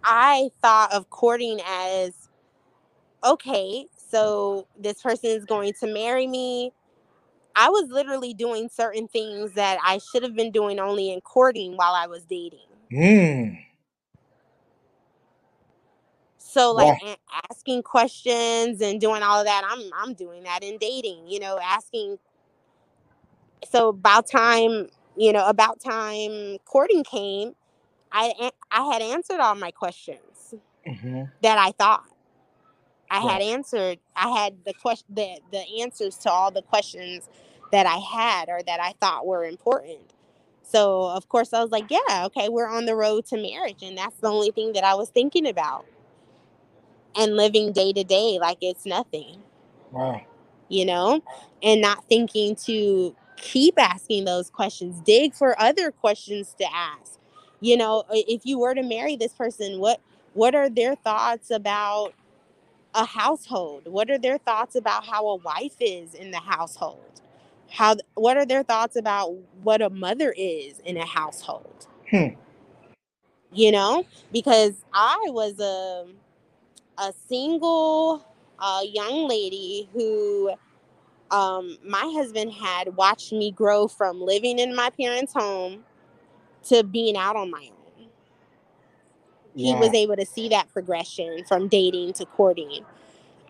I 0.05 0.51
thought 0.61 0.93
of 0.93 1.09
courting 1.11 1.61
as 1.67 2.29
okay, 3.25 3.87
so 3.97 4.67
this 4.79 5.03
person 5.03 5.31
is 5.31 5.45
going 5.45 5.73
to 5.81 5.87
marry 5.87 6.27
me. 6.27 6.73
I 7.55 7.69
was 7.69 7.91
literally 7.91 8.35
doing 8.35 8.69
certain 8.69 9.09
things 9.09 9.53
that 9.55 9.79
I 9.85 9.99
should 9.99 10.23
have 10.23 10.35
been 10.35 10.53
doing 10.53 10.79
only 10.79 11.13
in 11.13 11.21
courting 11.21 11.77
while 11.77 11.95
I 11.95 12.07
was 12.07 12.25
dating. 12.25 12.70
Mm. 12.93 13.59
So 16.39 16.73
like 16.73 17.01
asking 17.49 17.85
questions 17.85 18.81
and 18.81 19.01
doing 19.01 19.23
all 19.23 19.39
of 19.39 19.47
that, 19.47 19.63
I'm 19.65 19.91
I'm 19.95 20.15
doing 20.15 20.43
that 20.43 20.65
in 20.65 20.79
dating, 20.79 21.29
you 21.29 21.39
know, 21.39 21.59
asking 21.63 22.19
so 23.71 23.91
about 23.91 24.27
time 24.27 24.89
you 25.17 25.33
know, 25.33 25.47
about 25.47 25.81
time 25.81 26.59
courting 26.65 27.05
came, 27.05 27.55
I 28.11 28.51
I 28.71 28.85
had 28.93 29.03
answered 29.03 29.39
all 29.39 29.55
my 29.55 29.71
questions 29.71 30.55
mm-hmm. 30.87 31.25
that 31.43 31.59
I 31.59 31.73
thought 31.73 32.05
I 33.11 33.19
right. 33.19 33.33
had 33.33 33.43
answered. 33.43 33.99
I 34.17 34.29
had 34.31 34.65
the 34.65 34.73
question 34.75 35.07
the 35.15 35.39
the 35.53 35.65
answers 35.83 36.17
to 36.19 36.31
all 36.31 36.51
the 36.51 36.63
questions 36.63 37.29
that 37.71 37.87
I 37.87 37.99
had 37.99 38.49
or 38.49 38.61
that 38.67 38.81
I 38.81 38.95
thought 39.01 39.27
were 39.27 39.45
important. 39.45 40.15
So 40.71 41.11
of 41.11 41.29
course 41.29 41.53
I 41.53 41.63
was 41.63 41.73
like, 41.73 41.91
yeah, 41.91 42.27
okay, 42.27 42.49
we're 42.49 42.69
on 42.69 42.87
the 42.87 42.95
road 42.95 43.27
to 43.27 43.37
marriage, 43.37 43.83
and 43.83 43.99
that's 43.99 44.17
the 44.17 44.29
only 44.29 44.53
thing 44.53 44.73
that 44.75 44.85
I 44.85 44.95
was 44.95 45.11
thinking 45.11 45.49
about, 45.49 45.85
and 47.17 47.37
living 47.37 47.73
day 47.73 47.93
to 47.93 48.05
day 48.05 48.39
like 48.41 48.59
it's 48.61 48.87
nothing. 48.87 49.43
Wow. 49.91 50.23
You 50.69 50.85
know, 50.85 51.23
and 51.63 51.81
not 51.81 52.05
thinking 52.09 52.55
to 52.67 53.17
keep 53.37 53.75
asking 53.79 54.27
those 54.27 54.51
questions 54.51 55.01
dig 55.01 55.35
for 55.35 55.61
other 55.61 55.91
questions 55.91 56.55
to 56.61 56.67
ask. 56.73 57.19
You 57.61 57.77
know 57.77 58.05
if 58.11 58.43
you 58.45 58.59
were 58.59 58.75
to 58.75 58.83
marry 58.83 59.17
this 59.17 59.33
person 59.33 59.81
what 59.81 60.01
what 60.35 60.55
are 60.55 60.71
their 60.71 60.95
thoughts 60.95 61.51
about 61.51 62.15
a 62.95 63.05
household? 63.05 63.83
What 63.87 64.11
are 64.11 64.19
their 64.19 64.39
thoughts 64.39 64.77
about 64.77 65.05
how 65.07 65.27
a 65.27 65.37
wife 65.37 65.77
is 65.81 66.15
in 66.15 66.31
the 66.31 66.39
household 66.41 67.20
how 67.71 67.97
what 68.15 68.37
are 68.37 68.47
their 68.47 68.63
thoughts 68.63 68.97
about 68.97 69.33
what 69.63 69.81
a 69.81 69.91
mother 69.91 70.35
is 70.37 70.79
in 70.81 70.97
a 70.97 71.07
household 71.07 71.87
hmm. 72.11 72.29
you 73.53 73.71
know 73.73 74.05
because 74.33 74.85
i 74.93 75.19
was 75.29 75.59
a 75.61 76.07
a 76.99 77.13
single 77.29 78.27
uh, 78.59 78.83
young 78.85 79.27
lady 79.27 79.89
who 79.95 80.51
um, 81.31 81.79
my 81.85 82.11
husband 82.15 82.53
had 82.53 82.97
watched 82.97 83.33
me 83.33 83.51
grow 83.51 83.89
from 83.89 84.21
living 84.21 84.59
in 84.59 84.75
my 84.75 84.91
parents' 84.91 85.33
home 85.33 85.85
to 86.65 86.83
being 86.83 87.17
out 87.17 87.37
on 87.37 87.51
my 87.51 87.71
own. 87.71 88.09
Yeah. 89.55 89.75
He 89.75 89.81
was 89.81 89.95
able 89.95 90.17
to 90.17 90.27
see 90.27 90.49
that 90.51 90.73
progression 90.73 91.45
from 91.45 91.69
dating 91.69 92.13
to 92.15 92.27
courting. 92.27 92.85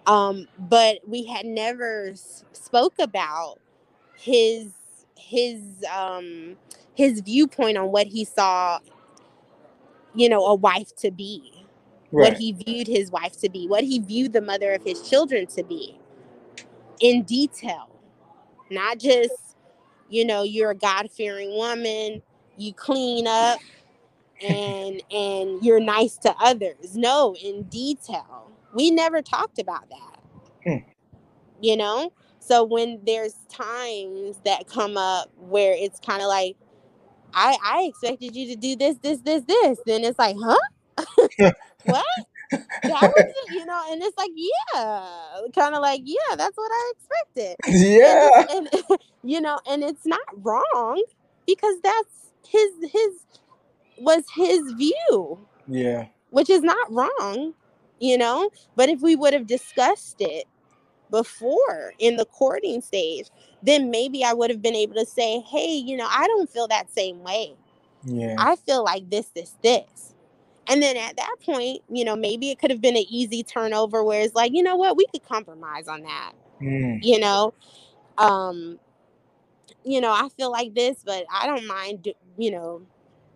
Um, 0.06 0.46
but 0.58 0.98
we 1.06 1.24
had 1.24 1.44
never 1.44 2.12
spoke 2.52 2.94
about 2.98 3.58
his 4.20 4.72
his 5.16 5.60
um 5.92 6.56
his 6.94 7.20
viewpoint 7.20 7.78
on 7.78 7.90
what 7.90 8.06
he 8.06 8.24
saw 8.24 8.78
you 10.14 10.28
know 10.28 10.44
a 10.46 10.54
wife 10.54 10.94
to 10.96 11.10
be 11.10 11.66
right. 12.12 12.30
what 12.30 12.38
he 12.38 12.52
viewed 12.52 12.86
his 12.86 13.10
wife 13.10 13.38
to 13.38 13.48
be 13.48 13.66
what 13.66 13.84
he 13.84 13.98
viewed 13.98 14.32
the 14.32 14.40
mother 14.40 14.72
of 14.72 14.82
his 14.82 15.08
children 15.08 15.46
to 15.46 15.62
be 15.62 15.98
in 17.00 17.22
detail. 17.22 17.88
Not 18.70 18.98
just 18.98 19.56
you 20.08 20.24
know 20.24 20.42
you're 20.42 20.70
a 20.70 20.76
god-fearing 20.76 21.56
woman 21.56 22.22
you 22.56 22.72
clean 22.74 23.26
up 23.26 23.58
and 24.42 25.02
and 25.10 25.62
you're 25.62 25.80
nice 25.80 26.16
to 26.18 26.34
others. 26.40 26.96
No 26.96 27.34
in 27.36 27.64
detail. 27.64 28.50
We 28.74 28.90
never 28.90 29.22
talked 29.22 29.58
about 29.58 29.88
that. 29.88 30.20
Hmm. 30.64 30.90
you 31.62 31.74
know 31.74 32.12
so 32.50 32.64
when 32.64 33.00
there's 33.04 33.34
times 33.48 34.40
that 34.44 34.66
come 34.66 34.96
up 34.96 35.30
where 35.36 35.72
it's 35.72 36.00
kind 36.00 36.20
of 36.20 36.28
like 36.28 36.56
I 37.32 37.56
I 37.64 37.82
expected 37.88 38.34
you 38.34 38.48
to 38.48 38.56
do 38.56 38.74
this 38.76 38.96
this 38.98 39.20
this 39.20 39.44
this 39.44 39.78
then 39.86 40.02
it's 40.02 40.18
like 40.18 40.36
huh 40.38 40.56
what 41.84 42.04
that 42.82 43.02
was 43.02 43.12
it, 43.26 43.52
you 43.52 43.64
know, 43.64 43.82
and 43.90 44.02
it's 44.02 44.16
like, 44.16 44.30
yeah, 44.34 45.40
kind 45.54 45.74
of 45.74 45.82
like, 45.82 46.00
yeah, 46.04 46.36
that's 46.36 46.56
what 46.56 46.70
I 46.72 46.92
expected. 46.96 47.56
Yeah. 47.66 48.28
And, 48.50 48.68
and, 48.72 48.98
you 49.22 49.40
know, 49.40 49.58
and 49.68 49.82
it's 49.82 50.06
not 50.06 50.20
wrong 50.42 51.02
because 51.46 51.76
that's 51.82 52.32
his 52.46 52.70
his 52.90 53.12
was 53.98 54.24
his 54.34 54.60
view. 54.72 55.46
Yeah. 55.68 56.06
Which 56.30 56.50
is 56.50 56.62
not 56.62 56.90
wrong, 56.90 57.54
you 58.00 58.18
know. 58.18 58.50
But 58.76 58.88
if 58.88 59.00
we 59.00 59.16
would 59.16 59.32
have 59.34 59.46
discussed 59.46 60.16
it 60.20 60.46
before 61.10 61.92
in 61.98 62.16
the 62.16 62.24
courting 62.24 62.80
stage, 62.80 63.30
then 63.62 63.90
maybe 63.90 64.24
I 64.24 64.32
would 64.32 64.50
have 64.50 64.62
been 64.62 64.74
able 64.74 64.94
to 64.94 65.06
say, 65.06 65.40
hey, 65.40 65.74
you 65.74 65.96
know, 65.96 66.08
I 66.08 66.26
don't 66.26 66.48
feel 66.48 66.68
that 66.68 66.92
same 66.92 67.22
way. 67.22 67.54
Yeah. 68.04 68.36
I 68.38 68.56
feel 68.56 68.84
like 68.84 69.10
this, 69.10 69.26
this, 69.28 69.54
this. 69.62 70.14
And 70.66 70.82
then 70.82 70.96
at 70.96 71.16
that 71.16 71.36
point, 71.44 71.82
you 71.90 72.04
know, 72.04 72.16
maybe 72.16 72.50
it 72.50 72.58
could 72.58 72.70
have 72.70 72.80
been 72.80 72.96
an 72.96 73.04
easy 73.08 73.42
turnover 73.42 74.04
where 74.04 74.22
it's 74.22 74.34
like, 74.34 74.52
you 74.54 74.62
know 74.62 74.76
what, 74.76 74.96
we 74.96 75.06
could 75.06 75.26
compromise 75.26 75.88
on 75.88 76.02
that. 76.02 76.32
Mm. 76.62 77.00
You 77.02 77.18
know, 77.18 77.54
um, 78.18 78.78
you 79.84 80.00
know, 80.00 80.12
I 80.12 80.28
feel 80.36 80.50
like 80.50 80.74
this, 80.74 81.02
but 81.04 81.24
I 81.32 81.46
don't 81.46 81.66
mind, 81.66 82.08
you 82.38 82.50
know, 82.50 82.82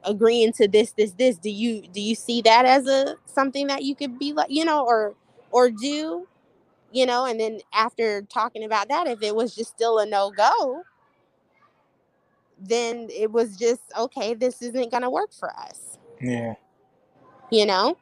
agreeing 0.04 0.52
to 0.54 0.68
this, 0.68 0.92
this, 0.92 1.12
this. 1.12 1.38
Do 1.38 1.50
you 1.50 1.88
do 1.88 2.00
you 2.00 2.14
see 2.14 2.42
that 2.42 2.66
as 2.66 2.86
a 2.86 3.16
something 3.26 3.66
that 3.68 3.82
you 3.82 3.94
could 3.96 4.18
be 4.18 4.32
like, 4.32 4.50
you 4.50 4.64
know, 4.64 4.84
or 4.84 5.14
or 5.50 5.70
do, 5.70 6.28
you 6.94 7.04
know? 7.06 7.26
And 7.26 7.38
then 7.38 7.60
after 7.72 8.22
talking 8.22 8.64
about 8.64 8.88
that, 8.88 9.06
if 9.06 9.22
it 9.22 9.34
was 9.34 9.54
just 9.54 9.70
still 9.70 9.98
a 9.98 10.06
no 10.06 10.30
go, 10.30 10.82
then 12.58 13.08
it 13.10 13.30
was 13.30 13.56
just 13.56 13.82
okay. 13.98 14.34
This 14.34 14.62
isn't 14.62 14.90
gonna 14.90 15.10
work 15.10 15.32
for 15.32 15.50
us. 15.58 15.98
Yeah 16.20 16.54
you 17.50 17.64
know 17.64 17.96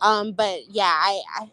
um 0.00 0.32
but 0.32 0.60
yeah 0.70 0.92
i 0.96 1.20
i 1.38 1.50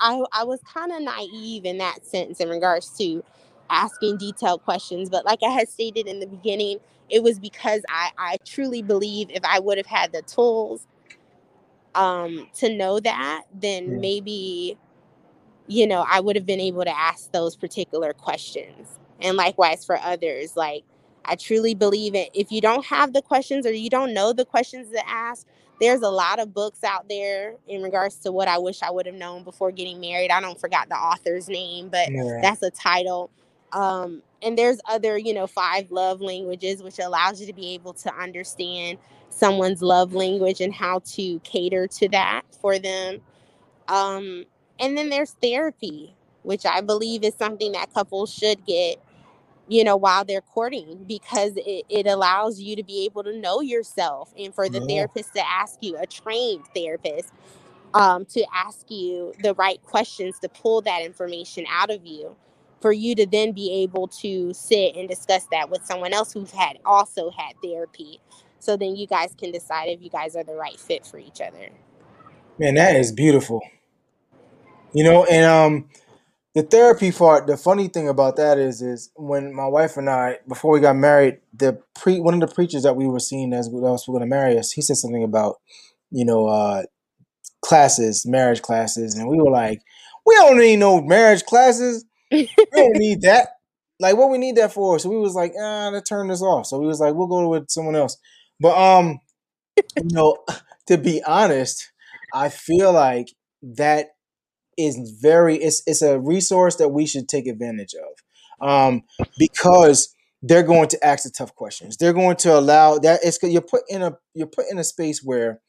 i, 0.00 0.24
I 0.32 0.44
was 0.44 0.60
kind 0.62 0.92
of 0.92 1.02
naive 1.02 1.64
in 1.64 1.78
that 1.78 2.06
sense 2.06 2.40
in 2.40 2.48
regards 2.48 2.96
to 2.98 3.24
asking 3.70 4.18
detailed 4.18 4.62
questions 4.64 5.10
but 5.10 5.24
like 5.24 5.42
i 5.42 5.50
had 5.50 5.68
stated 5.68 6.06
in 6.06 6.20
the 6.20 6.26
beginning 6.26 6.78
it 7.10 7.22
was 7.22 7.38
because 7.38 7.82
i 7.88 8.10
i 8.16 8.36
truly 8.44 8.82
believe 8.82 9.30
if 9.30 9.44
i 9.44 9.58
would 9.58 9.76
have 9.76 9.86
had 9.86 10.12
the 10.12 10.22
tools 10.22 10.86
um 11.94 12.46
to 12.54 12.74
know 12.74 13.00
that 13.00 13.42
then 13.52 13.92
yeah. 13.92 13.98
maybe 13.98 14.78
you 15.68 15.86
know 15.86 16.04
i 16.08 16.20
would 16.20 16.36
have 16.36 16.46
been 16.46 16.60
able 16.60 16.84
to 16.84 16.98
ask 16.98 17.30
those 17.32 17.56
particular 17.56 18.12
questions 18.12 18.98
and 19.20 19.36
likewise 19.36 19.84
for 19.84 19.98
others 19.98 20.56
like 20.56 20.84
i 21.24 21.34
truly 21.34 21.74
believe 21.74 22.14
it 22.14 22.30
if 22.34 22.50
you 22.50 22.60
don't 22.60 22.84
have 22.84 23.12
the 23.12 23.22
questions 23.22 23.66
or 23.66 23.72
you 23.72 23.90
don't 23.90 24.12
know 24.12 24.32
the 24.32 24.44
questions 24.44 24.90
to 24.90 25.08
ask 25.08 25.46
there's 25.80 26.02
a 26.02 26.08
lot 26.08 26.38
of 26.38 26.52
books 26.52 26.82
out 26.82 27.08
there 27.08 27.54
in 27.68 27.82
regards 27.82 28.16
to 28.16 28.32
what 28.32 28.48
I 28.48 28.58
wish 28.58 28.82
I 28.82 28.90
would 28.90 29.06
have 29.06 29.14
known 29.14 29.44
before 29.44 29.70
getting 29.70 30.00
married. 30.00 30.30
I 30.30 30.40
don't 30.40 30.60
forgot 30.60 30.88
the 30.88 30.96
author's 30.96 31.48
name, 31.48 31.88
but 31.88 32.10
yeah. 32.10 32.40
that's 32.42 32.62
a 32.62 32.70
title. 32.70 33.30
Um, 33.72 34.22
and 34.42 34.56
there's 34.56 34.80
other, 34.88 35.18
you 35.18 35.34
know, 35.34 35.46
five 35.46 35.90
love 35.90 36.20
languages, 36.20 36.82
which 36.82 36.98
allows 36.98 37.40
you 37.40 37.46
to 37.46 37.52
be 37.52 37.74
able 37.74 37.92
to 37.94 38.14
understand 38.14 38.98
someone's 39.30 39.82
love 39.82 40.14
language 40.14 40.60
and 40.60 40.72
how 40.72 41.00
to 41.00 41.38
cater 41.40 41.86
to 41.86 42.08
that 42.08 42.42
for 42.60 42.78
them. 42.78 43.20
Um, 43.88 44.44
and 44.80 44.96
then 44.96 45.10
there's 45.10 45.32
therapy, 45.42 46.14
which 46.42 46.66
I 46.66 46.80
believe 46.80 47.24
is 47.24 47.34
something 47.34 47.72
that 47.72 47.92
couples 47.92 48.32
should 48.32 48.64
get 48.66 48.98
you 49.68 49.84
know, 49.84 49.96
while 49.96 50.24
they're 50.24 50.40
courting 50.40 51.04
because 51.06 51.52
it, 51.56 51.84
it 51.88 52.06
allows 52.06 52.58
you 52.58 52.74
to 52.74 52.82
be 52.82 53.04
able 53.04 53.22
to 53.22 53.38
know 53.38 53.60
yourself 53.60 54.32
and 54.38 54.54
for 54.54 54.68
the 54.68 54.80
yeah. 54.80 54.86
therapist 54.86 55.34
to 55.34 55.46
ask 55.46 55.78
you, 55.82 55.96
a 55.98 56.06
trained 56.06 56.64
therapist, 56.74 57.32
um, 57.94 58.24
to 58.24 58.44
ask 58.54 58.90
you 58.90 59.32
the 59.42 59.54
right 59.54 59.82
questions 59.82 60.38
to 60.40 60.48
pull 60.48 60.80
that 60.82 61.02
information 61.02 61.66
out 61.70 61.90
of 61.90 62.04
you 62.06 62.34
for 62.80 62.92
you 62.92 63.14
to 63.14 63.26
then 63.26 63.52
be 63.52 63.82
able 63.82 64.08
to 64.08 64.52
sit 64.54 64.96
and 64.96 65.08
discuss 65.08 65.46
that 65.50 65.68
with 65.68 65.84
someone 65.84 66.12
else 66.12 66.32
who's 66.32 66.50
had 66.50 66.78
also 66.84 67.30
had 67.30 67.54
therapy. 67.62 68.20
So 68.60 68.76
then 68.76 68.96
you 68.96 69.06
guys 69.06 69.34
can 69.36 69.52
decide 69.52 69.86
if 69.86 70.02
you 70.02 70.10
guys 70.10 70.34
are 70.36 70.44
the 70.44 70.54
right 70.54 70.78
fit 70.78 71.04
for 71.04 71.18
each 71.18 71.40
other. 71.40 71.70
Man, 72.58 72.74
that 72.74 72.96
is 72.96 73.12
beautiful. 73.12 73.60
You 74.92 75.04
know, 75.04 75.24
and 75.24 75.44
um 75.44 75.88
the 76.54 76.62
therapy 76.62 77.12
part 77.12 77.46
the 77.46 77.56
funny 77.56 77.88
thing 77.88 78.08
about 78.08 78.36
that 78.36 78.58
is 78.58 78.82
is 78.82 79.10
when 79.16 79.54
my 79.54 79.66
wife 79.66 79.96
and 79.96 80.10
i 80.10 80.38
before 80.48 80.72
we 80.72 80.80
got 80.80 80.96
married 80.96 81.38
the 81.54 81.80
pre 81.94 82.20
one 82.20 82.34
of 82.34 82.40
the 82.40 82.54
preachers 82.54 82.82
that 82.84 82.96
we 82.96 83.06
were 83.06 83.20
seeing 83.20 83.52
as 83.52 83.70
we 83.70 83.80
was 83.80 84.06
going 84.06 84.20
to 84.20 84.26
marry 84.26 84.58
us 84.58 84.72
he 84.72 84.82
said 84.82 84.96
something 84.96 85.22
about 85.24 85.56
you 86.10 86.24
know 86.24 86.46
uh 86.48 86.82
classes 87.62 88.26
marriage 88.26 88.62
classes 88.62 89.16
and 89.16 89.28
we 89.28 89.38
were 89.40 89.50
like 89.50 89.80
we 90.26 90.34
don't 90.36 90.58
need 90.58 90.76
no 90.78 91.00
marriage 91.00 91.44
classes. 91.44 92.04
We 92.32 92.48
don't 92.74 92.96
need 92.98 93.22
that. 93.22 93.48
Like 94.00 94.16
what 94.16 94.30
we 94.30 94.38
need 94.38 94.56
that 94.56 94.72
for? 94.72 94.98
So 94.98 95.08
we 95.08 95.18
was 95.18 95.34
like 95.34 95.54
ah 95.60 95.90
let's 95.92 96.08
turn 96.08 96.28
this 96.28 96.42
off. 96.42 96.66
So 96.66 96.78
we 96.78 96.86
was 96.86 97.00
like 97.00 97.14
we'll 97.14 97.28
go 97.28 97.48
with 97.48 97.70
someone 97.70 97.96
else. 97.96 98.16
But 98.60 98.76
um 98.76 99.20
you 99.96 100.10
know 100.14 100.38
to 100.86 100.98
be 100.98 101.22
honest 101.24 101.90
i 102.32 102.48
feel 102.48 102.92
like 102.92 103.28
that 103.62 104.08
is 104.78 105.18
very 105.20 105.56
it's 105.56 105.82
it's 105.86 106.02
a 106.02 106.18
resource 106.18 106.76
that 106.76 106.90
we 106.90 107.06
should 107.06 107.28
take 107.28 107.46
advantage 107.46 107.94
of 107.94 108.66
um, 108.66 109.02
because 109.38 110.14
they're 110.42 110.62
going 110.62 110.88
to 110.88 111.04
ask 111.04 111.24
the 111.24 111.30
tough 111.30 111.54
questions. 111.54 111.96
They're 111.96 112.12
going 112.12 112.36
to 112.36 112.56
allow 112.56 112.98
that 112.98 113.20
it's 113.24 113.38
you're 113.42 113.60
put 113.60 113.82
in 113.88 114.02
a 114.02 114.16
you're 114.34 114.46
put 114.46 114.66
in 114.70 114.78
a 114.78 114.84
space 114.84 115.22
where 115.22 115.60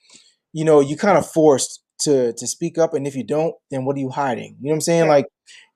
you 0.53 0.63
know 0.63 0.79
you 0.79 0.95
kind 0.95 1.17
of 1.17 1.29
forced 1.29 1.83
to 2.01 2.33
to 2.33 2.47
speak 2.47 2.77
up, 2.77 2.93
and 2.93 3.07
if 3.07 3.15
you 3.15 3.23
don't, 3.23 3.55
then 3.71 3.85
what 3.85 3.95
are 3.95 3.99
you 3.99 4.09
hiding? 4.09 4.57
You 4.59 4.67
know 4.67 4.71
what 4.71 4.75
I'm 4.75 4.81
saying? 4.81 5.07
Like 5.07 5.25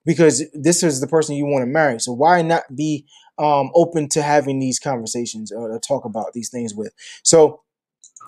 because 0.06 0.44
this 0.54 0.84
is 0.84 1.00
the 1.00 1.08
person 1.08 1.36
you 1.36 1.46
want 1.46 1.64
to 1.64 1.68
marry, 1.68 2.00
so 2.00 2.14
why 2.14 2.42
not 2.42 2.64
be 2.76 3.06
um, 3.40 3.72
open 3.74 4.10
to 4.10 4.22
having 4.22 4.60
these 4.60 4.80
conversations 4.80 5.52
or, 5.52 5.72
or 5.72 5.80
talk 5.80 6.06
about 6.06 6.34
these 6.34 6.50
things 6.50 6.76
with? 6.76 6.94
So 7.24 7.62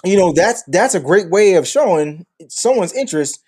you 0.03 0.17
know 0.17 0.33
that's 0.33 0.63
that's 0.63 0.95
a 0.95 0.99
great 0.99 1.29
way 1.29 1.53
of 1.55 1.67
showing 1.67 2.25
someone's 2.49 2.93
interest 2.93 3.39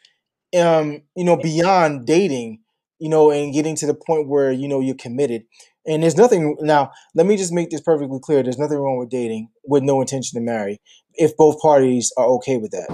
um, 0.55 1.01
you 1.15 1.23
know, 1.23 1.37
beyond 1.37 2.05
dating, 2.05 2.61
you 2.99 3.09
know, 3.09 3.31
and 3.31 3.53
getting 3.53 3.75
to 3.77 3.85
the 3.87 3.93
point 3.93 4.27
where, 4.27 4.51
you 4.51 4.67
know, 4.67 4.79
you're 4.79 4.95
committed. 4.95 5.43
And 5.85 6.03
there's 6.03 6.17
nothing 6.17 6.57
now, 6.59 6.91
let 7.15 7.25
me 7.25 7.37
just 7.37 7.53
make 7.53 7.69
this 7.69 7.81
perfectly 7.81 8.19
clear. 8.21 8.43
There's 8.43 8.57
nothing 8.57 8.77
wrong 8.77 8.97
with 8.97 9.09
dating 9.09 9.49
with 9.65 9.83
no 9.83 10.01
intention 10.01 10.37
to 10.39 10.45
marry 10.45 10.79
if 11.13 11.35
both 11.37 11.61
parties 11.61 12.11
are 12.17 12.25
okay 12.25 12.57
with 12.57 12.71
that. 12.71 12.89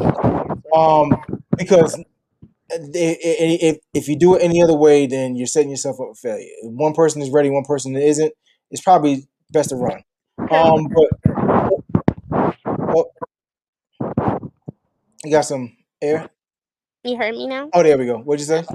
Um, 0.75 1.11
because 1.57 2.01
if, 2.69 3.77
if 3.93 4.07
you 4.07 4.17
do 4.17 4.35
it 4.35 4.43
any 4.43 4.61
other 4.61 4.75
way, 4.75 5.07
then 5.07 5.35
you're 5.35 5.47
setting 5.47 5.71
yourself 5.71 5.99
up 5.99 6.09
for 6.09 6.15
failure. 6.15 6.47
If 6.61 6.71
one 6.71 6.93
person 6.93 7.21
is 7.21 7.29
ready, 7.31 7.49
one 7.49 7.65
person 7.65 7.95
isn't, 7.95 8.31
it's 8.71 8.81
probably 8.81 9.27
best 9.51 9.69
to 9.69 9.75
run. 9.75 10.03
Um, 10.51 10.87
but 10.93 11.33
oh, 12.95 13.11
you 15.23 15.31
got 15.31 15.45
some 15.45 15.75
air? 16.01 16.29
You 17.03 17.17
heard 17.17 17.35
me 17.35 17.47
now? 17.47 17.69
Oh, 17.73 17.83
there 17.83 17.97
we 17.97 18.05
go. 18.05 18.17
What'd 18.19 18.39
you 18.39 18.45
say? 18.45 18.65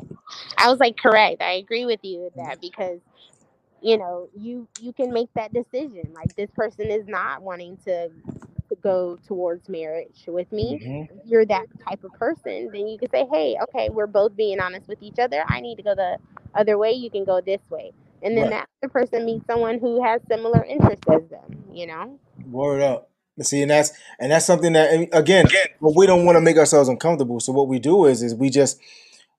I 0.59 0.71
was 0.71 0.79
like, 0.79 0.97
correct. 0.97 1.41
I 1.41 1.53
agree 1.53 1.87
with 1.87 2.01
you 2.03 2.21
with 2.21 2.35
that 2.35 2.61
because 2.61 3.01
you 3.81 3.97
know 3.97 4.29
you 4.37 4.67
you 4.81 4.93
can 4.93 5.13
make 5.13 5.29
that 5.35 5.53
decision. 5.53 6.13
Like 6.13 6.35
this 6.37 6.51
person 6.51 6.91
is 6.91 7.07
not 7.07 7.43
wanting 7.43 7.79
to 7.87 8.11
to 8.69 8.77
go 8.77 9.19
towards 9.27 9.69
marriage 9.69 10.25
with 10.27 10.51
me. 10.53 10.79
Mm-hmm. 10.83 11.19
You're 11.29 11.47
that 11.47 11.67
type 11.87 12.05
of 12.05 12.13
person, 12.13 12.71
then 12.73 12.87
you 12.87 12.99
can 12.99 13.11
say, 13.11 13.27
hey, 13.33 13.57
okay, 13.63 13.89
we're 13.91 14.07
both 14.07 14.37
being 14.37 14.61
honest 14.61 14.89
with 14.89 15.03
each 15.03 15.19
other. 15.19 15.43
I 15.49 15.61
need 15.61 15.77
to 15.77 15.83
go 15.83 15.95
the 15.95 16.19
other 16.55 16.79
way. 16.79 16.93
You 16.93 17.11
can 17.11 17.25
go 17.25 17.41
this 17.41 17.61
way. 17.71 17.93
And 18.23 18.37
then 18.37 18.51
right. 18.51 18.67
that 18.83 18.93
person 18.93 19.25
meets 19.25 19.47
someone 19.47 19.79
who 19.79 20.03
has 20.03 20.21
similar 20.29 20.65
interests 20.65 21.07
as 21.11 21.23
them, 21.31 21.65
you 21.73 21.87
know? 21.87 22.19
Word 22.47 22.83
up. 22.83 23.11
See, 23.43 23.63
and 23.63 23.71
that's 23.71 23.93
and 24.19 24.33
that's 24.33 24.47
something 24.47 24.73
that 24.73 25.09
again, 25.13 25.47
but 25.81 25.95
we 25.97 26.07
don't 26.07 26.25
want 26.25 26.37
to 26.37 26.41
make 26.41 26.57
ourselves 26.57 26.89
uncomfortable. 26.89 27.41
So 27.41 27.53
what 27.53 27.69
we 27.69 27.79
do 27.79 28.07
is 28.07 28.23
is 28.23 28.35
we 28.35 28.51
just 28.51 28.81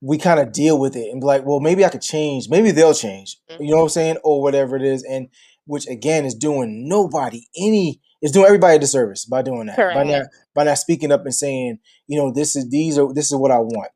we 0.01 0.17
kind 0.17 0.39
of 0.39 0.53
deal 0.53 0.79
with 0.79 0.95
it 0.95 1.09
and 1.11 1.19
be 1.19 1.27
like, 1.27 1.45
well, 1.45 1.59
maybe 1.59 1.83
I 1.83 1.89
could 1.89 2.01
change. 2.01 2.49
Maybe 2.49 2.71
they'll 2.71 2.93
change. 2.93 3.37
Mm-hmm. 3.49 3.63
You 3.63 3.71
know 3.71 3.77
what 3.77 3.83
I'm 3.83 3.89
saying? 3.89 4.17
Or 4.23 4.41
whatever 4.41 4.75
it 4.75 4.83
is. 4.83 5.03
And 5.03 5.29
which 5.65 5.87
again 5.87 6.25
is 6.25 6.33
doing 6.33 6.87
nobody 6.87 7.47
any 7.57 8.01
is 8.21 8.31
doing 8.31 8.45
everybody 8.45 8.77
a 8.77 8.79
disservice 8.79 9.25
by 9.25 9.41
doing 9.41 9.67
that. 9.67 9.75
Correct. 9.75 9.95
By 9.95 10.03
not 10.03 10.25
by 10.55 10.63
not 10.63 10.77
speaking 10.77 11.11
up 11.11 11.25
and 11.25 11.35
saying, 11.35 11.79
you 12.07 12.17
know, 12.17 12.31
this 12.31 12.55
is 12.55 12.69
these 12.69 12.97
are 12.97 13.13
this 13.13 13.31
is 13.31 13.37
what 13.37 13.51
I 13.51 13.59
want. 13.59 13.91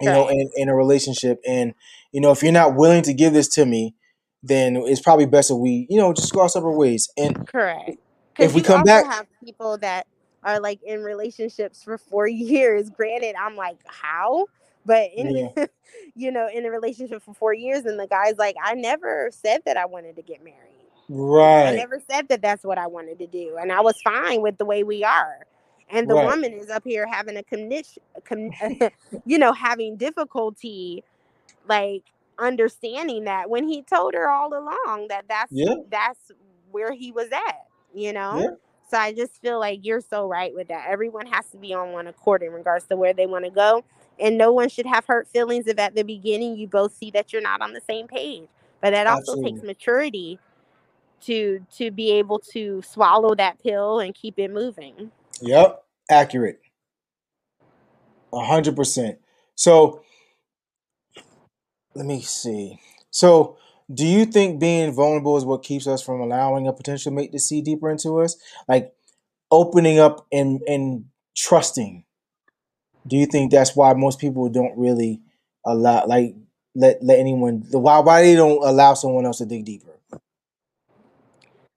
You 0.00 0.08
Correct. 0.08 0.18
know, 0.18 0.28
in, 0.28 0.50
in 0.56 0.68
a 0.68 0.74
relationship. 0.74 1.40
And, 1.46 1.74
you 2.12 2.20
know, 2.20 2.32
if 2.32 2.42
you're 2.42 2.52
not 2.52 2.74
willing 2.74 3.02
to 3.02 3.14
give 3.14 3.32
this 3.32 3.48
to 3.50 3.64
me, 3.64 3.94
then 4.42 4.76
it's 4.76 5.00
probably 5.00 5.26
best 5.26 5.48
that 5.48 5.56
we, 5.56 5.86
you 5.88 5.98
know, 5.98 6.12
just 6.12 6.32
go 6.32 6.40
our 6.40 6.48
separate 6.48 6.76
ways. 6.76 7.08
And 7.16 7.46
correct. 7.46 7.92
If 8.38 8.54
we 8.54 8.62
come 8.62 8.82
back, 8.82 9.06
have 9.06 9.26
people 9.44 9.78
that 9.78 10.06
are 10.42 10.60
like 10.60 10.82
in 10.82 11.02
relationships 11.02 11.82
for 11.82 11.98
four 11.98 12.26
years. 12.28 12.90
Granted, 12.90 13.34
I'm 13.38 13.56
like, 13.56 13.78
how? 13.86 14.46
But 14.86 15.10
in 15.14 15.50
yeah. 15.56 15.66
you 16.14 16.30
know, 16.30 16.48
in 16.52 16.66
a 16.66 16.70
relationship 16.70 17.22
for 17.22 17.34
four 17.34 17.54
years, 17.54 17.84
and 17.86 17.98
the 17.98 18.06
guy's 18.06 18.36
like, 18.36 18.56
I 18.62 18.74
never 18.74 19.30
said 19.32 19.62
that 19.66 19.76
I 19.76 19.86
wanted 19.86 20.16
to 20.16 20.22
get 20.22 20.44
married. 20.44 20.58
Right. 21.08 21.68
I 21.68 21.74
never 21.74 22.00
said 22.10 22.28
that 22.28 22.40
that's 22.40 22.64
what 22.64 22.78
I 22.78 22.86
wanted 22.86 23.18
to 23.18 23.26
do, 23.26 23.56
and 23.60 23.72
I 23.72 23.80
was 23.80 24.00
fine 24.02 24.42
with 24.42 24.58
the 24.58 24.64
way 24.64 24.84
we 24.84 25.04
are. 25.04 25.46
And 25.90 26.08
the 26.08 26.14
right. 26.14 26.26
woman 26.26 26.52
is 26.54 26.70
up 26.70 26.82
here 26.84 27.06
having 27.06 27.36
a 27.36 27.42
condition, 27.42 28.02
you 29.26 29.38
know, 29.38 29.52
having 29.52 29.96
difficulty, 29.96 31.04
like 31.68 32.04
understanding 32.38 33.24
that 33.24 33.48
when 33.48 33.68
he 33.68 33.82
told 33.82 34.14
her 34.14 34.30
all 34.30 34.52
along 34.52 35.06
that 35.08 35.24
that's 35.28 35.52
yeah. 35.52 35.74
that's 35.90 36.32
where 36.70 36.92
he 36.92 37.12
was 37.12 37.28
at, 37.30 37.66
you 37.94 38.12
know. 38.12 38.40
Yeah. 38.40 38.48
So 38.90 38.98
I 38.98 39.12
just 39.12 39.40
feel 39.40 39.58
like 39.58 39.80
you're 39.82 40.00
so 40.00 40.26
right 40.28 40.54
with 40.54 40.68
that. 40.68 40.86
Everyone 40.88 41.26
has 41.26 41.48
to 41.50 41.56
be 41.56 41.72
on 41.74 41.92
one 41.92 42.06
accord 42.06 42.42
in 42.42 42.52
regards 42.52 42.84
to 42.86 42.96
where 42.96 43.14
they 43.14 43.26
want 43.26 43.44
to 43.44 43.50
go. 43.50 43.84
And 44.20 44.38
no 44.38 44.52
one 44.52 44.68
should 44.68 44.86
have 44.86 45.04
hurt 45.06 45.26
feelings 45.28 45.66
if 45.66 45.78
at 45.78 45.94
the 45.94 46.04
beginning 46.04 46.56
you 46.56 46.68
both 46.68 46.94
see 46.94 47.10
that 47.12 47.32
you're 47.32 47.42
not 47.42 47.60
on 47.60 47.72
the 47.72 47.80
same 47.80 48.06
page. 48.06 48.46
But 48.80 48.90
that 48.90 49.06
also 49.06 49.32
Absolutely. 49.32 49.52
takes 49.52 49.64
maturity 49.64 50.38
to 51.22 51.64
to 51.76 51.90
be 51.90 52.12
able 52.12 52.38
to 52.52 52.82
swallow 52.82 53.34
that 53.34 53.62
pill 53.62 54.00
and 54.00 54.14
keep 54.14 54.38
it 54.38 54.52
moving. 54.52 55.10
Yep. 55.40 55.82
Accurate. 56.10 56.60
A 58.32 58.44
hundred 58.44 58.76
percent. 58.76 59.18
So 59.54 60.02
let 61.94 62.06
me 62.06 62.20
see. 62.20 62.78
So 63.10 63.56
do 63.92 64.06
you 64.06 64.24
think 64.24 64.60
being 64.60 64.92
vulnerable 64.92 65.36
is 65.36 65.44
what 65.44 65.62
keeps 65.62 65.86
us 65.86 66.02
from 66.02 66.20
allowing 66.20 66.66
a 66.66 66.72
potential 66.72 67.12
mate 67.12 67.32
to 67.32 67.38
see 67.38 67.60
deeper 67.60 67.90
into 67.90 68.20
us? 68.20 68.36
Like 68.68 68.94
opening 69.50 69.98
up 69.98 70.26
and 70.32 70.60
and 70.66 71.06
trusting. 71.36 72.04
Do 73.06 73.16
you 73.16 73.26
think 73.26 73.50
that's 73.50 73.76
why 73.76 73.92
most 73.92 74.18
people 74.18 74.48
don't 74.48 74.76
really 74.78 75.20
allow 75.66 76.06
like 76.06 76.34
let 76.74 77.02
let 77.02 77.18
anyone 77.18 77.64
why 77.70 77.98
why 77.98 78.22
they 78.22 78.34
don't 78.34 78.64
allow 78.64 78.94
someone 78.94 79.26
else 79.26 79.38
to 79.38 79.46
dig 79.46 79.64
deeper? 79.64 79.90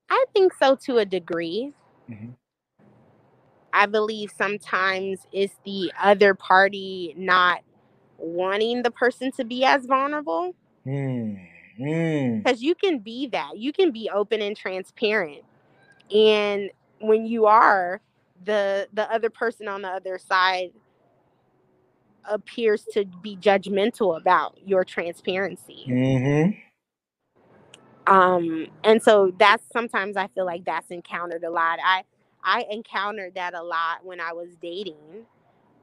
I 0.10 0.26
think 0.34 0.54
so 0.54 0.76
to 0.86 0.98
a 1.00 1.06
degree. 1.06 1.74
Mm-hmm. 2.10 2.30
I 3.74 3.86
believe 3.86 4.32
sometimes 4.36 5.20
it's 5.34 5.54
the 5.66 5.92
other 6.02 6.34
party 6.34 7.14
not 7.18 7.62
wanting 8.18 8.82
the 8.82 8.92
person 8.92 9.32
to 9.34 9.44
be 9.44 9.66
as 9.66 9.86
vulnerable. 9.86 10.56
Mm. 10.86 11.57
Mm. 11.80 12.44
Because 12.44 12.62
you 12.62 12.76
can 12.76 13.00
be 13.00 13.28
that. 13.28 13.58
You 13.58 13.72
can 13.72 13.92
be 13.92 14.10
open 14.14 14.42
and 14.42 14.56
transparent. 14.56 15.44
And 16.14 16.72
when 17.00 17.26
you 17.26 17.46
are, 17.46 18.02
the 18.46 18.88
the 18.94 19.12
other 19.12 19.30
person 19.30 19.68
on 19.68 19.82
the 19.82 19.90
other 19.90 20.18
side 20.18 20.72
appears 22.30 22.84
to 22.94 23.06
be 23.22 23.38
judgmental 23.38 24.18
about 24.20 24.58
your 24.66 24.84
transparency. 24.84 25.86
Mm-hmm. 25.88 26.52
Um, 28.14 28.68
and 28.84 29.02
so 29.02 29.34
that's 29.38 29.64
sometimes 29.72 30.18
I 30.18 30.28
feel 30.28 30.46
like 30.46 30.66
that's 30.66 30.92
encountered 30.92 31.44
a 31.44 31.50
lot. 31.50 31.80
I 31.84 32.04
I 32.44 32.66
encountered 32.70 33.36
that 33.36 33.54
a 33.54 33.62
lot 33.62 34.06
when 34.06 34.22
I 34.22 34.34
was 34.34 34.50
dating, 34.62 35.26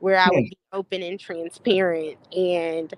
where 0.01 0.19
I 0.19 0.29
would 0.31 0.45
be 0.45 0.59
open 0.73 1.03
and 1.03 1.21
transparent, 1.21 2.17
and 2.35 2.95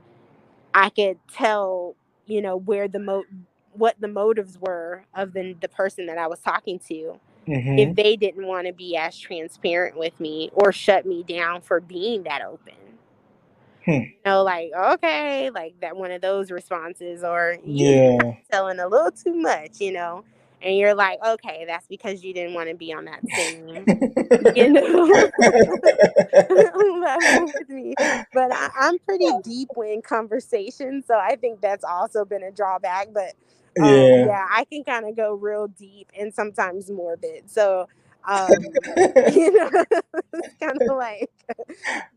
I 0.74 0.90
could 0.90 1.18
tell 1.32 1.96
you 2.26 2.42
know 2.42 2.56
where 2.56 2.88
the 2.88 2.98
mo 2.98 3.24
what 3.72 3.96
the 4.00 4.08
motives 4.08 4.58
were 4.58 5.04
of 5.14 5.32
the 5.32 5.54
the 5.60 5.68
person 5.68 6.06
that 6.06 6.18
I 6.18 6.26
was 6.26 6.40
talking 6.40 6.78
to. 6.88 7.18
Mm-hmm. 7.48 7.78
If 7.78 7.94
they 7.94 8.16
didn't 8.16 8.46
want 8.46 8.66
to 8.66 8.72
be 8.72 8.96
as 8.96 9.16
transparent 9.16 9.96
with 9.96 10.18
me 10.18 10.50
or 10.52 10.72
shut 10.72 11.06
me 11.06 11.22
down 11.22 11.60
for 11.60 11.80
being 11.80 12.24
that 12.24 12.42
open. 12.42 12.74
Hmm. 13.84 13.92
You 13.92 14.16
know, 14.24 14.42
like, 14.42 14.72
okay, 14.76 15.50
like 15.50 15.78
that 15.80 15.96
one 15.96 16.10
of 16.10 16.20
those 16.20 16.50
responses, 16.50 17.22
or 17.22 17.58
yeah, 17.64 18.18
telling 18.50 18.80
a 18.80 18.88
little 18.88 19.12
too 19.12 19.34
much, 19.34 19.80
you 19.80 19.92
know 19.92 20.24
and 20.62 20.76
you're 20.76 20.94
like, 20.94 21.18
okay, 21.24 21.64
that's 21.66 21.86
because 21.86 22.24
you 22.24 22.32
didn't 22.32 22.54
want 22.54 22.68
to 22.68 22.74
be 22.74 22.92
on 22.92 23.04
that 23.04 23.20
same, 23.34 23.68
you 24.56 24.72
know, 24.72 24.82
level 27.00 27.52
with 27.54 27.68
me. 27.68 27.94
But 28.32 28.52
I, 28.52 28.70
am 28.88 28.98
pretty 29.00 29.28
deep 29.42 29.68
in 29.76 30.02
conversation, 30.02 31.02
so 31.06 31.14
I 31.14 31.36
think 31.36 31.60
that's 31.60 31.84
also 31.84 32.24
been 32.24 32.42
a 32.42 32.50
drawback. 32.50 33.08
But 33.12 33.34
um, 33.80 33.84
yeah. 33.84 34.26
yeah, 34.26 34.46
I 34.50 34.64
can 34.64 34.82
kind 34.84 35.06
of 35.06 35.16
go 35.16 35.34
real 35.34 35.68
deep 35.68 36.10
and 36.18 36.32
sometimes 36.32 36.90
morbid. 36.90 37.50
So. 37.50 37.88
Um, 38.28 38.48
you 39.32 39.52
know, 39.52 39.70
it's 40.32 40.54
kind 40.58 40.82
of 40.82 40.96
like 40.96 41.30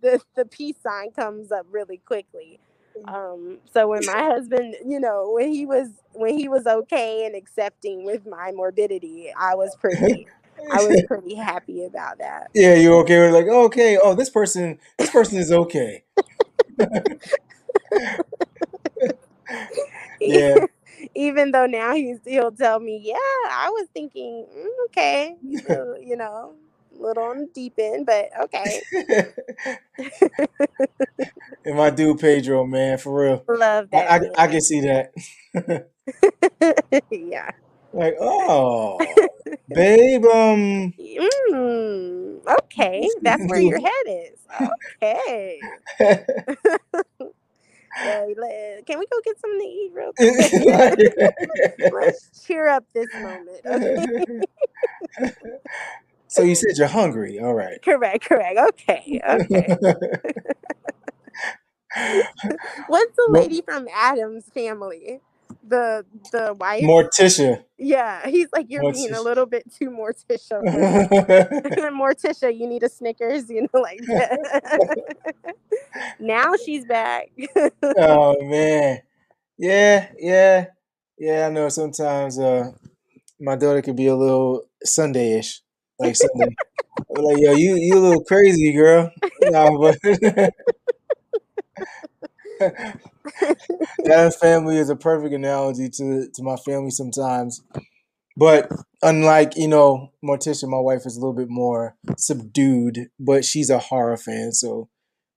the 0.01 0.19
the 0.35 0.45
peace 0.45 0.77
sign 0.81 1.11
comes 1.11 1.51
up 1.51 1.67
really 1.69 1.97
quickly. 1.97 2.59
Um, 3.05 3.57
so 3.73 3.87
when 3.87 4.05
my 4.05 4.23
husband, 4.23 4.75
you 4.85 4.99
know, 4.99 5.31
when 5.33 5.51
he 5.51 5.65
was 5.65 5.89
when 6.13 6.37
he 6.37 6.47
was 6.49 6.65
okay 6.67 7.25
and 7.25 7.35
accepting 7.35 8.03
with 8.05 8.25
my 8.27 8.51
morbidity, 8.51 9.31
I 9.39 9.55
was 9.55 9.75
pretty 9.75 10.27
I 10.71 10.81
was 10.81 11.01
pretty 11.07 11.35
happy 11.35 11.85
about 11.85 12.19
that. 12.19 12.49
Yeah, 12.53 12.75
you're 12.75 12.95
okay? 13.01 13.17
We're 13.17 13.31
like, 13.31 13.47
okay, 13.47 13.97
oh, 14.01 14.13
this 14.15 14.29
person, 14.29 14.79
this 14.97 15.09
person 15.09 15.37
is 15.37 15.51
okay. 15.51 16.03
yeah. 20.19 20.65
Even 21.15 21.51
though 21.51 21.65
now 21.65 21.95
he's 21.95 22.19
he'll 22.25 22.51
tell 22.51 22.79
me, 22.79 23.01
yeah, 23.03 23.15
I 23.49 23.69
was 23.71 23.87
thinking, 23.93 24.45
mm, 24.55 24.85
okay, 24.87 25.37
you 25.41 26.17
know, 26.17 26.53
little 26.99 27.23
on 27.23 27.39
the 27.39 27.47
deep 27.53 27.73
end, 27.77 28.05
but 28.05 28.29
okay. 28.43 28.81
and 31.65 31.75
my 31.75 31.89
dude 31.89 32.19
Pedro, 32.19 32.65
man, 32.65 32.97
for 32.97 33.23
real. 33.23 33.43
Love 33.47 33.89
that. 33.91 34.11
I, 34.11 34.17
I, 34.17 34.43
I 34.43 34.47
can 34.47 34.61
see 34.61 34.81
that. 34.81 35.11
yeah. 37.11 37.51
Like, 37.91 38.15
oh, 38.19 38.99
babe, 39.69 40.25
um. 40.25 40.93
Mm, 41.51 42.39
okay, 42.63 43.07
that's 43.21 43.43
where 43.47 43.59
your 43.59 43.79
head 43.79 44.05
is. 44.07 44.39
Okay. 45.01 45.59
can 47.99 48.99
we 48.99 49.05
go 49.07 49.19
get 49.23 49.39
something 49.39 49.59
to 49.59 49.65
eat 49.65 49.91
real 49.93 50.13
quick? 50.13 50.35
Let's 51.91 52.45
cheer 52.45 52.67
up 52.67 52.85
this 52.93 53.09
moment. 53.15 53.61
Okay. 53.65 54.25
So 56.29 56.43
you 56.43 56.53
said 56.55 56.77
you're 56.77 56.87
hungry. 56.87 57.39
All 57.39 57.55
right. 57.55 57.81
Correct, 57.81 58.23
correct. 58.23 58.57
Okay. 58.57 59.19
Okay. 59.27 59.75
What's 62.87 63.15
the 63.15 63.27
lady 63.29 63.61
from 63.61 63.87
Addams 63.93 64.45
family? 64.53 65.21
The 65.67 66.05
the 66.31 66.55
wife. 66.59 66.83
Morticia. 66.83 67.63
Yeah, 67.79 68.27
he's 68.27 68.47
like 68.53 68.67
you're 68.69 68.83
Morticia. 68.83 68.93
being 68.93 69.13
a 69.15 69.21
little 69.21 69.47
bit 69.47 69.63
too 69.73 69.89
Morticia. 69.89 70.61
Morticia, 71.91 72.55
you 72.55 72.67
need 72.67 72.83
a 72.83 72.89
Snickers, 72.89 73.49
you 73.49 73.61
know, 73.61 73.81
like 73.81 73.99
that. 74.05 75.55
now 76.19 76.53
she's 76.63 76.85
back. 76.85 77.31
oh 77.97 78.35
man, 78.43 78.99
yeah, 79.57 80.09
yeah, 80.19 80.65
yeah. 81.17 81.47
I 81.47 81.49
know 81.49 81.69
sometimes 81.69 82.37
uh, 82.37 82.71
my 83.39 83.55
daughter 83.55 83.81
could 83.81 83.95
be 83.95 84.07
a 84.07 84.15
little 84.15 84.65
Sunday-ish 84.83 85.61
like 85.99 86.15
Sunday. 86.15 86.55
like, 87.09 87.37
yo, 87.39 87.53
you 87.53 87.75
you 87.75 87.97
a 87.97 87.99
little 87.99 88.23
crazy, 88.25 88.73
girl. 88.73 89.11
Nah, 89.43 89.77
but 89.77 89.97
that 94.03 94.35
family 94.39 94.77
is 94.77 94.89
a 94.89 94.95
perfect 94.95 95.33
analogy 95.33 95.89
to 95.89 96.27
to 96.33 96.43
my 96.43 96.55
family 96.57 96.91
sometimes 96.91 97.61
But 98.37 98.71
unlike 99.03 99.57
you 99.57 99.67
know 99.67 100.11
Morticia, 100.23 100.69
my 100.69 100.79
wife 100.79 101.05
is 101.05 101.17
a 101.17 101.19
little 101.19 101.35
bit 101.35 101.49
more 101.49 101.95
subdued, 102.17 103.09
but 103.19 103.45
she's 103.45 103.69
a 103.69 103.79
horror 103.79 104.17
fan, 104.17 104.53
so 104.53 104.89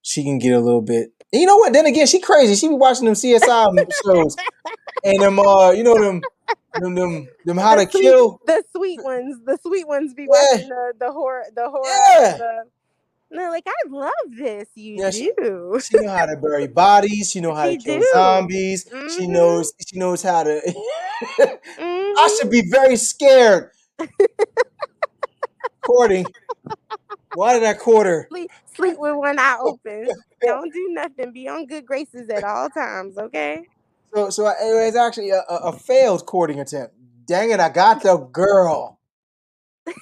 she 0.03 0.25
can 0.25 0.39
get 0.39 0.53
a 0.53 0.61
little 0.61 0.83
bit. 0.83 1.13
You 1.33 1.47
know 1.47 1.57
what? 1.57 1.73
Then 1.73 1.87
again, 1.87 2.07
she 2.07 2.21
crazy. 2.21 2.55
She 2.57 2.69
be 2.69 2.75
watching 2.77 3.07
them 3.07 3.15
CSI 3.15 3.93
shows 4.07 4.37
and 5.05 5.23
them, 5.23 5.39
uh, 5.41 5.73
you 5.73 5.85
know 5.85 5.99
them, 6.01 6.23
them, 6.81 6.95
them, 6.95 7.29
them 7.45 7.57
how 7.59 7.77
the 7.77 7.87
to 7.87 7.91
sweet, 7.91 8.03
kill 8.03 8.41
the 8.47 8.65
sweet 8.75 9.03
ones. 9.03 9.41
The 9.45 9.59
sweet 9.63 9.87
ones 9.87 10.15
be 10.15 10.23
yeah. 10.23 10.29
watching 10.29 10.69
the 10.69 10.93
the 10.99 11.13
horror, 11.13 11.45
the 11.55 11.69
horror. 11.69 11.85
Yeah. 11.85 12.37
The, 12.39 12.65
no, 13.31 13.49
like 13.49 13.67
I 13.67 13.89
love 13.89 14.13
this. 14.31 14.69
You 14.75 14.97
yeah, 14.99 15.11
do. 15.11 15.79
She, 15.81 15.97
she 15.97 16.05
know 16.05 16.13
how 16.13 16.27
to 16.27 16.37
bury 16.37 16.67
bodies. 16.67 17.31
She 17.31 17.41
know 17.41 17.55
how 17.55 17.71
she 17.71 17.79
to 17.79 17.85
kill 17.85 18.01
do. 18.01 18.09
zombies. 18.13 18.85
Mm-hmm. 18.85 19.09
She 19.09 19.27
knows. 19.27 19.73
She 19.87 19.99
knows 19.99 20.23
how 20.23 20.43
to. 20.43 20.61
mm-hmm. 20.61 21.81
I 22.19 22.37
should 22.39 22.51
be 22.51 22.63
very 22.71 22.97
scared. 22.97 23.71
Courting. 25.81 26.27
Why 27.35 27.55
did 27.55 27.65
I 27.65 27.75
quarter? 27.75 28.27
Sleep, 28.31 28.51
sleep 28.75 28.99
with 28.99 29.17
one 29.17 29.39
eye 29.39 29.57
open. 29.61 30.09
Don't 30.43 30.73
do 30.73 30.89
nothing. 30.91 31.33
Be 31.33 31.49
on 31.49 31.67
good 31.67 31.87
graces 31.87 32.29
at 32.29 32.45
all 32.45 32.69
times. 32.69 33.17
Okay. 33.17 33.65
So, 34.15 34.31
so 34.31 34.47
it 34.49 34.87
was 34.87 34.97
actually 34.97 35.31
a, 35.31 35.41
a 35.49 35.73
failed 35.73 36.27
courting 36.27 36.61
attempt. 36.61 36.95
Dang 37.27 37.51
it! 37.51 37.61
I 37.61 37.71
got 37.71 38.03
the 38.03 38.17
girl. 38.19 38.99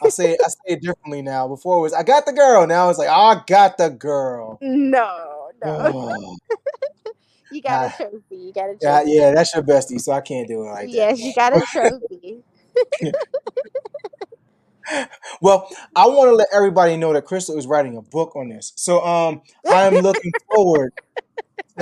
I 0.02 0.08
say 0.08 0.32
I 0.32 0.48
say 0.48 0.74
it 0.74 0.82
differently 0.82 1.22
now. 1.22 1.48
Before 1.48 1.78
it 1.78 1.82
was 1.82 1.92
I 1.92 2.02
got 2.02 2.26
the 2.26 2.32
girl. 2.32 2.66
Now 2.66 2.90
it's 2.90 2.98
like 2.98 3.08
I 3.08 3.42
got 3.46 3.78
the 3.78 3.90
girl. 3.90 4.58
No, 4.60 5.50
no. 5.64 5.92
Oh. 5.94 6.36
you 7.52 7.62
got 7.62 7.86
a 7.86 7.86
ah. 7.86 7.96
trophy. 7.96 8.36
You 8.36 8.52
got 8.52 8.70
a 8.70 8.78
trophy. 8.78 8.80
Yeah, 8.82 9.02
yeah, 9.04 9.34
that's 9.34 9.54
your 9.54 9.62
bestie, 9.62 10.00
so 10.00 10.12
I 10.12 10.20
can't 10.20 10.48
do 10.48 10.62
it 10.64 10.70
like 10.70 10.86
that. 10.86 10.92
Yes, 10.92 11.20
you 11.20 11.32
got 11.34 11.56
a 11.56 11.60
trophy. 11.60 12.42
well, 15.40 15.68
I 15.94 16.06
want 16.06 16.30
to 16.30 16.34
let 16.34 16.48
everybody 16.52 16.96
know 16.96 17.12
that 17.12 17.24
Crystal 17.24 17.56
is 17.56 17.66
writing 17.66 17.96
a 17.96 18.02
book 18.02 18.34
on 18.36 18.48
this. 18.48 18.72
So 18.76 19.04
um 19.04 19.42
I'm 19.66 19.94
looking 19.94 20.32
forward. 20.52 20.92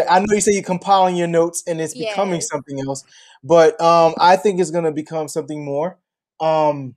I 0.09 0.18
know 0.20 0.34
you 0.34 0.40
say 0.40 0.53
you're 0.53 0.62
compiling 0.62 1.16
your 1.16 1.28
notes 1.28 1.62
and 1.66 1.80
it's 1.80 1.94
yes. 1.94 2.12
becoming 2.12 2.40
something 2.40 2.80
else, 2.86 3.05
but 3.42 3.80
um 3.80 4.14
I 4.18 4.36
think 4.36 4.61
it's 4.61 4.70
gonna 4.70 4.92
become 4.92 5.28
something 5.28 5.64
more. 5.64 5.99
Um 6.40 6.94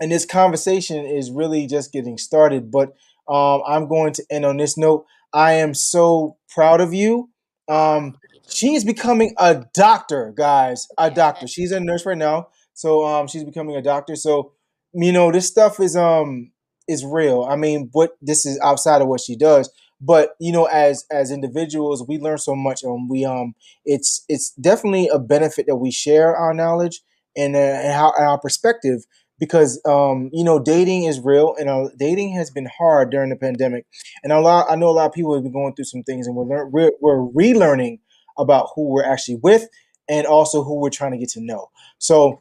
and 0.00 0.10
this 0.10 0.24
conversation 0.24 1.04
is 1.04 1.30
really 1.30 1.66
just 1.66 1.92
getting 1.92 2.18
started, 2.18 2.70
but 2.70 2.94
um 3.28 3.62
I'm 3.66 3.88
going 3.88 4.12
to 4.14 4.24
end 4.30 4.44
on 4.44 4.56
this 4.56 4.76
note. 4.76 5.06
I 5.32 5.54
am 5.54 5.74
so 5.74 6.36
proud 6.48 6.80
of 6.80 6.94
you. 6.94 7.30
Um 7.68 8.18
she 8.48 8.74
is 8.74 8.84
becoming 8.84 9.34
a 9.38 9.64
doctor, 9.72 10.32
guys. 10.36 10.88
A 10.98 11.10
doctor. 11.10 11.46
She's 11.46 11.72
a 11.72 11.80
nurse 11.80 12.04
right 12.04 12.18
now. 12.18 12.48
So 12.74 13.04
um 13.04 13.26
she's 13.26 13.44
becoming 13.44 13.76
a 13.76 13.82
doctor. 13.82 14.16
So 14.16 14.52
you 14.94 15.12
know, 15.12 15.32
this 15.32 15.48
stuff 15.48 15.80
is 15.80 15.96
um 15.96 16.52
is 16.88 17.04
real. 17.04 17.44
I 17.44 17.56
mean, 17.56 17.88
what 17.92 18.16
this 18.20 18.46
is 18.46 18.58
outside 18.60 19.02
of 19.02 19.08
what 19.08 19.20
she 19.20 19.36
does, 19.36 19.70
but 20.02 20.30
you 20.40 20.52
know, 20.52 20.64
as 20.66 21.06
as 21.10 21.30
individuals, 21.30 22.04
we 22.06 22.18
learn 22.18 22.38
so 22.38 22.56
much, 22.56 22.82
and 22.82 23.08
we 23.08 23.24
um, 23.24 23.54
it's 23.84 24.24
it's 24.28 24.50
definitely 24.54 25.08
a 25.08 25.18
benefit 25.18 25.66
that 25.68 25.76
we 25.76 25.90
share 25.92 26.36
our 26.36 26.52
knowledge 26.52 27.00
and 27.36 27.56
uh, 27.56 27.58
and 27.58 27.92
how 27.94 28.12
and 28.18 28.26
our 28.26 28.38
perspective 28.40 29.00
because 29.38 29.80
um, 29.86 30.28
you 30.32 30.44
know, 30.44 30.58
dating 30.58 31.04
is 31.04 31.20
real, 31.20 31.54
and 31.58 31.70
uh, 31.70 31.88
dating 31.98 32.34
has 32.34 32.50
been 32.50 32.68
hard 32.78 33.10
during 33.10 33.30
the 33.30 33.36
pandemic, 33.36 33.86
and 34.24 34.32
a 34.32 34.40
lot 34.40 34.66
I 34.68 34.74
know 34.76 34.88
a 34.88 34.92
lot 34.92 35.06
of 35.06 35.12
people 35.12 35.34
have 35.34 35.44
been 35.44 35.52
going 35.52 35.74
through 35.74 35.86
some 35.86 36.02
things, 36.02 36.26
and 36.26 36.36
we're 36.36 36.44
learn, 36.44 36.70
we're, 36.72 36.92
we're 37.00 37.28
relearning 37.32 38.00
about 38.38 38.68
who 38.74 38.88
we're 38.88 39.04
actually 39.04 39.36
with 39.42 39.68
and 40.08 40.26
also 40.26 40.64
who 40.64 40.80
we're 40.80 40.90
trying 40.90 41.12
to 41.12 41.18
get 41.18 41.28
to 41.30 41.40
know. 41.40 41.70
So 41.98 42.38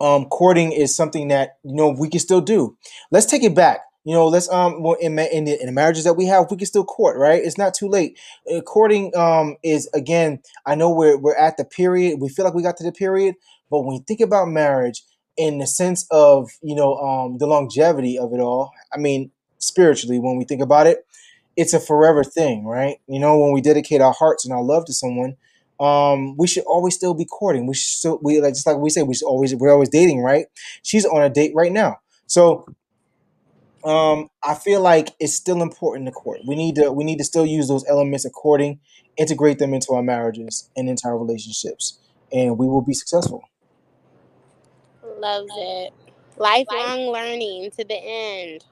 um, 0.00 0.26
courting 0.26 0.72
is 0.72 0.94
something 0.94 1.28
that 1.28 1.58
you 1.64 1.74
know 1.74 1.90
we 1.98 2.08
can 2.08 2.20
still 2.20 2.40
do. 2.40 2.76
Let's 3.10 3.26
take 3.26 3.42
it 3.42 3.54
back. 3.54 3.80
You 4.04 4.14
know, 4.14 4.26
let's 4.28 4.48
um 4.48 4.84
in 5.00 5.18
in 5.18 5.44
the, 5.44 5.60
in 5.60 5.66
the 5.66 5.72
marriages 5.72 6.04
that 6.04 6.14
we 6.14 6.26
have, 6.26 6.46
we 6.50 6.56
can 6.56 6.66
still 6.66 6.84
court, 6.84 7.18
right? 7.18 7.42
It's 7.44 7.58
not 7.58 7.74
too 7.74 7.88
late. 7.88 8.18
Uh, 8.50 8.60
courting 8.62 9.14
um 9.16 9.56
is 9.62 9.88
again. 9.94 10.40
I 10.64 10.74
know 10.76 10.90
we're 10.90 11.18
we're 11.18 11.36
at 11.36 11.56
the 11.56 11.64
period. 11.64 12.20
We 12.20 12.28
feel 12.28 12.44
like 12.44 12.54
we 12.54 12.62
got 12.62 12.76
to 12.78 12.84
the 12.84 12.92
period, 12.92 13.34
but 13.70 13.80
when 13.80 13.96
you 13.96 14.04
think 14.06 14.20
about 14.20 14.48
marriage 14.48 15.02
in 15.36 15.58
the 15.58 15.66
sense 15.66 16.06
of 16.10 16.50
you 16.62 16.74
know 16.74 16.94
um 16.96 17.38
the 17.38 17.46
longevity 17.46 18.18
of 18.18 18.32
it 18.32 18.40
all, 18.40 18.72
I 18.94 18.98
mean 18.98 19.30
spiritually, 19.58 20.18
when 20.18 20.36
we 20.38 20.44
think 20.44 20.62
about 20.62 20.86
it, 20.86 21.04
it's 21.56 21.74
a 21.74 21.80
forever 21.80 22.24
thing, 22.24 22.64
right? 22.64 22.98
You 23.08 23.18
know, 23.18 23.38
when 23.38 23.52
we 23.52 23.60
dedicate 23.60 24.00
our 24.00 24.12
hearts 24.12 24.44
and 24.44 24.54
our 24.54 24.62
love 24.62 24.86
to 24.86 24.92
someone, 24.92 25.36
um, 25.80 26.36
we 26.36 26.46
should 26.46 26.64
always 26.64 26.94
still 26.94 27.14
be 27.14 27.24
courting. 27.24 27.66
We 27.66 27.74
should 27.74 27.92
still 27.98 28.18
we 28.22 28.40
like 28.40 28.54
just 28.54 28.66
like 28.66 28.78
we 28.78 28.90
say 28.90 29.02
we 29.02 29.14
should 29.14 29.26
always 29.28 29.54
we're 29.54 29.72
always 29.72 29.88
dating, 29.88 30.22
right? 30.22 30.46
She's 30.82 31.04
on 31.04 31.22
a 31.22 31.30
date 31.30 31.52
right 31.54 31.72
now, 31.72 31.98
so 32.26 32.66
um, 33.84 34.28
I 34.44 34.54
feel 34.54 34.80
like 34.80 35.14
it's 35.20 35.34
still 35.34 35.62
important 35.62 36.06
to 36.06 36.12
court. 36.12 36.40
We 36.46 36.56
need 36.56 36.76
to 36.76 36.92
we 36.92 37.04
need 37.04 37.18
to 37.18 37.24
still 37.24 37.46
use 37.46 37.68
those 37.68 37.84
elements 37.88 38.24
of 38.24 38.32
courting, 38.32 38.80
integrate 39.16 39.58
them 39.58 39.72
into 39.74 39.92
our 39.92 40.02
marriages 40.02 40.70
and 40.76 40.88
into 40.88 41.06
our 41.06 41.18
relationships, 41.18 41.98
and 42.32 42.58
we 42.58 42.66
will 42.66 42.82
be 42.82 42.94
successful. 42.94 43.42
Loves 45.18 45.50
it. 45.56 45.92
Lifelong 46.36 47.10
learning 47.10 47.70
to 47.72 47.84
the 47.84 47.96
end. 47.96 48.64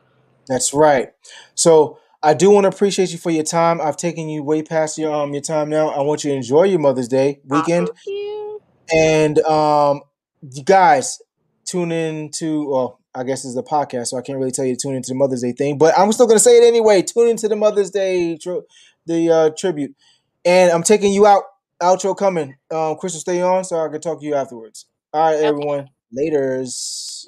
That's 0.49 0.73
right. 0.73 1.09
So 1.55 1.99
I 2.23 2.35
do 2.35 2.51
want 2.51 2.65
to 2.65 2.69
appreciate 2.69 3.13
you 3.13 3.19
for 3.19 3.31
your 3.31 3.45
time. 3.45 3.81
I've 3.81 3.97
taken 3.97 4.29
you 4.29 4.43
way 4.43 4.63
past 4.63 4.99
your 4.99 5.13
um 5.13 5.33
your 5.33 5.43
time 5.43 5.69
now. 5.69 5.89
I 5.89 6.01
want 6.03 6.25
you 6.25 6.31
to 6.31 6.37
enjoy 6.37 6.65
your 6.65 6.79
Mother's 6.79 7.09
Day 7.09 7.41
weekend. 7.45 7.89
Thank 7.89 8.07
you. 8.07 8.61
And 8.95 9.39
um 9.41 10.03
you 10.43 10.63
guys 10.63 11.21
tune 11.65 11.93
in 11.93 12.31
to 12.31 12.69
well, 12.69 13.01
I 13.17 13.25
guess 13.25 13.45
is 13.45 13.57
a 13.57 13.63
podcast, 13.63 14.09
so 14.09 14.19
I 14.19 14.23
can't 14.23 14.39
really 14.39 14.51
tell 14.51 14.65
you 14.65 14.77
to 14.77 14.81
tune 14.81 14.95
into 14.95 15.09
the 15.09 15.15
Mother's 15.15 15.43
Day 15.43 15.53
thing, 15.53 15.79
but 15.79 15.99
I'm 15.99 16.13
still 16.13 16.27
gonna 16.27 16.39
say 16.39 16.59
it 16.59 16.65
anyway. 16.65 17.03
Tune 17.03 17.29
into 17.29 17.49
the 17.49 17.57
Mother's 17.57 17.91
Day 17.91 18.37
tri- 18.37 18.61
the 19.07 19.31
uh, 19.31 19.51
tribute. 19.57 19.95
And 20.45 20.71
I'm 20.71 20.83
taking 20.83 21.13
you 21.13 21.27
out. 21.27 21.43
Outro 21.83 22.17
coming. 22.17 22.57
Um 22.71 22.97
Crystal, 22.97 23.21
stay 23.21 23.43
on 23.43 23.65
so 23.65 23.79
I 23.79 23.89
can 23.89 24.01
talk 24.01 24.21
to 24.21 24.27
you 24.27 24.35
afterwards. 24.35 24.87
All 25.13 25.21
right, 25.21 25.37
okay. 25.37 25.47
everyone. 25.47 25.89
Laters. 26.17 27.27